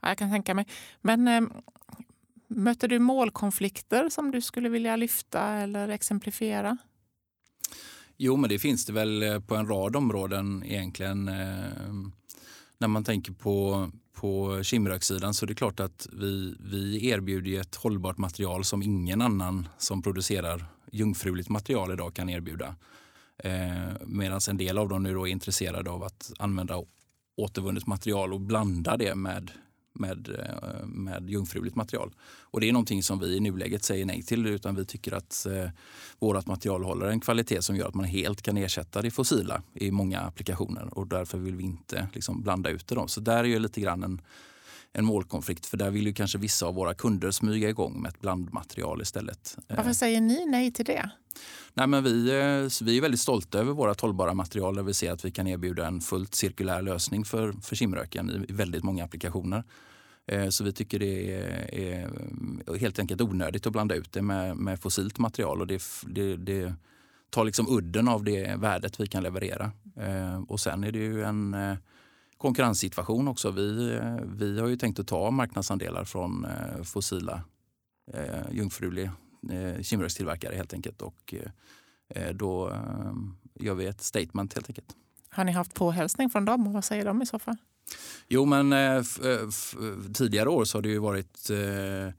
jag 0.02 0.18
kan 0.18 0.32
tänka 0.32 0.54
mig. 0.54 0.68
Men 1.02 1.28
eh, 1.28 1.42
möter 2.48 2.88
du 2.88 3.00
målkonflikter 3.00 4.10
som 4.10 4.32
du 4.32 4.42
skulle 4.42 4.70
vilja 4.70 4.96
lyfta 4.96 5.42
eller 5.50 5.90
exemplifiera? 5.90 6.78
Jo, 8.18 8.38
men 8.38 8.50
det 8.50 8.60
finns 8.60 8.86
det 8.86 8.94
väl 8.94 9.24
eh, 9.24 9.40
på 9.40 9.56
en 9.56 9.68
rad 9.68 9.96
områden 9.96 10.64
egentligen. 10.66 11.28
Eh, 11.28 11.94
när 12.78 12.88
man 12.88 13.04
tänker 13.04 13.32
på, 13.34 13.88
på 14.14 14.64
kimrökssidan 14.64 15.34
så 15.34 15.46
är 15.46 15.48
det 15.48 15.56
klart 15.56 15.80
att 15.80 16.08
vi, 16.12 16.56
vi 16.60 17.10
erbjuder 17.10 17.62
ett 17.62 17.76
hållbart 17.76 18.18
material 18.18 18.64
som 18.64 18.84
ingen 18.84 19.22
annan 19.22 19.68
som 19.78 20.02
producerar 20.02 20.73
jungfruligt 20.94 21.50
material 21.50 21.92
idag 21.92 22.14
kan 22.14 22.30
erbjuda. 22.30 22.76
Eh, 23.38 23.92
Medan 24.06 24.40
en 24.50 24.58
del 24.58 24.78
av 24.78 24.90
dem 24.90 25.04
nu 25.04 25.10
är 25.10 25.28
intresserade 25.28 25.90
av 25.90 26.04
att 26.04 26.32
använda 26.40 26.84
återvunnet 27.36 27.88
material 27.88 28.34
och 28.34 28.42
blanda 28.42 28.98
det 28.98 29.16
med, 29.16 29.52
med, 29.94 30.30
eh, 30.40 30.86
med 30.86 31.30
jungfruligt 31.30 31.76
material. 31.76 32.14
Och 32.22 32.62
det 32.62 32.70
är 32.70 32.74
någonting 32.74 33.04
som 33.04 33.20
vi 33.20 33.36
i 33.36 33.40
nuläget 33.40 33.84
säger 33.84 34.06
nej 34.06 34.24
till 34.24 34.46
utan 34.46 34.76
vi 34.76 34.86
tycker 34.86 35.12
att 35.12 35.46
eh, 35.46 35.70
vårt 36.20 36.46
material 36.46 36.84
håller 36.84 37.06
en 37.06 37.20
kvalitet 37.20 37.62
som 37.62 37.76
gör 37.76 37.88
att 37.88 37.94
man 37.94 38.06
helt 38.06 38.42
kan 38.42 38.58
ersätta 38.58 39.02
det 39.02 39.12
fossila 39.12 39.62
i 39.74 39.92
många 39.92 40.20
applikationer 40.20 40.98
och 40.98 41.08
därför 41.08 41.38
vill 41.38 41.56
vi 41.56 41.64
inte 41.64 42.08
liksom, 42.14 42.42
blanda 42.42 42.70
ut 42.70 42.88
det. 42.88 42.96
Då. 42.96 43.08
Så 43.08 43.20
där 43.20 43.38
är 43.38 43.44
ju 43.44 43.60
lite 43.60 43.82
grann 43.82 44.04
en, 44.04 44.22
en 44.94 45.06
målkonflikt 45.06 45.66
för 45.66 45.78
där 45.78 45.92
vill 45.92 46.08
ju 46.08 46.14
kanske 46.14 46.38
vissa 46.38 46.66
av 46.66 46.76
våra 46.76 46.94
kunder 46.94 47.32
smyga 47.32 47.70
igång 47.70 48.02
med 48.02 48.10
ett 48.10 48.22
blandmaterial 48.22 49.02
istället. 49.02 49.58
Varför 49.68 49.94
säger 49.94 50.22
ni 50.22 50.46
nej 50.46 50.72
till 50.72 50.86
det? 50.86 51.10
Nej, 51.74 51.88
men 51.88 52.04
vi, 52.04 52.30
eh, 52.30 52.86
vi 52.86 52.98
är 52.98 53.02
väldigt 53.02 53.20
stolta 53.20 53.60
över 53.60 53.74
våra 53.74 53.96
hållbara 54.02 54.34
material 54.34 54.76
där 54.76 54.84
vi 54.84 54.94
ser 54.94 55.12
att 55.12 55.26
vi 55.26 55.32
kan 55.32 55.48
erbjuda 55.48 55.88
en 55.88 56.02
fullt 56.02 56.36
cirkulär 56.36 56.82
lösning 56.82 57.26
för, 57.26 57.52
för 57.52 57.76
simröken 57.76 58.46
i 58.50 58.54
väldigt 58.54 58.84
många 58.84 59.04
applikationer. 59.04 59.64
Eh, 60.26 60.50
så 60.50 60.64
vi 60.64 60.74
tycker 60.74 61.00
det 61.00 61.34
är, 61.34 61.74
är, 61.74 62.78
helt 62.78 63.00
enkelt 63.00 63.22
onödigt 63.22 63.68
att 63.68 63.74
blanda 63.74 63.96
ut 63.96 64.12
det 64.12 64.22
med, 64.22 64.58
med 64.58 64.80
fossilt 64.80 65.20
material 65.20 65.62
och 65.62 65.68
det, 65.68 65.84
det, 66.08 66.38
det 66.38 66.74
tar 67.30 67.46
liksom 67.46 67.78
udden 67.78 68.08
av 68.08 68.24
det 68.24 68.56
värdet 68.56 69.00
vi 69.00 69.08
kan 69.08 69.24
leverera. 69.24 69.72
Eh, 69.98 70.42
och 70.48 70.60
sen 70.60 70.84
är 70.84 70.92
det 70.92 71.00
ju 71.00 71.24
en 71.24 71.56
konkurrenssituation 72.44 73.28
också. 73.28 73.52
Vi, 73.52 74.00
vi 74.26 74.60
har 74.60 74.68
ju 74.68 74.78
tänkt 74.78 75.00
att 75.00 75.08
ta 75.08 75.32
marknadsandelar 75.32 76.06
från 76.06 76.48
fossila 76.84 77.44
eh, 78.14 78.52
jungfruliga 78.52 79.12
eh, 79.52 79.82
kimrökstillverkare 79.82 80.56
helt 80.56 80.74
enkelt. 80.74 81.02
Och, 81.02 81.34
eh, 82.16 82.34
då 82.34 82.70
eh, 82.70 83.14
gör 83.54 83.74
vi 83.74 83.86
ett 83.86 84.02
statement 84.02 84.54
helt 84.54 84.70
enkelt. 84.70 84.96
Har 85.30 85.44
ni 85.44 85.52
haft 85.52 85.74
påhälsning 85.74 86.30
från 86.30 86.46
dem 86.46 86.68
och 86.68 86.74
vad 86.74 86.84
säger 86.84 87.06
de 87.06 87.22
i 87.22 87.26
så 87.26 87.40
fall? 87.40 87.58
Jo, 88.28 88.46
men 88.46 88.74
eh, 88.74 88.80
eh 88.80 89.04
tidigare 90.14 90.50
år 90.50 90.66
så 90.66 90.78
har 90.78 90.82
det 90.82 90.90
ju 90.90 91.00
varit 91.00 91.50
eh, 91.50 92.14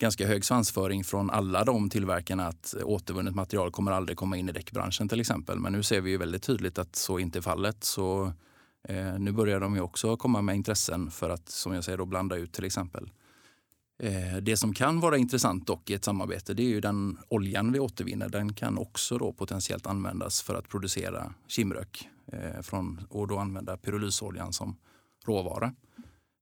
ganska 0.00 0.26
hög 0.26 0.44
svansföring 0.44 1.04
från 1.04 1.30
alla 1.30 1.64
de 1.64 1.90
tillverkarna 1.90 2.46
att 2.46 2.74
återvunnet 2.84 3.34
material 3.34 3.70
kommer 3.70 3.92
aldrig 3.92 4.18
komma 4.18 4.36
in 4.36 4.48
i 4.48 4.52
däckbranschen 4.52 5.08
till 5.08 5.20
exempel. 5.20 5.58
Men 5.58 5.72
nu 5.72 5.82
ser 5.82 6.00
vi 6.00 6.10
ju 6.10 6.16
väldigt 6.16 6.42
tydligt 6.42 6.78
att 6.78 6.96
så 6.96 7.18
inte 7.18 7.38
är 7.38 7.42
fallet. 7.42 7.84
Så 7.84 8.32
eh, 8.88 9.18
nu 9.18 9.32
börjar 9.32 9.60
de 9.60 9.74
ju 9.74 9.80
också 9.80 10.16
komma 10.16 10.42
med 10.42 10.56
intressen 10.56 11.10
för 11.10 11.30
att, 11.30 11.48
som 11.48 11.74
jag 11.74 11.84
säger, 11.84 11.98
då, 11.98 12.04
blanda 12.04 12.36
ut 12.36 12.52
till 12.52 12.64
exempel 12.64 13.10
Eh, 14.02 14.36
det 14.36 14.56
som 14.56 14.74
kan 14.74 15.00
vara 15.00 15.16
intressant 15.16 15.66
dock 15.66 15.90
i 15.90 15.94
ett 15.94 16.04
samarbete 16.04 16.54
det 16.54 16.62
är 16.62 16.68
ju 16.68 16.80
den 16.80 17.18
oljan 17.28 17.72
vi 17.72 17.80
återvinner. 17.80 18.28
Den 18.28 18.54
kan 18.54 18.78
också 18.78 19.18
då 19.18 19.32
potentiellt 19.32 19.86
användas 19.86 20.42
för 20.42 20.54
att 20.54 20.68
producera 20.68 21.34
kimrök 21.46 22.08
eh, 22.32 22.60
från, 22.62 23.06
och 23.08 23.28
då 23.28 23.38
använda 23.38 23.76
pyrolysoljan 23.76 24.52
som 24.52 24.76
råvara. 25.24 25.74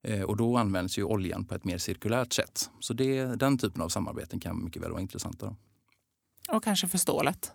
Eh, 0.02 0.22
och 0.22 0.36
då 0.36 0.56
används 0.56 0.98
ju 0.98 1.04
oljan 1.04 1.44
på 1.44 1.54
ett 1.54 1.64
mer 1.64 1.78
cirkulärt 1.78 2.32
sätt. 2.32 2.70
Så 2.80 2.94
det, 2.94 3.24
den 3.24 3.58
typen 3.58 3.82
av 3.82 3.88
samarbeten 3.88 4.40
kan 4.40 4.64
mycket 4.64 4.82
väl 4.82 4.90
vara 4.90 5.00
intressanta. 5.00 5.56
Och 6.48 6.64
kanske 6.64 6.88
för 6.88 6.98
stålet? 6.98 7.52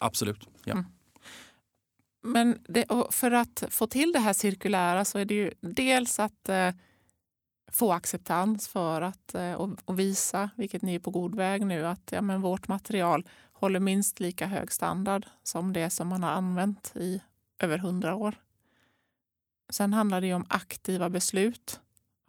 Absolut, 0.00 0.48
ja. 0.64 0.72
Mm. 0.72 0.84
Men 2.22 2.58
det, 2.68 2.86
för 3.10 3.30
att 3.30 3.64
få 3.70 3.86
till 3.86 4.12
det 4.12 4.18
här 4.18 4.32
cirkulära 4.32 5.04
så 5.04 5.18
är 5.18 5.24
det 5.24 5.34
ju 5.34 5.50
dels 5.60 6.20
att 6.20 6.48
eh, 6.48 6.70
få 7.72 7.92
acceptans 7.92 8.68
för 8.68 9.02
att 9.02 9.34
eh, 9.34 9.52
och, 9.52 9.70
och 9.84 9.98
visa, 9.98 10.50
vilket 10.56 10.82
ni 10.82 10.94
är 10.94 10.98
på 10.98 11.10
god 11.10 11.34
väg 11.34 11.66
nu, 11.66 11.86
att 11.86 12.12
ja, 12.12 12.22
men 12.22 12.40
vårt 12.40 12.68
material 12.68 13.28
håller 13.52 13.80
minst 13.80 14.20
lika 14.20 14.46
hög 14.46 14.72
standard 14.72 15.26
som 15.42 15.72
det 15.72 15.90
som 15.90 16.08
man 16.08 16.22
har 16.22 16.30
använt 16.30 16.92
i 16.96 17.22
över 17.58 17.78
hundra 17.78 18.14
år. 18.14 18.34
Sen 19.70 19.92
handlar 19.92 20.20
det 20.20 20.34
om 20.34 20.46
aktiva 20.48 21.10
beslut 21.10 21.80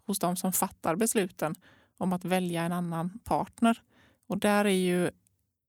hos 0.06 0.20
de 0.20 0.36
som 0.36 0.54
fattar 0.54 0.96
besluten 0.96 1.56
om 1.98 2.14
att 2.14 2.26
välja 2.26 2.64
en 2.64 2.72
annan 2.72 3.20
partner. 3.24 3.82
Och 4.28 4.38
där 4.38 4.66
är 4.66 4.70
ju 4.70 5.12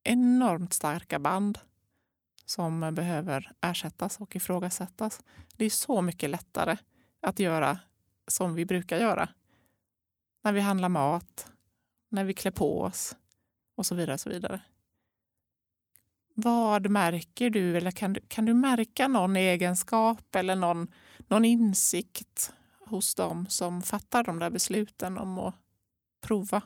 enormt 0.04 0.72
starka 0.72 1.18
band 1.18 1.58
som 2.46 2.94
behöver 2.94 3.52
ersättas 3.60 4.20
och 4.20 4.36
ifrågasättas. 4.36 5.22
Det 5.56 5.64
är 5.64 5.70
så 5.70 6.02
mycket 6.02 6.30
lättare 6.30 6.76
att 7.20 7.38
göra 7.38 7.78
som 8.28 8.54
vi 8.54 8.66
brukar 8.66 8.98
göra 8.98 9.28
när 10.44 10.52
vi 10.52 10.60
handlar 10.60 10.88
mat, 10.88 11.52
när 12.08 12.24
vi 12.24 12.34
klär 12.34 12.50
på 12.50 12.80
oss 12.80 13.16
och 13.74 13.86
så 13.86 13.94
vidare. 13.94 14.14
Och 14.14 14.20
så 14.20 14.30
vidare. 14.30 14.60
Vad 16.34 16.90
märker 16.90 17.50
du? 17.50 17.76
Eller 17.76 17.90
kan, 17.90 18.12
du, 18.12 18.20
kan 18.28 18.44
du 18.44 18.54
märka 18.54 19.08
någon 19.08 19.36
egenskap 19.36 20.36
eller 20.36 20.56
någon, 20.56 20.92
någon 21.28 21.44
insikt 21.44 22.52
hos 22.86 23.14
dem 23.14 23.46
som 23.48 23.82
fattar 23.82 24.24
de 24.24 24.38
där 24.38 24.50
besluten 24.50 25.18
om 25.18 25.38
att 25.38 25.54
prova 26.20 26.62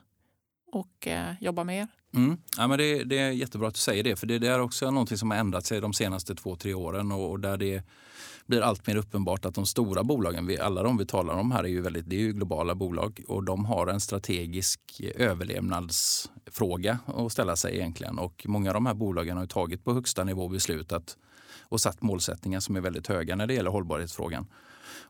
och 0.73 1.07
eh, 1.07 1.35
jobba 1.41 1.65
mer. 1.65 1.89
Mm. 2.15 2.37
Ja, 2.57 2.67
men 2.67 2.79
det, 2.79 3.05
det, 3.05 3.19
är 3.19 3.31
jättebra 3.31 3.69
att 3.69 3.75
du 3.75 3.81
säger 3.81 4.05
det, 4.05 4.17
för 4.17 4.27
det, 4.27 4.39
det 4.39 4.49
är 4.49 4.61
också 4.61 4.91
någonting 4.91 5.19
som 5.19 5.31
har 5.31 5.39
ändrat 5.39 5.67
sig 5.67 5.81
de 5.81 5.93
senaste 5.93 6.35
två, 6.35 6.57
tre 6.57 6.75
åren 6.75 7.13
och, 7.13 7.31
och 7.31 7.41
där 7.41 7.57
det 7.57 7.83
blir 8.47 8.61
allt 8.61 8.87
mer 8.87 8.97
uppenbart 8.97 9.45
att 9.45 9.55
de 9.55 9.67
stora 9.67 10.05
bolagen, 10.05 10.47
vi, 10.47 10.59
alla 10.59 10.83
de 10.83 10.99
vi 10.99 11.07
talar 11.07 11.35
om 11.35 11.53
här 11.53 11.65
är 11.65 11.69
ju, 11.69 11.81
väldigt, 11.81 12.11
det 12.11 12.17
är 12.17 12.21
ju 12.21 12.33
globala 12.33 12.75
bolag 12.75 13.21
och 13.29 13.45
de 13.45 13.65
har 13.65 13.87
en 13.87 14.01
strategisk 14.01 14.81
överlevnadsfråga 15.15 16.99
att 17.07 17.33
ställa 17.33 17.57
sig 17.57 17.77
egentligen. 17.77 18.19
Och 18.19 18.45
många 18.49 18.71
av 18.71 18.75
de 18.75 18.87
här 18.87 18.95
bolagen 18.95 19.37
har 19.37 19.47
tagit 19.47 19.85
på 19.85 19.95
högsta 19.95 20.25
nivå 20.25 20.49
beslutat 20.49 21.17
och 21.61 21.81
satt 21.81 22.03
målsättningar 22.03 22.61
som 22.61 22.77
är 22.77 22.81
väldigt 22.81 23.07
höga 23.07 23.37
när 23.37 23.47
det 23.47 23.55
gäller 23.55 23.71
hållbarhetsfrågan. 23.71 24.47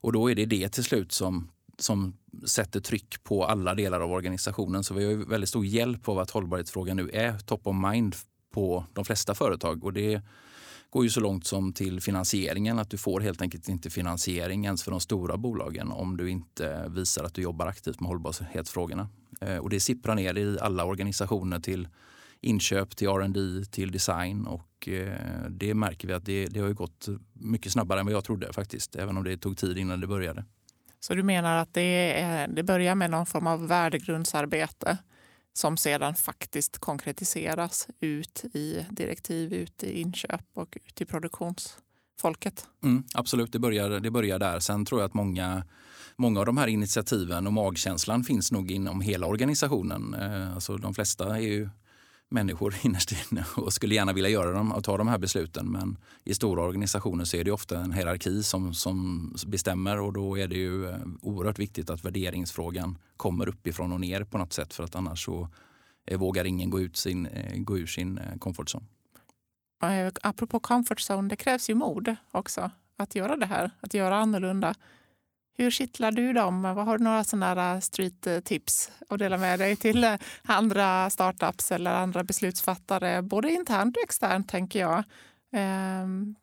Och 0.01 0.13
då 0.13 0.31
är 0.31 0.35
det 0.35 0.47
det 0.47 0.69
till 0.69 0.85
slut 0.85 1.13
som 1.13 1.49
som 1.79 2.17
sätter 2.47 2.81
tryck 2.81 3.25
på 3.25 3.45
alla 3.45 3.75
delar 3.75 4.01
av 4.01 4.13
organisationen. 4.13 4.85
Så 4.85 4.95
vi 4.95 5.05
har 5.05 5.15
väldigt 5.15 5.49
stor 5.49 5.67
hjälp 5.67 6.09
av 6.09 6.19
att 6.19 6.31
hållbarhetsfrågan 6.31 6.97
nu 6.97 7.11
är 7.13 7.39
top 7.39 7.67
of 7.67 7.77
mind 7.93 8.17
på 8.51 8.85
de 8.93 9.05
flesta 9.05 9.35
företag. 9.35 9.85
Och 9.85 9.93
det 9.93 10.23
går 10.91 11.05
ju 11.05 11.11
så 11.11 11.21
långt 11.21 11.47
som 11.47 11.73
till 11.73 12.01
finansieringen. 12.01 12.79
Att 12.79 12.91
du 12.91 12.99
får 12.99 13.21
helt 13.21 13.43
enkelt 13.43 13.69
inte 13.69 13.91
finansiering 13.91 14.65
ens 14.65 14.83
för 14.83 14.91
de 14.91 15.01
stora 15.01 15.37
bolagen 15.37 15.93
om 15.93 16.17
du 16.17 16.31
inte 16.31 16.85
visar 16.89 17.25
att 17.25 17.35
du 17.35 17.43
jobbar 17.43 17.67
aktivt 17.67 18.01
med 18.01 18.09
hållbarhetsfrågorna. 18.09 19.09
Eh, 19.41 19.57
och 19.57 19.71
det 19.71 19.81
sipprar 19.81 20.15
ner 20.15 20.39
i 20.39 20.59
alla 20.61 20.85
organisationer 20.85 21.61
till 21.61 21.89
inköp, 22.41 22.97
till 22.97 23.09
R&D, 23.09 23.65
till 23.71 23.93
design 23.93 24.47
och 24.47 24.89
eh, 24.89 25.49
det 25.49 25.75
märker 25.75 26.09
vi 26.09 26.15
att 26.15 26.25
det, 26.25 26.47
det 26.47 26.61
har 26.61 26.73
gått 26.73 27.09
mycket 27.33 27.73
snabbare 27.73 28.01
än 28.01 28.07
vad 28.07 28.15
jag 28.15 28.25
trodde 28.25 28.53
faktiskt. 28.53 28.97
Även 28.97 29.17
om 29.17 29.25
det 29.25 29.37
tog 29.37 29.57
tid 29.57 29.79
innan 29.79 30.01
det 30.01 30.07
började. 30.07 30.45
Så 31.01 31.15
du 31.15 31.23
menar 31.23 31.57
att 31.57 31.75
det, 31.75 32.21
är, 32.21 32.49
det 32.49 32.63
börjar 32.63 32.95
med 32.95 33.11
någon 33.11 33.27
form 33.27 33.47
av 33.47 33.69
värdegrundsarbete 33.69 34.99
som 35.53 35.77
sedan 35.77 36.15
faktiskt 36.15 36.79
konkretiseras 36.79 37.89
ut 38.01 38.45
i 38.53 38.87
direktiv, 38.91 39.53
ut 39.53 39.83
i 39.83 40.01
inköp 40.01 40.45
och 40.55 40.79
ut 40.87 41.01
i 41.01 41.05
produktionsfolket? 41.05 42.67
Mm, 42.83 43.05
absolut, 43.15 43.53
det 43.53 43.59
börjar, 43.59 43.91
det 43.91 44.11
börjar 44.11 44.39
där. 44.39 44.61
Sen 44.61 44.85
tror 44.85 45.01
jag 45.01 45.09
att 45.09 45.15
många, 45.15 45.65
många 46.17 46.41
av 46.41 46.47
de 46.47 46.59
här 46.59 46.67
initiativen 46.67 47.47
och 47.47 47.53
magkänslan 47.53 48.25
finns 48.25 48.53
nog 48.53 48.71
inom 48.71 49.01
hela 49.01 49.27
organisationen. 49.27 50.15
Eh, 50.15 50.55
alltså 50.55 50.77
de 50.77 50.95
flesta 50.95 51.37
är 51.37 51.41
ju 51.41 51.69
människor 52.29 52.75
innerst 52.83 53.13
inne 53.13 53.45
och 53.57 53.73
skulle 53.73 53.95
gärna 53.95 54.13
vilja 54.13 54.31
göra 54.31 54.53
dem 54.53 54.73
och 54.73 54.85
ta 54.85 54.97
de 54.97 55.09
här 55.09 55.19
besluten. 55.19 55.67
Men 55.67 55.99
i 56.25 56.35
stora 56.35 56.63
organisationer 56.63 57.25
så 57.25 57.37
är 57.37 57.45
det 57.45 57.51
ofta 57.51 57.79
en 57.81 57.93
hierarki 57.93 58.43
som, 58.43 58.75
som 58.75 59.37
bestämmer 59.47 60.01
och 60.01 60.13
då 60.13 60.39
är 60.39 60.49
det 60.49 60.57
ju 60.57 60.89
eh, 60.89 60.99
oerhört 61.23 61.59
viktigt 61.59 61.91
att 61.91 62.05
värderingsfrågan 62.05 62.99
kommer 63.17 63.49
uppifrån 63.49 63.93
och 63.93 64.01
ner 64.01 64.25
på 64.25 64.39
något 64.39 64.53
sätt 64.53 64.75
för 64.75 64.85
att 64.85 64.95
annars 64.95 65.25
så 65.25 65.49
eh, 66.07 66.19
vågar 66.19 66.45
ingen 66.45 66.71
gå, 66.71 66.81
ut 66.81 66.97
sin, 66.97 67.27
eh, 67.27 67.57
gå 67.57 67.79
ur 67.79 67.87
sin 67.87 68.21
comfort 68.39 68.75
zone. 68.75 68.87
Apropå 70.23 70.61
comfort 70.61 71.11
zone, 71.11 71.29
det 71.29 71.37
krävs 71.37 71.71
ju 71.71 71.75
mod 71.75 72.17
också 72.31 72.71
att 72.97 73.15
göra 73.15 73.37
det 73.37 73.47
här, 73.47 73.71
att 73.81 73.95
göra 73.95 74.17
annorlunda. 74.17 74.75
Hur 75.61 75.71
kittlar 75.71 76.13
du 76.13 76.33
dem? 76.33 76.63
Vad 76.63 76.87
har 76.87 76.99
du 76.99 77.05
några 77.05 77.25
sådana 77.25 77.75
eh, 77.75 77.81
street 77.81 78.45
tips 78.45 78.91
att 79.09 79.19
dela 79.19 79.39
med 79.39 79.59
dig 79.59 79.77
till 79.77 80.05
eh, 80.05 80.15
andra 80.43 81.11
startups 81.11 81.73
eller 81.73 81.95
andra 81.95 82.25
beslutsfattare, 82.25 83.23
både 83.23 83.51
internt 83.51 83.97
och 83.97 84.03
externt 84.03 84.49
tänker 84.49 84.81
jag. 84.81 85.05
Ehm, 85.53 86.35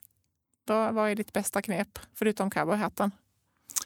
vad, 0.67 0.93
vad 0.93 1.09
är 1.09 1.15
ditt 1.15 1.33
bästa 1.33 1.61
knep, 1.61 1.99
förutom 2.13 2.49
cowboyhatten? 2.49 3.11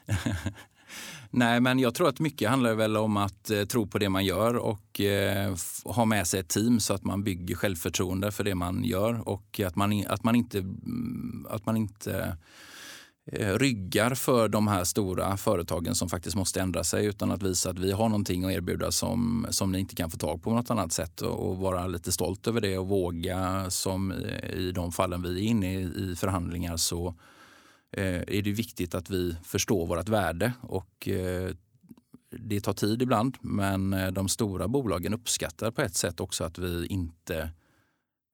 Nej, 1.30 1.60
men 1.60 1.78
jag 1.78 1.94
tror 1.94 2.08
att 2.08 2.20
mycket 2.20 2.50
handlar 2.50 2.74
väl 2.74 2.96
om 2.96 3.16
att 3.16 3.50
eh, 3.50 3.64
tro 3.64 3.86
på 3.86 3.98
det 3.98 4.08
man 4.08 4.24
gör 4.24 4.56
och 4.56 5.00
eh, 5.00 5.54
ha 5.84 6.04
med 6.04 6.26
sig 6.26 6.40
ett 6.40 6.48
team 6.48 6.80
så 6.80 6.94
att 6.94 7.04
man 7.04 7.24
bygger 7.24 7.54
självförtroende 7.54 8.32
för 8.32 8.44
det 8.44 8.54
man 8.54 8.84
gör 8.84 9.28
och 9.28 9.60
att 9.60 9.76
man, 9.76 10.04
att 10.06 10.24
man 10.24 10.34
inte, 10.34 10.58
mm, 10.58 11.46
att 11.50 11.66
man 11.66 11.76
inte 11.76 12.36
Eh, 13.32 13.58
ryggar 13.58 14.14
för 14.14 14.48
de 14.48 14.68
här 14.68 14.84
stora 14.84 15.36
företagen 15.36 15.94
som 15.94 16.08
faktiskt 16.08 16.36
måste 16.36 16.60
ändra 16.60 16.84
sig 16.84 17.06
utan 17.06 17.30
att 17.30 17.42
visa 17.42 17.70
att 17.70 17.78
vi 17.78 17.92
har 17.92 18.08
någonting 18.08 18.44
att 18.44 18.52
erbjuda 18.52 18.92
som, 18.92 19.46
som 19.50 19.72
ni 19.72 19.78
inte 19.78 19.94
kan 19.94 20.10
få 20.10 20.16
tag 20.16 20.42
på 20.42 20.54
något 20.54 20.70
annat 20.70 20.92
sätt 20.92 21.20
och 21.20 21.56
vara 21.56 21.86
lite 21.86 22.12
stolt 22.12 22.46
över 22.46 22.60
det 22.60 22.78
och 22.78 22.88
våga 22.88 23.70
som 23.70 24.12
i 24.56 24.72
de 24.74 24.92
fallen 24.92 25.22
vi 25.22 25.46
är 25.46 25.48
inne 25.48 25.80
i, 25.80 26.14
förhandlingar 26.16 26.76
så 26.76 27.14
eh, 27.92 28.04
är 28.04 28.42
det 28.42 28.52
viktigt 28.52 28.94
att 28.94 29.10
vi 29.10 29.36
förstår 29.44 29.86
vårt 29.86 30.08
värde 30.08 30.52
och 30.60 31.08
eh, 31.08 31.50
det 32.30 32.60
tar 32.60 32.72
tid 32.72 33.02
ibland 33.02 33.36
men 33.40 33.92
eh, 33.92 34.10
de 34.10 34.28
stora 34.28 34.68
bolagen 34.68 35.14
uppskattar 35.14 35.70
på 35.70 35.82
ett 35.82 35.96
sätt 35.96 36.20
också 36.20 36.44
att 36.44 36.58
vi 36.58 36.86
inte 36.86 37.50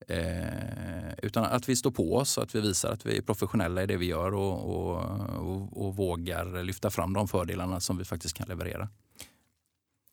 Eh, 0.08 1.12
utan 1.22 1.44
att 1.44 1.68
vi 1.68 1.76
står 1.76 1.90
på 1.90 2.16
oss, 2.16 2.38
att 2.38 2.54
vi 2.54 2.60
visar 2.60 2.92
att 2.92 3.06
vi 3.06 3.16
är 3.18 3.22
professionella 3.22 3.82
i 3.82 3.86
det 3.86 3.96
vi 3.96 4.06
gör 4.06 4.34
och, 4.34 4.76
och, 4.76 5.04
och, 5.36 5.86
och, 5.86 5.96
vågar 5.96 6.62
lyfta 6.62 6.90
fram 6.90 7.12
de 7.12 7.28
fördelarna 7.28 7.80
som 7.80 7.98
vi 7.98 8.04
faktiskt 8.04 8.34
kan 8.34 8.48
leverera. 8.48 8.88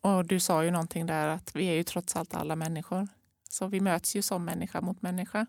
Och 0.01 0.25
Du 0.25 0.39
sa 0.39 0.63
ju 0.63 0.71
någonting 0.71 1.05
där 1.05 1.27
att 1.27 1.55
vi 1.55 1.65
är 1.65 1.73
ju 1.73 1.83
trots 1.83 2.15
allt 2.15 2.33
alla 2.33 2.55
människor. 2.55 3.07
Så 3.49 3.67
vi 3.67 3.81
möts 3.81 4.15
ju 4.15 4.21
som 4.21 4.45
människa 4.45 4.81
mot 4.81 5.01
människa. 5.01 5.45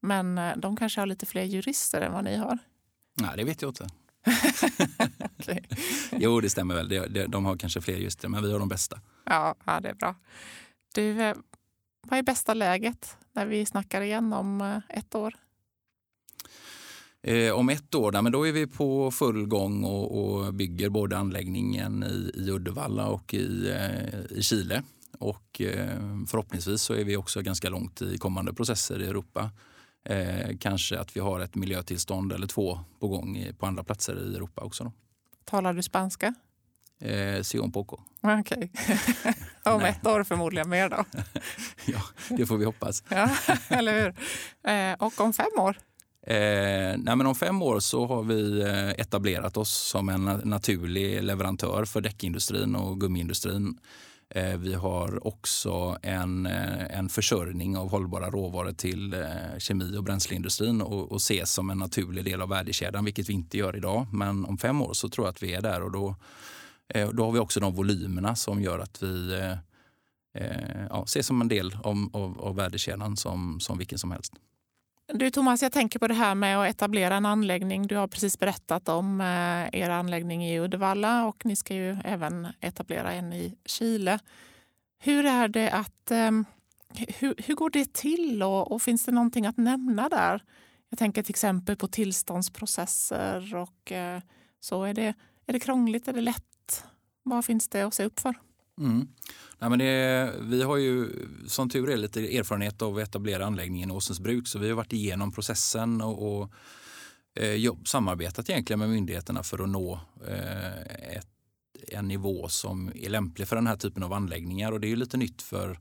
Men 0.00 0.38
eh, 0.38 0.56
de 0.56 0.76
kanske 0.76 1.00
har 1.00 1.06
lite 1.06 1.26
fler 1.26 1.44
jurister 1.44 2.00
än 2.00 2.12
vad 2.12 2.24
ni 2.24 2.36
har? 2.36 2.58
Nej, 3.14 3.30
det 3.36 3.44
vet 3.44 3.62
jag 3.62 3.70
inte. 3.70 3.86
okay. 5.38 5.60
Jo, 6.12 6.40
det 6.40 6.50
stämmer 6.50 6.74
väl. 6.74 7.28
De 7.30 7.44
har 7.44 7.56
kanske 7.56 7.80
fler 7.80 7.96
jurister, 7.96 8.28
men 8.28 8.42
vi 8.42 8.52
har 8.52 8.58
de 8.58 8.68
bästa. 8.68 9.00
Ja, 9.24 9.54
ja 9.64 9.80
det 9.80 9.88
är 9.88 9.94
bra. 9.94 10.14
Du, 10.94 11.22
eh, 11.22 11.36
vad 12.06 12.18
är 12.18 12.22
bästa 12.22 12.54
läget 12.54 13.16
när 13.32 13.46
vi 13.46 13.66
snackar 13.66 14.00
igen 14.00 14.32
om 14.32 14.60
eh, 14.60 14.98
ett 14.98 15.14
år? 15.14 15.34
Eh, 17.22 17.52
om 17.52 17.68
ett 17.68 17.94
år, 17.94 18.22
men 18.22 18.32
då 18.32 18.46
är 18.46 18.52
vi 18.52 18.66
på 18.66 19.10
full 19.10 19.46
gång 19.46 19.84
och, 19.84 20.24
och 20.24 20.54
bygger 20.54 20.88
både 20.88 21.18
anläggningen 21.18 22.02
i, 22.02 22.40
i 22.40 22.50
Uddevalla 22.50 23.06
och 23.06 23.34
i, 23.34 23.70
eh, 23.70 24.38
i 24.38 24.42
Chile. 24.42 24.82
Och 25.18 25.60
eh, 25.60 25.98
förhoppningsvis 26.26 26.82
så 26.82 26.94
är 26.94 27.04
vi 27.04 27.16
också 27.16 27.42
ganska 27.42 27.68
långt 27.68 28.02
i 28.02 28.18
kommande 28.18 28.54
processer 28.54 29.02
i 29.02 29.06
Europa. 29.06 29.50
Kanske 30.60 30.98
att 30.98 31.16
vi 31.16 31.20
har 31.20 31.40
ett 31.40 31.54
miljötillstånd 31.54 32.32
eller 32.32 32.46
två 32.46 32.80
på 33.00 33.08
gång 33.08 33.46
på 33.58 33.66
andra 33.66 33.84
platser 33.84 34.30
i 34.30 34.34
Europa 34.34 34.62
också. 34.62 34.84
Då. 34.84 34.92
Talar 35.44 35.74
du 35.74 35.82
spanska? 35.82 36.34
Eh, 37.00 37.42
si 37.42 37.58
un 37.58 37.72
poco. 37.72 38.00
Okej. 38.20 38.70
Okay. 38.72 39.32
Om 39.74 39.82
ett 39.82 40.06
år 40.06 40.24
förmodligen 40.24 40.68
mer 40.68 40.88
då? 40.88 41.04
ja, 41.86 42.02
det 42.28 42.46
får 42.46 42.56
vi 42.56 42.64
hoppas. 42.64 43.02
ja, 43.08 43.30
eller 43.68 44.00
hur? 44.00 44.14
Eh, 44.72 44.92
och 44.98 45.20
om 45.20 45.32
fem 45.32 45.58
år? 45.58 45.78
Eh, 46.26 46.96
nej 46.98 47.16
men 47.16 47.26
om 47.26 47.34
fem 47.34 47.62
år 47.62 47.80
så 47.80 48.06
har 48.06 48.22
vi 48.22 48.60
eh, 48.60 48.88
etablerat 48.88 49.56
oss 49.56 49.70
som 49.70 50.08
en 50.08 50.24
naturlig 50.44 51.22
leverantör 51.22 51.84
för 51.84 52.00
däckindustrin 52.00 52.76
och 52.76 53.00
gummiindustrin. 53.00 53.78
Eh, 54.30 54.56
vi 54.56 54.74
har 54.74 55.26
också 55.26 55.98
en, 56.02 56.46
eh, 56.46 56.98
en 56.98 57.08
försörjning 57.08 57.76
av 57.76 57.90
hållbara 57.90 58.30
råvaror 58.30 58.72
till 58.72 59.24
kemi 59.58 59.96
och 59.96 60.04
bränsleindustrin 60.04 60.82
och, 60.82 61.12
och 61.12 61.16
ses 61.16 61.52
som 61.52 61.70
en 61.70 61.78
naturlig 61.78 62.24
del 62.24 62.42
av 62.42 62.48
värdekedjan, 62.48 63.04
vilket 63.04 63.28
vi 63.28 63.32
inte 63.32 63.58
gör 63.58 63.76
idag. 63.76 64.06
Men 64.12 64.44
om 64.44 64.58
fem 64.58 64.82
år 64.82 64.92
så 64.92 65.08
tror 65.08 65.26
jag 65.26 65.32
att 65.32 65.42
vi 65.42 65.54
är 65.54 65.62
där 65.62 65.82
och 65.82 65.92
då 65.92 66.08
Eh, 66.08 66.57
Eh, 66.94 67.08
då 67.08 67.24
har 67.24 67.32
vi 67.32 67.38
också 67.38 67.60
de 67.60 67.74
volymerna 67.74 68.36
som 68.36 68.62
gör 68.62 68.78
att 68.78 69.02
vi 69.02 69.34
eh, 69.34 69.52
eh 70.42 70.86
ja, 70.90 71.02
ses 71.02 71.26
som 71.26 71.40
en 71.40 71.48
del 71.48 71.76
av, 71.84 72.10
av, 72.12 72.40
av 72.40 72.56
värdekedjan 72.56 73.16
som, 73.16 73.60
som 73.60 73.78
vilken 73.78 73.98
som 73.98 74.10
helst. 74.10 74.32
Du 75.12 75.30
Thomas, 75.30 75.62
jag 75.62 75.72
tänker 75.72 75.98
på 75.98 76.08
det 76.08 76.14
här 76.14 76.34
med 76.34 76.58
att 76.58 76.68
etablera 76.68 77.16
en 77.16 77.26
anläggning. 77.26 77.86
Du 77.86 77.96
har 77.96 78.08
precis 78.08 78.38
berättat 78.38 78.88
om 78.88 79.20
eh, 79.20 79.80
er 79.80 79.90
anläggning 79.90 80.46
i 80.46 80.60
Uddevalla 80.60 81.26
och 81.26 81.46
ni 81.46 81.56
ska 81.56 81.74
ju 81.74 81.96
även 82.04 82.48
etablera 82.60 83.12
en 83.12 83.32
i 83.32 83.54
Chile. 83.64 84.18
Hur 84.98 85.26
är 85.26 85.48
det 85.48 85.70
att... 85.70 86.10
Ehm, 86.10 86.44
hur, 87.18 87.34
hur 87.38 87.54
går 87.54 87.70
det 87.70 87.92
till 87.92 88.42
och, 88.42 88.72
och, 88.72 88.82
finns 88.82 89.04
det 89.04 89.12
någonting 89.12 89.46
att 89.46 89.56
nämna 89.56 90.08
där? 90.08 90.42
Jag 90.88 90.98
tänker 90.98 91.22
till 91.22 91.32
exempel 91.32 91.76
på 91.76 91.88
tillståndsprocesser 91.88 93.54
och 93.54 93.92
så. 94.60 94.84
Är 94.84 94.94
det, 94.94 95.14
är 95.46 95.52
det 95.52 95.60
krångligt? 95.60 96.08
Är 96.08 96.12
det 96.12 96.20
lätt? 96.20 96.44
Vad 97.28 97.44
finns 97.44 97.68
det 97.68 97.82
att 97.82 97.94
se 97.94 98.04
upp 98.04 98.20
för? 98.20 98.34
Mm. 98.78 99.08
Nej, 99.58 99.70
men 99.70 99.78
det, 99.78 100.34
vi 100.40 100.62
har 100.62 100.76
ju 100.76 101.08
som 101.46 101.68
tur 101.70 101.90
är 101.90 101.96
lite 101.96 102.36
erfarenhet 102.38 102.82
av 102.82 102.96
att 102.96 103.02
etablera 103.02 103.46
anläggningen 103.46 103.90
i 103.90 103.92
Åsensbruk 103.92 104.48
så 104.48 104.58
vi 104.58 104.68
har 104.68 104.76
varit 104.76 104.92
igenom 104.92 105.32
processen 105.32 106.00
och, 106.00 106.40
och 106.40 106.52
eh, 107.34 107.54
jobb, 107.54 107.88
samarbetat 107.88 108.50
egentligen 108.50 108.80
med 108.80 108.88
myndigheterna 108.88 109.42
för 109.42 109.62
att 109.62 109.68
nå 109.68 110.00
eh, 110.26 111.16
ett, 111.16 111.28
en 111.88 112.08
nivå 112.08 112.48
som 112.48 112.92
är 112.94 113.08
lämplig 113.08 113.48
för 113.48 113.56
den 113.56 113.66
här 113.66 113.76
typen 113.76 114.02
av 114.02 114.12
anläggningar. 114.12 114.72
Och 114.72 114.80
det 114.80 114.86
är 114.86 114.90
ju 114.90 114.96
lite 114.96 115.16
nytt 115.16 115.42
för 115.42 115.78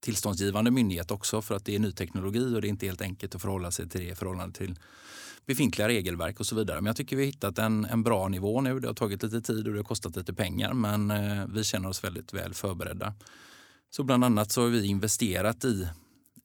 tillståndsgivande 0.00 0.70
myndighet 0.70 1.10
också 1.10 1.42
för 1.42 1.54
att 1.54 1.64
det 1.64 1.74
är 1.74 1.78
ny 1.78 1.92
teknologi 1.92 2.54
och 2.56 2.60
det 2.60 2.66
är 2.66 2.70
inte 2.70 2.86
helt 2.86 3.02
enkelt 3.02 3.34
att 3.34 3.42
förhålla 3.42 3.70
sig 3.70 3.88
till 3.88 4.00
det 4.00 4.10
i 4.10 4.14
förhållande 4.14 4.58
till 4.58 4.78
befintliga 5.46 5.88
regelverk 5.88 6.40
och 6.40 6.46
så 6.46 6.56
vidare. 6.56 6.80
Men 6.80 6.86
jag 6.86 6.96
tycker 6.96 7.16
vi 7.16 7.22
har 7.22 7.26
hittat 7.26 7.58
en, 7.58 7.84
en 7.84 8.02
bra 8.02 8.28
nivå 8.28 8.60
nu. 8.60 8.80
Det 8.80 8.86
har 8.86 8.94
tagit 8.94 9.22
lite 9.22 9.40
tid 9.40 9.66
och 9.66 9.72
det 9.72 9.78
har 9.78 9.84
kostat 9.84 10.16
lite 10.16 10.34
pengar 10.34 10.72
men 10.72 11.10
eh, 11.10 11.46
vi 11.46 11.64
känner 11.64 11.88
oss 11.88 12.04
väldigt 12.04 12.32
väl 12.32 12.54
förberedda. 12.54 13.14
Så 13.90 14.02
bland 14.02 14.24
annat 14.24 14.52
så 14.52 14.62
har 14.62 14.68
vi 14.68 14.86
investerat 14.86 15.64
i 15.64 15.88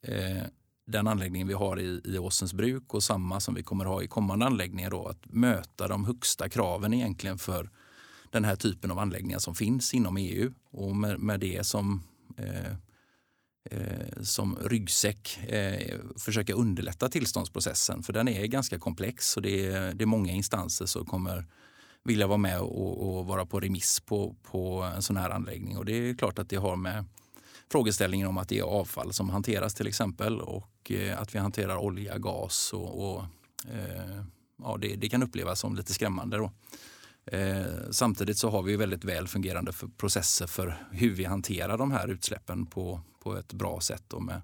eh, 0.01 0.43
den 0.87 1.07
anläggningen 1.07 1.47
vi 1.47 1.53
har 1.53 1.79
i, 1.79 2.01
i 2.05 2.17
Åsens 2.17 2.53
bruk 2.53 2.93
och 2.93 3.03
samma 3.03 3.39
som 3.39 3.53
vi 3.53 3.63
kommer 3.63 3.85
ha 3.85 4.03
i 4.03 4.07
kommande 4.07 4.45
anläggningar. 4.45 4.89
Då, 4.89 5.07
att 5.07 5.25
möta 5.33 5.87
de 5.87 6.05
högsta 6.05 6.49
kraven 6.49 6.93
egentligen 6.93 7.37
för 7.37 7.69
den 8.29 8.45
här 8.45 8.55
typen 8.55 8.91
av 8.91 8.99
anläggningar 8.99 9.39
som 9.39 9.55
finns 9.55 9.93
inom 9.93 10.17
EU. 10.17 10.53
Och 10.71 10.95
med, 10.95 11.19
med 11.19 11.39
det 11.39 11.65
som 11.65 12.03
eh, 12.37 12.65
eh, 12.65 12.75
Eh, 13.69 14.21
som 14.21 14.57
ryggsäck 14.61 15.39
eh, 15.47 15.99
försöka 16.17 16.53
underlätta 16.53 17.09
tillståndsprocessen. 17.09 18.03
För 18.03 18.13
den 18.13 18.27
är 18.27 18.45
ganska 18.45 18.79
komplex 18.79 19.37
och 19.37 19.41
det 19.41 19.65
är, 19.65 19.93
det 19.93 20.03
är 20.03 20.05
många 20.05 20.31
instanser 20.31 20.85
som 20.85 21.05
kommer 21.05 21.45
vilja 22.03 22.27
vara 22.27 22.37
med 22.37 22.59
och, 22.59 23.17
och, 23.17 23.25
vara 23.25 23.45
på 23.45 23.59
remiss 23.59 23.99
på, 23.99 24.35
på 24.43 24.91
en 24.95 25.01
sån 25.01 25.17
här 25.17 25.29
anläggning. 25.29 25.77
Och 25.77 25.85
det 25.85 25.93
är 25.93 26.13
klart 26.13 26.39
att 26.39 26.49
det 26.49 26.55
har 26.55 26.75
med 26.75 27.05
frågeställningen 27.71 28.27
om 28.27 28.37
att 28.37 28.49
det 28.49 28.59
är 28.59 28.63
avfall 28.63 29.13
som 29.13 29.29
hanteras 29.29 29.73
till 29.73 29.87
exempel 29.87 30.41
och 30.41 30.91
eh, 30.91 31.21
att 31.21 31.35
vi 31.35 31.39
hanterar 31.39 31.77
olja, 31.77 32.17
gas 32.17 32.73
och, 32.73 33.15
och 33.15 33.23
ja, 34.63 34.77
det, 34.81 34.95
det, 34.95 35.09
kan 35.09 35.23
upplevas 35.23 35.59
som 35.59 35.75
lite 35.75 35.93
skrämmande. 35.93 36.37
Då. 36.37 36.51
Eh, 37.25 37.65
samtidigt 37.91 38.37
så 38.37 38.49
har 38.49 38.63
vi 38.63 38.75
väldigt 38.75 39.03
väl 39.03 39.27
fungerande 39.27 39.71
för 39.71 39.87
processer 39.87 40.47
för 40.47 40.87
hur 40.91 41.11
vi 41.13 41.23
hanterar 41.23 41.77
de 41.77 41.91
här 41.91 42.07
utsläppen 42.07 42.65
på, 42.65 43.01
på 43.23 43.37
ett 43.37 43.53
bra 43.53 43.79
sätt 43.81 44.13
och 44.13 44.23
med 44.23 44.41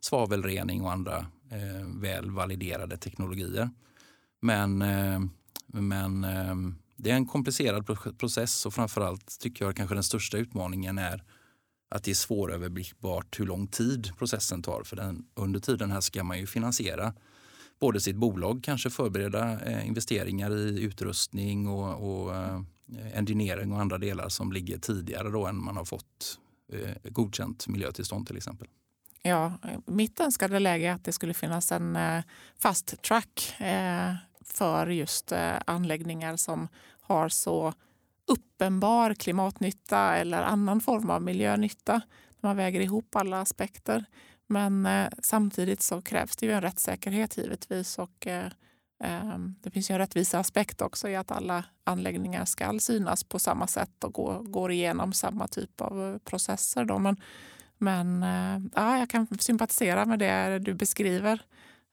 svavelrening 0.00 0.82
och 0.82 0.92
andra 0.92 1.18
eh, 1.50 1.86
väl 2.00 2.30
validerade 2.30 2.96
teknologier. 2.96 3.70
Men, 4.40 4.82
eh, 4.82 5.20
men 5.66 6.24
eh, 6.24 6.54
det 6.96 7.10
är 7.10 7.14
en 7.14 7.26
komplicerad 7.26 7.86
process 8.18 8.66
och 8.66 8.74
framförallt 8.74 9.38
tycker 9.40 9.64
jag 9.64 9.76
kanske 9.76 9.94
den 9.94 10.04
största 10.04 10.36
utmaningen 10.36 10.98
är 10.98 11.24
att 11.88 12.04
det 12.04 12.10
är 12.10 12.14
svåröverblickbart 12.14 13.40
hur 13.40 13.46
lång 13.46 13.66
tid 13.66 14.12
processen 14.18 14.62
tar. 14.62 14.82
För 14.82 14.96
den, 14.96 15.24
under 15.34 15.60
tiden 15.60 15.90
här 15.90 16.00
ska 16.00 16.24
man 16.24 16.38
ju 16.38 16.46
finansiera 16.46 17.14
både 17.78 18.00
sitt 18.00 18.16
bolag, 18.16 18.60
kanske 18.64 18.90
förbereda 18.90 19.60
eh, 19.60 19.86
investeringar 19.86 20.56
i 20.56 20.82
utrustning 20.82 21.68
och, 21.68 22.10
och 22.10 22.34
eh, 22.34 22.60
engineering 23.14 23.72
och 23.72 23.80
andra 23.80 23.98
delar 23.98 24.28
som 24.28 24.52
ligger 24.52 24.78
tidigare 24.78 25.30
då 25.30 25.46
än 25.46 25.64
man 25.64 25.76
har 25.76 25.84
fått 25.84 26.38
eh, 26.72 27.10
godkänt 27.10 27.68
miljötillstånd 27.68 28.26
till 28.26 28.36
exempel. 28.36 28.68
Ja, 29.22 29.52
mitt 29.86 30.20
önskade 30.20 30.58
läge 30.58 30.86
är 30.86 30.92
att 30.92 31.04
det 31.04 31.12
skulle 31.12 31.34
finnas 31.34 31.72
en 31.72 31.98
fast 32.58 33.02
track 33.02 33.54
för 34.44 34.86
just 34.86 35.32
anläggningar 35.66 36.36
som 36.36 36.68
har 37.00 37.28
så 37.28 37.72
uppenbar 38.26 39.14
klimatnytta 39.14 40.16
eller 40.16 40.42
annan 40.42 40.80
form 40.80 41.10
av 41.10 41.22
miljönytta. 41.22 42.00
Man 42.40 42.56
väger 42.56 42.80
ihop 42.80 43.16
alla 43.16 43.40
aspekter. 43.40 44.04
Men 44.46 44.86
eh, 44.86 45.08
samtidigt 45.22 45.82
så 45.82 46.02
krävs 46.02 46.36
det 46.36 46.46
ju 46.46 46.52
en 46.52 46.60
rättssäkerhet 46.60 47.36
givetvis 47.36 47.98
och 47.98 48.26
eh, 48.26 48.46
eh, 49.04 49.38
det 49.60 49.70
finns 49.70 49.90
ju 49.90 49.92
en 49.92 49.98
rättviseaspekt 49.98 50.82
också 50.82 51.08
i 51.08 51.16
att 51.16 51.30
alla 51.30 51.64
anläggningar 51.84 52.44
ska 52.44 52.78
synas 52.78 53.24
på 53.24 53.38
samma 53.38 53.66
sätt 53.66 54.04
och 54.04 54.12
gå, 54.12 54.42
går 54.42 54.72
igenom 54.72 55.12
samma 55.12 55.48
typ 55.48 55.80
av 55.80 56.04
eh, 56.04 56.18
processer. 56.18 56.84
Då. 56.84 56.98
Men, 56.98 57.16
men 57.78 58.22
eh, 58.22 58.70
ja, 58.74 58.98
jag 58.98 59.10
kan 59.10 59.26
sympatisera 59.38 60.04
med 60.04 60.18
det 60.18 60.58
du 60.58 60.74
beskriver. 60.74 61.42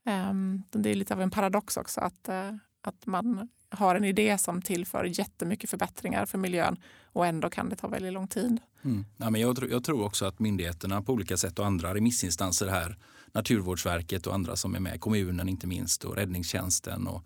Ehm, 0.06 0.64
det 0.72 0.89
är 0.89 0.95
lite 0.95 1.14
av 1.14 1.22
en 1.22 1.32
paradox 1.32 1.78
också 1.78 2.01
att, 2.01 2.30
eh, 2.30 2.51
att 2.82 3.06
man 3.06 3.49
har 3.70 3.95
en 3.95 4.04
idé 4.04 4.38
som 4.38 4.62
tillför 4.62 5.20
jättemycket 5.20 5.70
förbättringar 5.70 6.26
för 6.26 6.38
miljön 6.38 6.78
och 7.04 7.26
ändå 7.26 7.49
kan 7.49 7.70
det 7.70 7.76
ta 7.76 7.88
väldigt 7.88 8.14
lång 8.14 8.28
tid. 8.28 8.60
Mm. 8.86 9.05
Ja, 9.17 9.29
men 9.29 9.41
jag, 9.41 9.67
jag, 9.71 9.84
tror 9.84 10.03
också 10.03 10.25
att 10.25 10.39
myndigheterna 10.39 11.01
på 11.01 11.13
olika 11.13 11.38
sätt 11.38 11.59
och 11.59 11.65
andra 11.65 11.95
remissinstanser 11.95 12.67
här, 12.67 12.97
Naturvårdsverket 13.31 14.27
och 14.27 14.34
andra 14.34 14.55
som 14.55 14.75
är 14.75 14.79
med, 14.79 15.01
kommunen 15.01 15.49
inte 15.49 15.67
minst 15.67 16.03
och 16.03 16.15
räddningstjänsten 16.15 17.07
och 17.07 17.23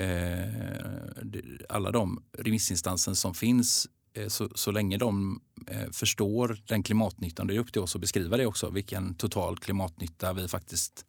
eh, 0.00 0.48
alla 1.68 1.90
de 1.90 2.22
remissinstanser 2.38 3.14
som 3.14 3.34
finns 3.34 3.88
eh, 4.14 4.28
så, 4.28 4.48
så, 4.54 4.70
länge 4.70 4.98
de 4.98 5.40
eh, 5.66 5.90
förstår 5.92 6.58
den 6.66 6.82
klimatnyttan, 6.82 7.46
det 7.46 7.54
är 7.54 7.58
upp 7.58 7.72
till 7.72 7.82
oss 7.82 7.94
att 7.94 8.00
beskriva 8.00 8.36
det 8.36 8.46
också, 8.46 8.70
vilken 8.70 9.14
total 9.14 9.58
klimatnytta 9.58 10.32
vi 10.32 10.48
faktiskt 10.48 11.04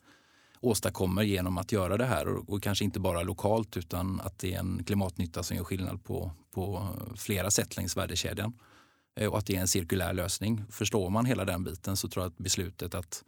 åstadkommer 0.60 1.24
genom 1.24 1.58
att 1.58 1.72
göra 1.72 1.98
det 1.98 2.06
här. 2.06 2.28
Och, 2.28 2.50
och, 2.50 2.64
kanske 2.64 2.86
inte 2.86 3.00
bara 3.00 3.24
lokalt 3.24 3.78
utan 3.78 4.22
att 4.22 4.40
det 4.40 4.54
är 4.54 4.60
en 4.60 4.84
klimatnytta 4.84 5.44
som 5.44 5.58
gör 5.58 5.64
skillnad 5.64 6.04
på, 6.04 6.32
på 6.52 6.88
flera 7.18 7.52
sätt 7.52 7.78
längs 7.78 7.98
värdekedjan. 7.98 8.54
Eh, 9.20 9.28
och 9.28 9.38
att 9.38 9.46
det 9.46 9.56
är 9.56 9.62
en 9.62 9.68
cirkulär 9.68 10.14
lösning. 10.14 10.64
Förstår 10.70 11.10
man 11.10 11.26
hela 11.26 11.46
den 11.46 11.64
biten 11.64 11.98
så 11.98 12.08
tror 12.08 12.24
jag 12.24 12.30
att 12.30 12.38
beslutet 12.38 12.96
att 12.96 13.24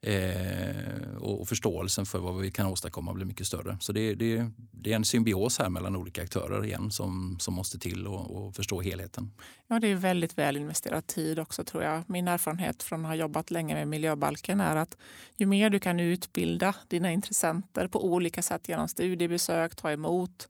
Eh, 0.00 1.16
och 1.20 1.48
förståelsen 1.48 2.06
för 2.06 2.18
vad 2.18 2.40
vi 2.40 2.50
kan 2.50 2.66
åstadkomma 2.66 3.14
blir 3.14 3.26
mycket 3.26 3.46
större. 3.46 3.76
Så 3.80 3.92
det, 3.92 4.14
det, 4.14 4.50
det 4.56 4.92
är 4.92 4.96
en 4.96 5.04
symbios 5.04 5.58
här 5.58 5.68
mellan 5.68 5.96
olika 5.96 6.22
aktörer 6.22 6.64
igen 6.64 6.90
som, 6.90 7.36
som 7.40 7.54
måste 7.54 7.78
till 7.78 8.06
och, 8.06 8.30
och, 8.30 8.56
förstå 8.56 8.80
helheten. 8.80 9.30
Ja, 9.66 9.80
det 9.80 9.88
är 9.88 9.94
väldigt 9.94 10.38
väl 10.38 10.56
investerad 10.56 11.06
tid 11.06 11.38
också 11.38 11.64
tror 11.64 11.82
jag. 11.82 12.02
Min 12.06 12.28
erfarenhet 12.28 12.82
från 12.82 13.00
att 13.04 13.10
ha 13.10 13.14
jobbat 13.14 13.50
länge 13.50 13.74
med 13.74 13.88
miljöbalken 13.88 14.60
är 14.60 14.76
att 14.76 14.96
ju 15.36 15.46
mer 15.46 15.70
du 15.70 15.78
kan 15.78 16.00
utbilda 16.00 16.74
dina 16.88 17.12
intressenter 17.12 17.88
på 17.88 18.04
olika 18.04 18.42
sätt 18.42 18.68
genom 18.68 18.88
studiebesök, 18.88 19.76
ta 19.76 19.90
emot, 19.90 20.48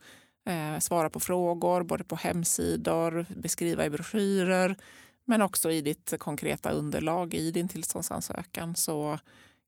eh, 0.48 0.78
svara 0.78 1.10
på 1.10 1.20
frågor 1.20 1.82
både 1.82 2.04
på 2.04 2.16
hemsidor, 2.16 3.26
beskriva 3.36 3.86
i 3.86 3.90
broschyrer 3.90 4.76
men 5.24 5.42
också 5.42 5.70
i 5.70 5.80
ditt 5.80 6.14
konkreta 6.18 6.70
underlag 6.70 7.34
i 7.34 7.50
din 7.50 7.68
tillståndsansökan 7.68 8.76
så 8.76 9.18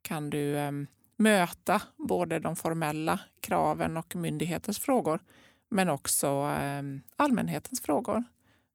kan 0.03 0.31
du 0.31 0.57
eh, 0.57 0.73
möta 1.17 1.83
både 1.97 2.39
de 2.39 2.57
formella 2.57 3.21
kraven 3.41 3.97
och 3.97 4.17
myndighetens 4.17 4.79
frågor 4.79 5.21
men 5.69 5.89
också 5.89 6.27
eh, 6.61 6.83
allmänhetens 7.17 7.81
frågor. 7.81 8.25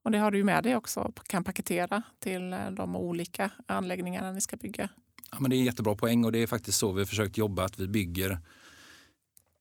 Och 0.04 0.12
det 0.12 0.18
har 0.18 0.32
du 0.32 0.44
med 0.44 0.64
dig 0.64 0.76
också, 0.76 1.12
kan 1.28 1.44
paketera 1.44 2.04
till 2.20 2.54
eh, 2.54 2.72
de 2.72 2.96
olika 2.96 3.52
anläggningarna 3.68 4.32
ni 4.32 4.42
ska 4.42 4.58
bygga. 4.58 4.90
Ja, 5.32 5.38
men 5.40 5.50
det 5.50 5.56
är 5.56 5.60
en 5.60 5.66
jättebra 5.66 5.96
poäng 5.96 6.26
och 6.26 6.32
det 6.32 6.40
är 6.40 6.48
faktiskt 6.48 6.78
så 6.78 6.92
vi 6.92 7.02
har 7.02 7.06
försökt 7.06 7.38
jobba, 7.38 7.66
att 7.66 7.80
vi 7.80 7.88
bygger 7.88 8.40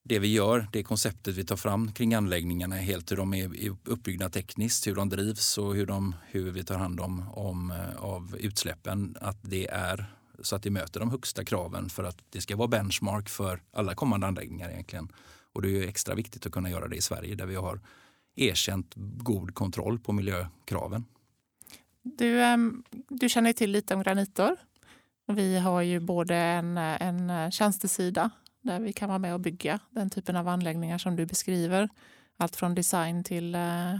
det 0.04 0.18
vi 0.18 0.32
gör, 0.32 0.66
det 0.72 0.82
konceptet 0.82 1.34
vi 1.34 1.44
tar 1.44 1.56
fram 1.56 1.92
kring 1.92 2.14
anläggningarna 2.14 2.76
helt 2.76 3.12
hur 3.12 3.16
de 3.16 3.34
är 3.34 3.76
uppbyggda 3.84 4.30
tekniskt, 4.30 4.86
hur 4.86 4.94
de 4.94 5.08
drivs 5.08 5.58
och 5.58 5.74
hur, 5.74 5.86
de, 5.86 6.14
hur 6.26 6.50
vi 6.50 6.64
tar 6.64 6.78
hand 6.78 7.00
om, 7.00 7.28
om 7.28 7.70
eh, 7.70 8.04
av 8.04 8.36
utsläppen. 8.40 9.16
Att 9.20 9.38
det 9.42 9.68
är 9.68 10.06
så 10.42 10.56
att 10.56 10.62
det 10.62 10.70
möter 10.70 11.00
de 11.00 11.10
högsta 11.10 11.44
kraven 11.44 11.88
för 11.88 12.04
att 12.04 12.18
det 12.30 12.40
ska 12.40 12.56
vara 12.56 12.68
benchmark 12.68 13.28
för 13.28 13.62
alla 13.72 13.94
kommande 13.94 14.26
anläggningar 14.26 14.70
egentligen. 14.70 15.08
Och 15.52 15.62
det 15.62 15.68
är 15.68 15.88
extra 15.88 16.14
viktigt 16.14 16.46
att 16.46 16.52
kunna 16.52 16.70
göra 16.70 16.88
det 16.88 16.96
i 16.96 17.00
Sverige 17.00 17.34
där 17.34 17.46
vi 17.46 17.54
har 17.54 17.80
erkänt 18.36 18.92
god 18.96 19.54
kontroll 19.54 19.98
på 19.98 20.12
miljökraven. 20.12 21.04
Du, 22.02 22.42
ehm, 22.42 22.82
du 23.08 23.28
känner 23.28 23.52
till 23.52 23.70
lite 23.70 23.94
om 23.94 24.02
granitor. 24.02 24.56
Vi 25.26 25.58
har 25.58 25.82
ju 25.82 26.00
både 26.00 26.36
en, 26.36 26.78
eh, 26.78 27.02
en 27.02 27.30
eh, 27.30 27.50
tjänstesida 27.50 28.30
där 28.64 28.80
vi 28.80 28.92
kan 28.92 29.08
vara 29.08 29.18
med 29.18 29.34
och 29.34 29.40
bygga 29.40 29.78
den 29.90 30.10
typen 30.10 30.36
av 30.36 30.48
anläggningar 30.48 30.98
som 30.98 31.16
du 31.16 31.26
beskriver. 31.26 31.88
Allt 32.36 32.56
från 32.56 32.74
design 32.74 33.24
till 33.24 33.54
eh, 33.54 33.94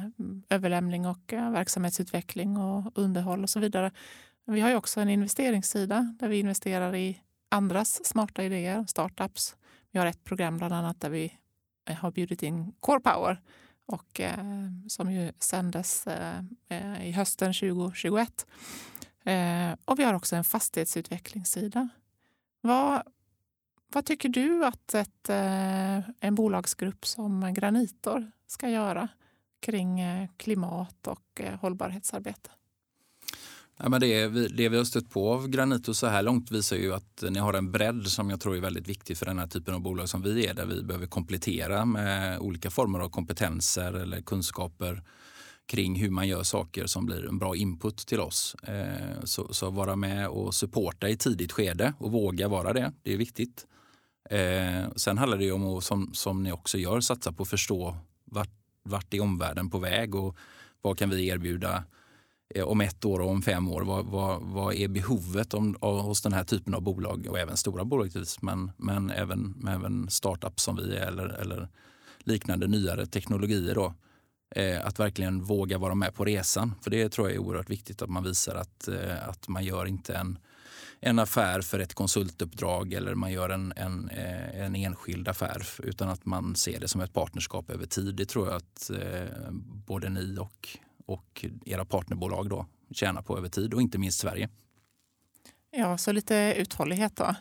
överlämning 0.49 1.07
och 1.07 1.33
eh, 1.33 1.51
verksamhetsutveckling 1.51 2.57
och 2.57 2.93
underhåll 2.95 3.43
och 3.43 3.51
så 3.51 3.61
vidare. 3.61 3.91
Men 4.45 4.55
vi 4.55 4.61
har 4.61 4.69
ju 4.69 4.77
också 4.77 5.01
en 5.01 5.09
investeringssida 5.09 6.15
där 6.19 6.29
vi 6.29 6.39
investerar 6.39 6.95
i 6.95 7.21
andras 7.49 8.05
smarta 8.05 8.43
idéer, 8.43 8.85
startups. 8.87 9.57
Vi 9.91 9.99
har 9.99 10.07
ett 10.07 10.25
program 10.25 10.59
bland 10.59 10.75
annat 10.75 11.01
där 11.01 11.11
vi 11.11 11.39
eh, 11.89 11.97
har 11.97 12.11
bjudit 12.11 12.43
in 12.43 12.73
Core 12.81 13.01
Power 13.01 13.41
och, 13.87 14.21
eh, 14.21 14.39
som 14.89 15.13
ju 15.13 15.33
sändes 15.39 16.07
eh, 16.07 16.39
eh 16.69 17.09
i 17.09 17.13
hösten 17.13 17.55
2021. 17.55 18.47
Eh, 19.25 19.73
och 19.85 19.99
vi 19.99 20.05
har 20.05 20.15
också 20.15 20.37
en 20.37 20.45
fastighetsutvecklingssida. 20.45 21.89
Vad, 22.61 23.03
vad 23.95 24.05
tycker 24.05 24.29
du 24.29 24.65
att 24.65 24.95
ett, 24.95 25.29
eh, 25.29 25.99
en 26.21 26.35
bolagsgrupp 26.35 27.07
som 27.07 27.55
Granitor 27.55 28.31
ska 28.47 28.69
göra 28.69 29.09
kring 29.61 30.01
eh, 30.01 30.29
klimat 30.37 31.07
och 31.07 31.41
eh, 31.41 31.59
hållbarhetsarbete? 31.61 32.51
Ja, 33.77 33.89
men 33.89 34.01
det, 34.01 34.29
det 34.49 34.69
vi 34.69 34.77
har 34.77 34.85
stött 34.85 35.11
på 35.11 35.33
av 35.33 35.49
Granitor 35.49 35.93
så 35.93 36.07
här 36.07 36.23
långt 36.23 36.51
visar 36.51 36.77
ju 36.77 36.95
att 36.95 37.25
ni 37.31 37.39
har 37.39 37.55
en 37.55 37.73
bredd 37.73 38.07
som 38.07 38.31
jag 38.31 38.41
tror 38.41 38.57
är 38.57 38.61
väldigt 38.61 38.89
viktig 38.89 39.19
för 39.19 39.27
den 39.27 39.39
här 39.39 39.47
typen 39.47 39.75
av 39.75 39.81
bolag 39.81 40.09
som 40.09 40.23
vi 40.23 40.47
är, 40.47 40.55
där 40.55 40.67
vi 40.67 40.83
behöver 40.83 41.07
komplettera 41.07 41.85
med 41.85 42.39
olika 42.39 42.71
former 42.71 42.99
av 42.99 43.09
kompetenser 43.09 43.93
eller 43.93 44.21
kunskaper 44.21 45.03
kring 45.67 45.97
hur 45.97 46.11
man 46.11 46.29
gör 46.29 46.43
saker 46.43 46.87
som 46.87 47.07
blir 47.07 47.29
en 47.29 47.39
bra 47.39 47.57
input 47.57 47.97
till 47.97 48.21
oss. 48.21 48.57
Så, 49.25 49.55
så 49.55 49.71
vara 49.71 49.97
med 49.97 50.29
och 50.29 50.55
supporta 50.55 51.09
i 51.09 51.17
tidigt 51.17 51.53
skede 51.53 51.95
och 51.99 52.13
våga 52.13 52.49
vara 52.49 52.73
det, 52.73 52.93
det 53.03 53.13
är 53.13 53.17
viktigt. 53.17 53.67
Eh, 54.31 54.91
sen 54.97 55.19
handlar 55.19 55.39
det 55.39 55.45
ju 55.45 55.53
om 55.53 55.77
att, 55.77 55.85
som, 55.85 56.15
som 56.15 56.43
ni 56.43 56.53
också 56.53 56.79
gör, 56.79 57.01
satsa 57.01 57.33
på 57.33 57.43
att 57.43 57.49
förstå 57.49 57.97
vart, 58.25 58.51
vart 58.83 59.15
är 59.15 59.21
omvärlden 59.21 59.71
på 59.71 59.79
väg 59.79 60.15
och 60.15 60.37
vad 60.83 60.99
kan 60.99 61.11
vi 61.11 61.27
erbjuda 61.27 61.85
eh, 62.55 62.65
om 62.65 62.81
ett 62.81 63.05
år 63.05 63.21
och 63.21 63.31
om 63.31 63.43
fem 63.43 63.69
år. 63.69 63.83
Vad, 63.83 64.07
vad, 64.07 64.43
vad 64.43 64.75
är 64.75 64.89
behovet 64.89 65.55
om, 65.55 65.77
av, 65.81 66.01
hos 66.01 66.23
den 66.23 66.33
här 66.33 66.45
typen 66.45 66.75
av 66.75 66.83
bolag 66.83 67.27
och 67.31 67.39
även 67.39 67.57
stora 67.57 67.85
bolag 67.85 68.11
men, 68.41 68.73
men 68.77 69.11
även, 69.11 69.69
även 69.69 70.11
startups 70.11 70.63
som 70.63 70.77
vi 70.77 70.97
är 70.97 71.07
eller, 71.07 71.29
eller 71.29 71.69
liknande 72.19 72.67
nyare 72.67 73.07
teknologier. 73.07 73.75
Då. 73.75 73.95
Eh, 74.57 74.87
att 74.87 75.01
verkligen 75.01 75.45
våga 75.45 75.79
vara 75.79 75.95
med 75.95 76.15
på 76.15 76.25
resan. 76.25 76.75
För 76.83 76.91
det 76.91 77.09
tror 77.09 77.29
jag 77.29 77.35
är 77.35 77.41
oerhört 77.41 77.71
viktigt 77.71 78.03
att 78.03 78.11
man 78.11 78.25
visar 78.25 78.55
att, 78.55 78.89
eh, 78.89 79.29
att 79.29 79.49
man 79.49 79.65
gör 79.65 79.87
inte 79.87 80.15
en 80.15 80.39
en 81.01 81.19
affär 81.19 81.61
för 81.61 81.79
ett 81.79 81.95
konsultuppdrag 81.95 82.93
eller 82.93 83.15
man 83.15 83.33
gör 83.33 83.51
en, 83.51 83.73
en, 83.77 84.09
eh, 84.09 84.61
en 84.61 84.75
enskild 84.77 85.29
affär 85.29 85.67
utan 85.79 86.09
att 86.09 86.25
man 86.25 86.57
ser 86.57 86.81
det 86.81 86.89
som 86.89 87.01
ett 87.01 87.13
partnerskap 87.13 87.71
över 87.71 87.87
tid. 87.87 88.15
Det 88.15 88.27
tror 88.27 88.47
jag 88.47 88.57
att 88.57 88.91
eh, 88.91 89.51
både 89.87 90.09
ni 90.09 90.39
och, 90.39 90.69
och 91.07 91.45
era 91.67 91.85
partnerbolag 91.85 92.49
då 92.49 92.67
tjänar 92.91 93.23
på 93.23 93.39
över 93.39 93.49
tid 93.49 93.75
och 93.75 93.83
inte 93.83 93.99
minst 93.99 94.19
Sverige. 94.19 94.49
Ja, 95.71 95.99
så 95.99 96.13
lite 96.13 96.55
uthållighet 96.57 97.17
då? 97.17 97.35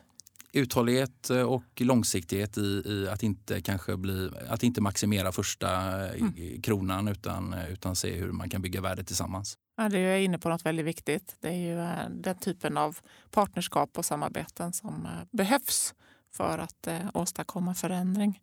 Uthållighet 0.55 1.29
eh, 1.29 1.41
och 1.41 1.81
långsiktighet 1.81 2.57
i, 2.57 2.61
i, 2.61 3.07
att 3.09 3.23
inte 3.23 3.61
kanske 3.61 3.97
bli, 3.97 4.29
att 4.49 4.63
inte 4.63 4.81
maximera 4.81 5.31
första 5.31 5.69
mm. 6.09 6.61
kronan 6.61 7.07
utan, 7.07 7.55
utan 7.69 7.95
se 7.95 8.15
hur 8.15 8.31
man 8.31 8.49
kan 8.49 8.61
bygga 8.61 8.81
värde 8.81 9.03
tillsammans. 9.03 9.57
Ja, 9.77 9.89
det 9.89 9.99
är 9.99 10.17
inne 10.17 10.39
på 10.39 10.49
något 10.49 10.65
väldigt 10.65 10.85
viktigt. 10.85 11.35
Det 11.39 11.47
är 11.47 11.53
ju 11.53 11.79
eh, 11.79 12.09
den 12.09 12.37
typen 12.37 12.77
av 12.77 12.97
partnerskap 13.31 13.97
och 13.97 14.05
samarbeten 14.05 14.73
som 14.73 15.05
eh, 15.05 15.27
behövs 15.31 15.93
för 16.35 16.57
att 16.57 16.87
eh, 16.87 16.99
åstadkomma 17.13 17.73
förändring. 17.73 18.41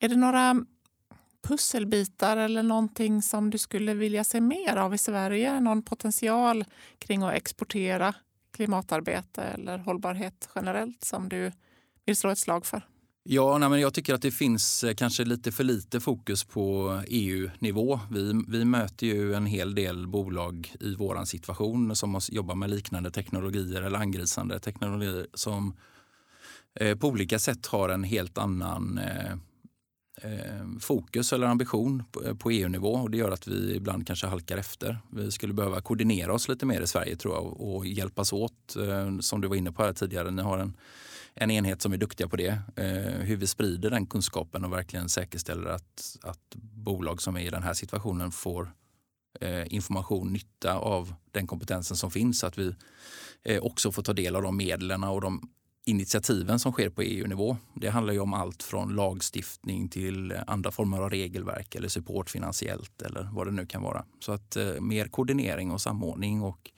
Är 0.00 0.08
det 0.08 0.16
några 0.16 0.64
pusselbitar 1.48 2.36
eller 2.36 2.62
någonting 2.62 3.22
som 3.22 3.50
du 3.50 3.58
skulle 3.58 3.94
vilja 3.94 4.24
se 4.24 4.40
mer 4.40 4.76
av 4.76 4.94
i 4.94 4.98
Sverige? 4.98 5.60
Någon 5.60 5.82
potential 5.82 6.64
kring 6.98 7.22
att 7.22 7.34
exportera 7.34 8.14
klimatarbete 8.52 9.42
eller 9.42 9.78
hållbarhet 9.78 10.48
generellt 10.54 11.04
som 11.04 11.28
du 11.28 11.52
vill 12.04 12.16
slå 12.16 12.30
ett 12.30 12.38
slag 12.38 12.66
för? 12.66 12.82
Ja, 13.22 13.58
nej, 13.58 13.68
men 13.68 13.80
jag 13.80 13.94
tycker 13.94 14.14
att 14.14 14.22
det 14.22 14.30
finns 14.30 14.84
eh, 14.84 14.94
kanske 14.94 15.24
lite 15.24 15.52
för 15.52 15.64
lite 15.64 16.00
fokus 16.00 16.44
på 16.44 17.00
EU-nivå. 17.06 18.00
Vi, 18.10 18.44
vi 18.48 18.64
möter 18.64 19.06
ju 19.06 19.34
en 19.34 19.46
hel 19.46 19.74
del 19.74 20.06
bolag 20.06 20.74
i 20.80 20.94
vår 20.94 21.24
situation 21.24 21.96
som 21.96 22.20
jobbar 22.28 22.54
med 22.54 22.70
liknande 22.70 23.10
teknologier 23.10 23.82
eller 23.82 23.98
angrisande 23.98 24.60
teknologier 24.60 25.26
som 25.34 25.76
eh, 26.74 26.98
på 26.98 27.08
olika 27.08 27.38
sätt 27.38 27.66
har 27.66 27.88
en 27.88 28.04
helt 28.04 28.38
annan 28.38 28.98
eh 28.98 29.36
Eh, 30.22 30.78
fokus 30.80 31.32
eller 31.32 31.46
ambition 31.46 32.02
på, 32.12 32.24
eh, 32.24 32.60
EU-nivå 32.60 32.98
e 32.98 33.00
och 33.00 33.10
det 33.10 33.18
gör 33.18 33.30
att 33.30 33.48
vi 33.48 33.76
ibland 33.76 34.06
kanske 34.06 34.26
halkar 34.26 34.56
efter. 34.56 34.98
Vi 35.10 35.30
skulle 35.30 35.52
behöva 35.52 35.80
koordinera 35.80 36.32
oss 36.32 36.48
lite 36.48 36.66
mer 36.66 36.80
i 36.80 36.86
Sverige 36.86 37.16
tror 37.16 37.34
jag 37.34 37.60
och, 37.60 37.86
hjälpas 37.86 38.32
åt. 38.32 38.76
Eh, 38.76 39.18
som 39.18 39.40
du 39.40 39.48
var 39.48 39.56
inne 39.56 39.72
på 39.72 39.82
här 39.82 39.92
tidigare, 39.92 40.30
ni 40.30 40.42
har 40.42 40.58
en 40.58 40.76
en 41.40 41.50
enhet 41.50 41.82
som 41.82 41.92
är 41.92 41.96
duktiga 41.96 42.28
på 42.28 42.36
det. 42.36 42.58
Hur 43.20 43.36
vi 43.36 43.46
sprider 43.46 43.90
den 43.90 44.06
kunskapen 44.06 44.64
och 44.64 44.72
verkligen 44.72 45.08
säkerställer 45.08 45.70
att, 45.70 46.16
att 46.22 46.54
bolag 46.54 47.22
som 47.22 47.36
är 47.36 47.40
i 47.40 47.50
den 47.50 47.62
här 47.62 47.74
situationen 47.74 48.30
får 48.30 48.72
information, 49.66 50.32
nytta 50.32 50.74
av 50.74 51.14
den 51.30 51.46
kompetensen 51.46 51.96
som 51.96 52.10
finns. 52.10 52.38
Så 52.38 52.46
att 52.46 52.58
vi 52.58 52.74
också 53.60 53.92
får 53.92 54.02
ta 54.02 54.12
del 54.12 54.36
av 54.36 54.42
de 54.42 54.56
medlen 54.56 55.04
och 55.04 55.20
de 55.20 55.50
initiativen 55.88 56.58
som 56.58 56.72
sker 56.72 56.90
på 56.90 57.02
EU-nivå. 57.02 57.56
Det 57.74 57.88
handlar 57.88 58.12
ju 58.12 58.20
om 58.20 58.34
allt 58.34 58.62
från 58.62 58.96
lagstiftning 58.96 59.88
till 59.88 60.34
andra 60.46 60.70
former 60.70 60.98
av 60.98 61.10
regelverk 61.10 61.74
eller 61.74 61.88
support 61.88 62.30
finansiellt 62.30 63.02
eller 63.02 63.28
vad 63.32 63.46
det 63.46 63.50
nu 63.50 63.66
kan 63.66 63.82
vara. 63.82 64.04
Så 64.20 64.32
att 64.32 64.56
eh, 64.56 64.80
mer 64.80 65.08
koordinering 65.08 65.70
och 65.70 65.80
samordning 65.80 66.42
och 66.42 66.70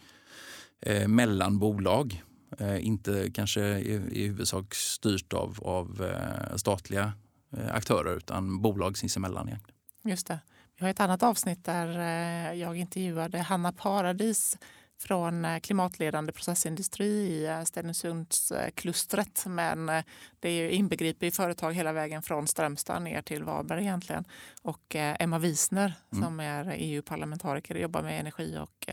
eh, 0.80 1.08
mellan 1.08 1.58
bolag 1.58 2.22
Eh, 2.58 2.86
inte 2.86 3.30
kanske 3.34 3.60
i, 3.60 3.94
i 4.12 4.26
huvudsak 4.26 4.74
styrt 4.74 5.32
av, 5.32 5.58
av 5.62 6.04
eh, 6.04 6.56
statliga 6.56 7.12
eh, 7.56 7.74
aktörer 7.74 8.16
utan 8.16 8.62
bolag 8.62 8.98
sinsemellan. 8.98 9.48
Egentligen. 9.48 9.76
Just 10.04 10.26
det. 10.26 10.38
Vi 10.78 10.84
har 10.84 10.90
ett 10.90 11.00
annat 11.00 11.22
avsnitt 11.22 11.64
där 11.64 11.98
eh, 11.98 12.60
jag 12.60 12.76
intervjuade 12.76 13.38
Hanna 13.38 13.72
Paradis 13.72 14.58
från 15.00 15.44
eh, 15.44 15.58
klimatledande 15.58 16.32
processindustri 16.32 17.06
i 17.06 17.46
eh, 17.46 17.62
Stenungsundsklustret. 17.62 19.44
Men 19.46 19.88
eh, 19.88 20.04
det 20.40 20.70
inbegriper 20.70 21.30
företag 21.30 21.72
hela 21.72 21.92
vägen 21.92 22.22
från 22.22 22.46
Strömstad 22.46 23.02
ner 23.02 23.22
till 23.22 23.44
Varberg 23.44 23.82
egentligen. 23.82 24.24
Och 24.62 24.94
Emma 24.94 25.38
Wiesner 25.38 25.92
mm. 26.12 26.24
som 26.24 26.40
är 26.40 26.74
EU-parlamentariker 26.76 27.74
och 27.74 27.80
jobbar 27.80 28.02
med 28.02 28.20
energi 28.20 28.58
och 28.58 28.88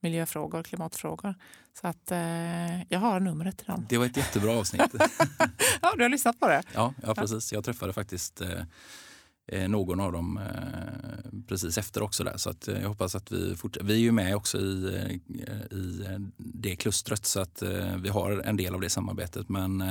miljöfrågor, 0.00 0.62
klimatfrågor. 0.62 1.34
Så 1.80 1.86
att 1.86 2.10
jag 2.88 2.98
har 2.98 3.20
numret 3.20 3.58
till 3.58 3.66
dem. 3.66 3.86
Det 3.88 3.98
var 3.98 4.06
ett 4.06 4.16
jättebra 4.16 4.58
avsnitt. 4.58 4.82
ja, 5.82 5.92
du 5.96 6.02
har 6.02 6.08
lyssnat 6.08 6.40
på 6.40 6.48
det? 6.48 6.62
Ja, 6.74 6.94
ja 7.02 7.14
precis. 7.14 7.52
Jag 7.52 7.64
träffade 7.64 7.92
faktiskt 7.92 8.42
någon 9.68 10.00
av 10.00 10.12
dem 10.12 10.36
eh, 10.36 11.40
precis 11.48 11.78
efter 11.78 12.02
också. 12.02 12.24
Där. 12.24 12.36
Så 12.36 12.50
att 12.50 12.68
eh, 12.68 12.80
jag 12.80 12.88
hoppas 12.88 13.14
att 13.14 13.32
vi 13.32 13.56
fortsätter. 13.56 13.86
Vi 13.86 13.94
är 13.94 13.98
ju 13.98 14.12
med 14.12 14.36
också 14.36 14.58
i, 14.58 15.20
i 15.70 16.04
det 16.36 16.76
klustret 16.76 17.26
så 17.26 17.40
att 17.40 17.62
vi 18.02 18.08
har 18.08 18.42
en 18.44 18.56
del 18.56 18.74
av 18.74 18.80
det 18.80 18.90
samarbetet. 18.90 19.48
Men 19.48 19.84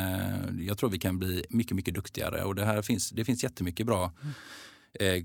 jag 0.59 0.77
tror 0.77 0.89
vi 0.89 0.99
kan 0.99 1.19
bli 1.19 1.45
mycket, 1.49 1.75
mycket 1.75 1.93
duktigare 1.93 2.43
och 2.43 2.55
det 2.55 2.65
här 2.65 2.81
finns, 2.81 3.09
det 3.09 3.25
finns 3.25 3.43
jättemycket 3.43 3.85
bra 3.85 4.11
eh, 4.93 5.23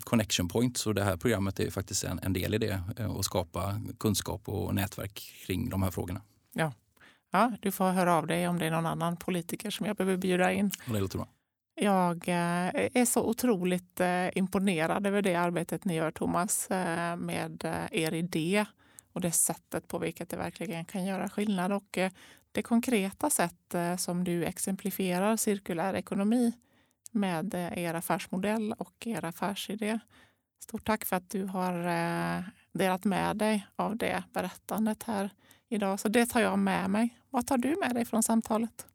connection 0.00 0.48
points 0.48 0.86
och 0.86 0.94
det 0.94 1.04
här 1.04 1.16
programmet 1.16 1.60
är 1.60 1.70
faktiskt 1.70 2.04
en, 2.04 2.20
en 2.22 2.32
del 2.32 2.54
i 2.54 2.58
det. 2.58 2.82
Att 3.18 3.24
skapa 3.24 3.80
kunskap 3.98 4.48
och 4.48 4.74
nätverk 4.74 5.32
kring 5.46 5.70
de 5.70 5.82
här 5.82 5.90
frågorna. 5.90 6.20
Ja. 6.52 6.72
Ja, 7.30 7.52
du 7.60 7.72
får 7.72 7.90
höra 7.90 8.14
av 8.14 8.26
dig 8.26 8.48
om 8.48 8.58
det 8.58 8.66
är 8.66 8.70
någon 8.70 8.86
annan 8.86 9.16
politiker 9.16 9.70
som 9.70 9.86
jag 9.86 9.96
behöver 9.96 10.16
bjuda 10.16 10.52
in. 10.52 10.70
Det 10.86 11.00
låter 11.00 11.18
bra. 11.18 11.28
Jag 11.78 12.28
eh, 12.28 12.68
är 12.94 13.04
så 13.04 13.24
otroligt 13.24 14.00
eh, 14.00 14.38
imponerad 14.38 15.06
över 15.06 15.22
det 15.22 15.34
arbetet 15.34 15.84
ni 15.84 15.94
gör, 15.94 16.10
Thomas, 16.10 16.70
eh, 16.70 17.16
med 17.16 17.64
er 17.90 18.14
idé 18.14 18.64
och 19.12 19.20
det 19.20 19.30
sättet 19.30 19.88
på 19.88 19.98
vilket 19.98 20.28
det 20.28 20.36
verkligen 20.36 20.84
kan 20.84 21.04
göra 21.04 21.28
skillnad. 21.28 21.72
Och 21.72 21.98
det 22.52 22.62
konkreta 22.62 23.30
sätt 23.30 23.74
som 23.98 24.24
du 24.24 24.44
exemplifierar 24.44 25.36
cirkulär 25.36 25.94
ekonomi 25.94 26.52
med 27.12 27.54
er 27.54 27.94
affärsmodell 27.94 28.72
och 28.72 29.06
er 29.06 29.24
affärsidé. 29.24 29.98
Stort 30.62 30.86
tack 30.86 31.04
för 31.04 31.16
att 31.16 31.30
du 31.30 31.44
har 31.44 31.74
delat 32.72 33.04
med 33.04 33.36
dig 33.36 33.66
av 33.76 33.96
det 33.96 34.22
berättandet 34.32 35.02
här 35.02 35.30
idag. 35.68 36.00
Så 36.00 36.08
det 36.08 36.26
tar 36.26 36.40
jag 36.40 36.58
med 36.58 36.90
mig. 36.90 37.18
Vad 37.30 37.46
tar 37.46 37.58
du 37.58 37.76
med 37.80 37.94
dig 37.94 38.04
från 38.04 38.22
samtalet? 38.22 38.86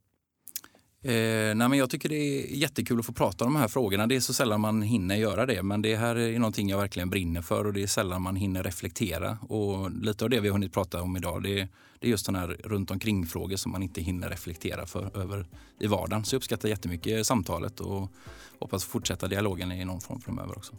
Eh, 1.04 1.56
nej 1.56 1.70
men 1.70 1.74
jag 1.74 1.90
tycker 1.90 2.10
det 2.10 2.16
är 2.16 2.56
jättekul 2.56 3.00
att 3.00 3.06
få 3.06 3.14
prata 3.14 3.46
om 3.46 3.54
de 3.54 3.60
här 3.60 3.68
frågorna. 3.68 4.08
Det 4.08 4.16
är 4.16 4.20
så 4.20 4.34
sällan 4.34 4.62
man 4.62 4.82
hinner 4.82 5.16
göra 5.16 5.46
det, 5.46 5.64
men 5.64 5.82
det 5.82 5.96
här 5.96 6.16
är 6.16 6.40
någonting 6.40 6.70
jag 6.70 6.78
verkligen 6.78 7.10
brinner 7.10 7.42
för 7.42 7.66
och 7.66 7.74
det 7.74 7.84
är 7.84 7.88
sällan 7.88 8.22
man 8.22 8.36
hinner 8.36 8.64
reflektera. 8.64 9.38
Och 9.42 9.92
lite 9.92 10.24
av 10.24 10.30
det 10.30 10.40
vi 10.40 10.48
har 10.48 10.54
hunnit 10.54 10.74
prata 10.74 11.02
om 11.02 11.18
idag, 11.18 11.44
det 11.44 11.60
är, 11.60 11.68
det 12.00 12.08
är 12.08 12.12
just 12.12 12.26
den 12.26 12.36
här 12.36 12.48
runt 12.64 12.92
omkring 12.92 13.26
frågor 13.26 13.56
som 13.56 13.72
man 13.72 13.84
inte 13.84 14.02
hinner 14.02 14.30
reflektera 14.30 14.86
för 14.86 15.18
över 15.18 15.46
i 15.80 15.88
vardagen. 15.88 16.26
Så 16.26 16.36
jag 16.36 16.38
uppskattar 16.40 16.70
jättemycket 16.70 17.28
samtalet 17.28 17.80
och 17.80 18.12
hoppas 18.60 18.86
fortsätta 18.86 19.28
dialogen 19.28 19.72
i 19.72 19.86
någon 19.86 20.02
form 20.02 20.22
framöver 20.22 20.58
också. 20.58 20.74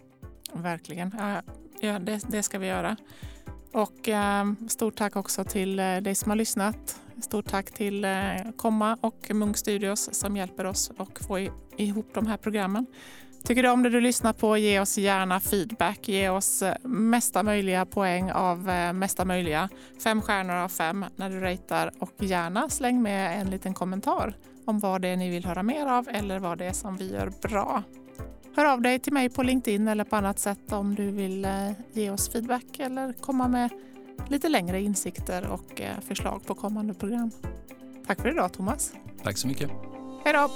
Verkligen. 0.53 1.15
Ja, 1.81 1.99
det, 1.99 2.21
det 2.29 2.43
ska 2.43 2.59
vi 2.59 2.67
göra. 2.67 2.97
Och 3.73 4.09
eh, 4.09 4.53
stort 4.69 4.97
tack 4.97 5.17
också 5.17 5.45
till 5.45 5.79
eh, 5.79 5.97
dig 5.97 6.15
som 6.15 6.31
har 6.31 6.37
lyssnat. 6.37 7.01
Stort 7.21 7.51
tack 7.51 7.71
till 7.71 8.05
eh, 8.05 8.11
Komma 8.57 8.99
och 9.01 9.31
Munk 9.35 9.57
Studios 9.57 10.15
som 10.15 10.37
hjälper 10.37 10.65
oss 10.65 10.91
att 10.97 11.25
få 11.27 11.49
ihop 11.77 12.11
de 12.15 12.27
här 12.27 12.37
programmen. 12.37 12.87
Tycker 13.45 13.63
du 13.63 13.69
om 13.69 13.83
det 13.83 13.91
du 13.91 14.01
lyssnar 14.01 14.33
på, 14.33 14.57
ge 14.57 14.81
oss 14.81 14.99
gärna 14.99 15.41
feedback. 15.41 16.09
Ge 16.09 16.29
oss 16.29 16.63
eh, 16.63 16.75
mesta 16.83 17.43
möjliga 17.43 17.87
poäng 17.87 18.31
av 18.31 18.71
eh, 18.71 18.93
mesta 18.93 19.25
möjliga. 19.25 19.69
Fem 20.05 20.23
stjärnor 20.23 20.55
av 20.55 20.69
fem 20.69 21.05
när 21.17 21.31
du 21.31 21.41
ratear 21.41 21.91
och 21.99 22.15
gärna 22.19 22.69
släng 22.69 23.03
med 23.03 23.41
en 23.41 23.51
liten 23.51 23.75
kommentar 23.75 24.37
om 24.65 24.79
vad 24.79 25.03
det 25.03 25.09
är 25.09 25.17
ni 25.17 25.31
vill 25.31 25.45
höra 25.45 25.63
mer 25.63 25.87
av 25.87 26.09
eller 26.09 26.39
vad 26.39 26.59
det 26.59 26.65
är 26.65 26.73
som 26.73 26.97
vi 26.97 27.13
gör 27.13 27.33
bra. 27.43 27.83
Hör 28.57 28.65
av 28.65 28.83
dig 28.83 28.99
till 28.99 29.13
mig 29.13 29.31
på 29.31 29.43
LinkedIn 29.43 29.89
eller 29.89 30.05
på 30.05 30.17
annat 30.17 30.39
sätt 30.39 30.73
om 30.73 30.95
du 30.95 31.11
vill 31.11 31.47
ge 31.93 32.11
oss 32.11 32.33
feedback 32.33 32.79
eller 32.79 33.13
komma 33.13 33.49
med 33.49 33.71
lite 34.33 34.49
längre 34.49 34.81
insikter 34.81 35.49
och 35.49 35.81
eh, 35.81 36.01
förslag 36.01 36.47
på 36.47 36.55
kommande 36.55 36.95
program. 36.95 37.31
Tack 38.07 38.21
för 38.21 38.29
idag 38.29 38.53
Thomas. 38.53 38.93
Tack 39.23 39.39
så 39.39 39.49
mycket. 39.49 39.71
Hej 40.25 40.33
då! 40.33 40.51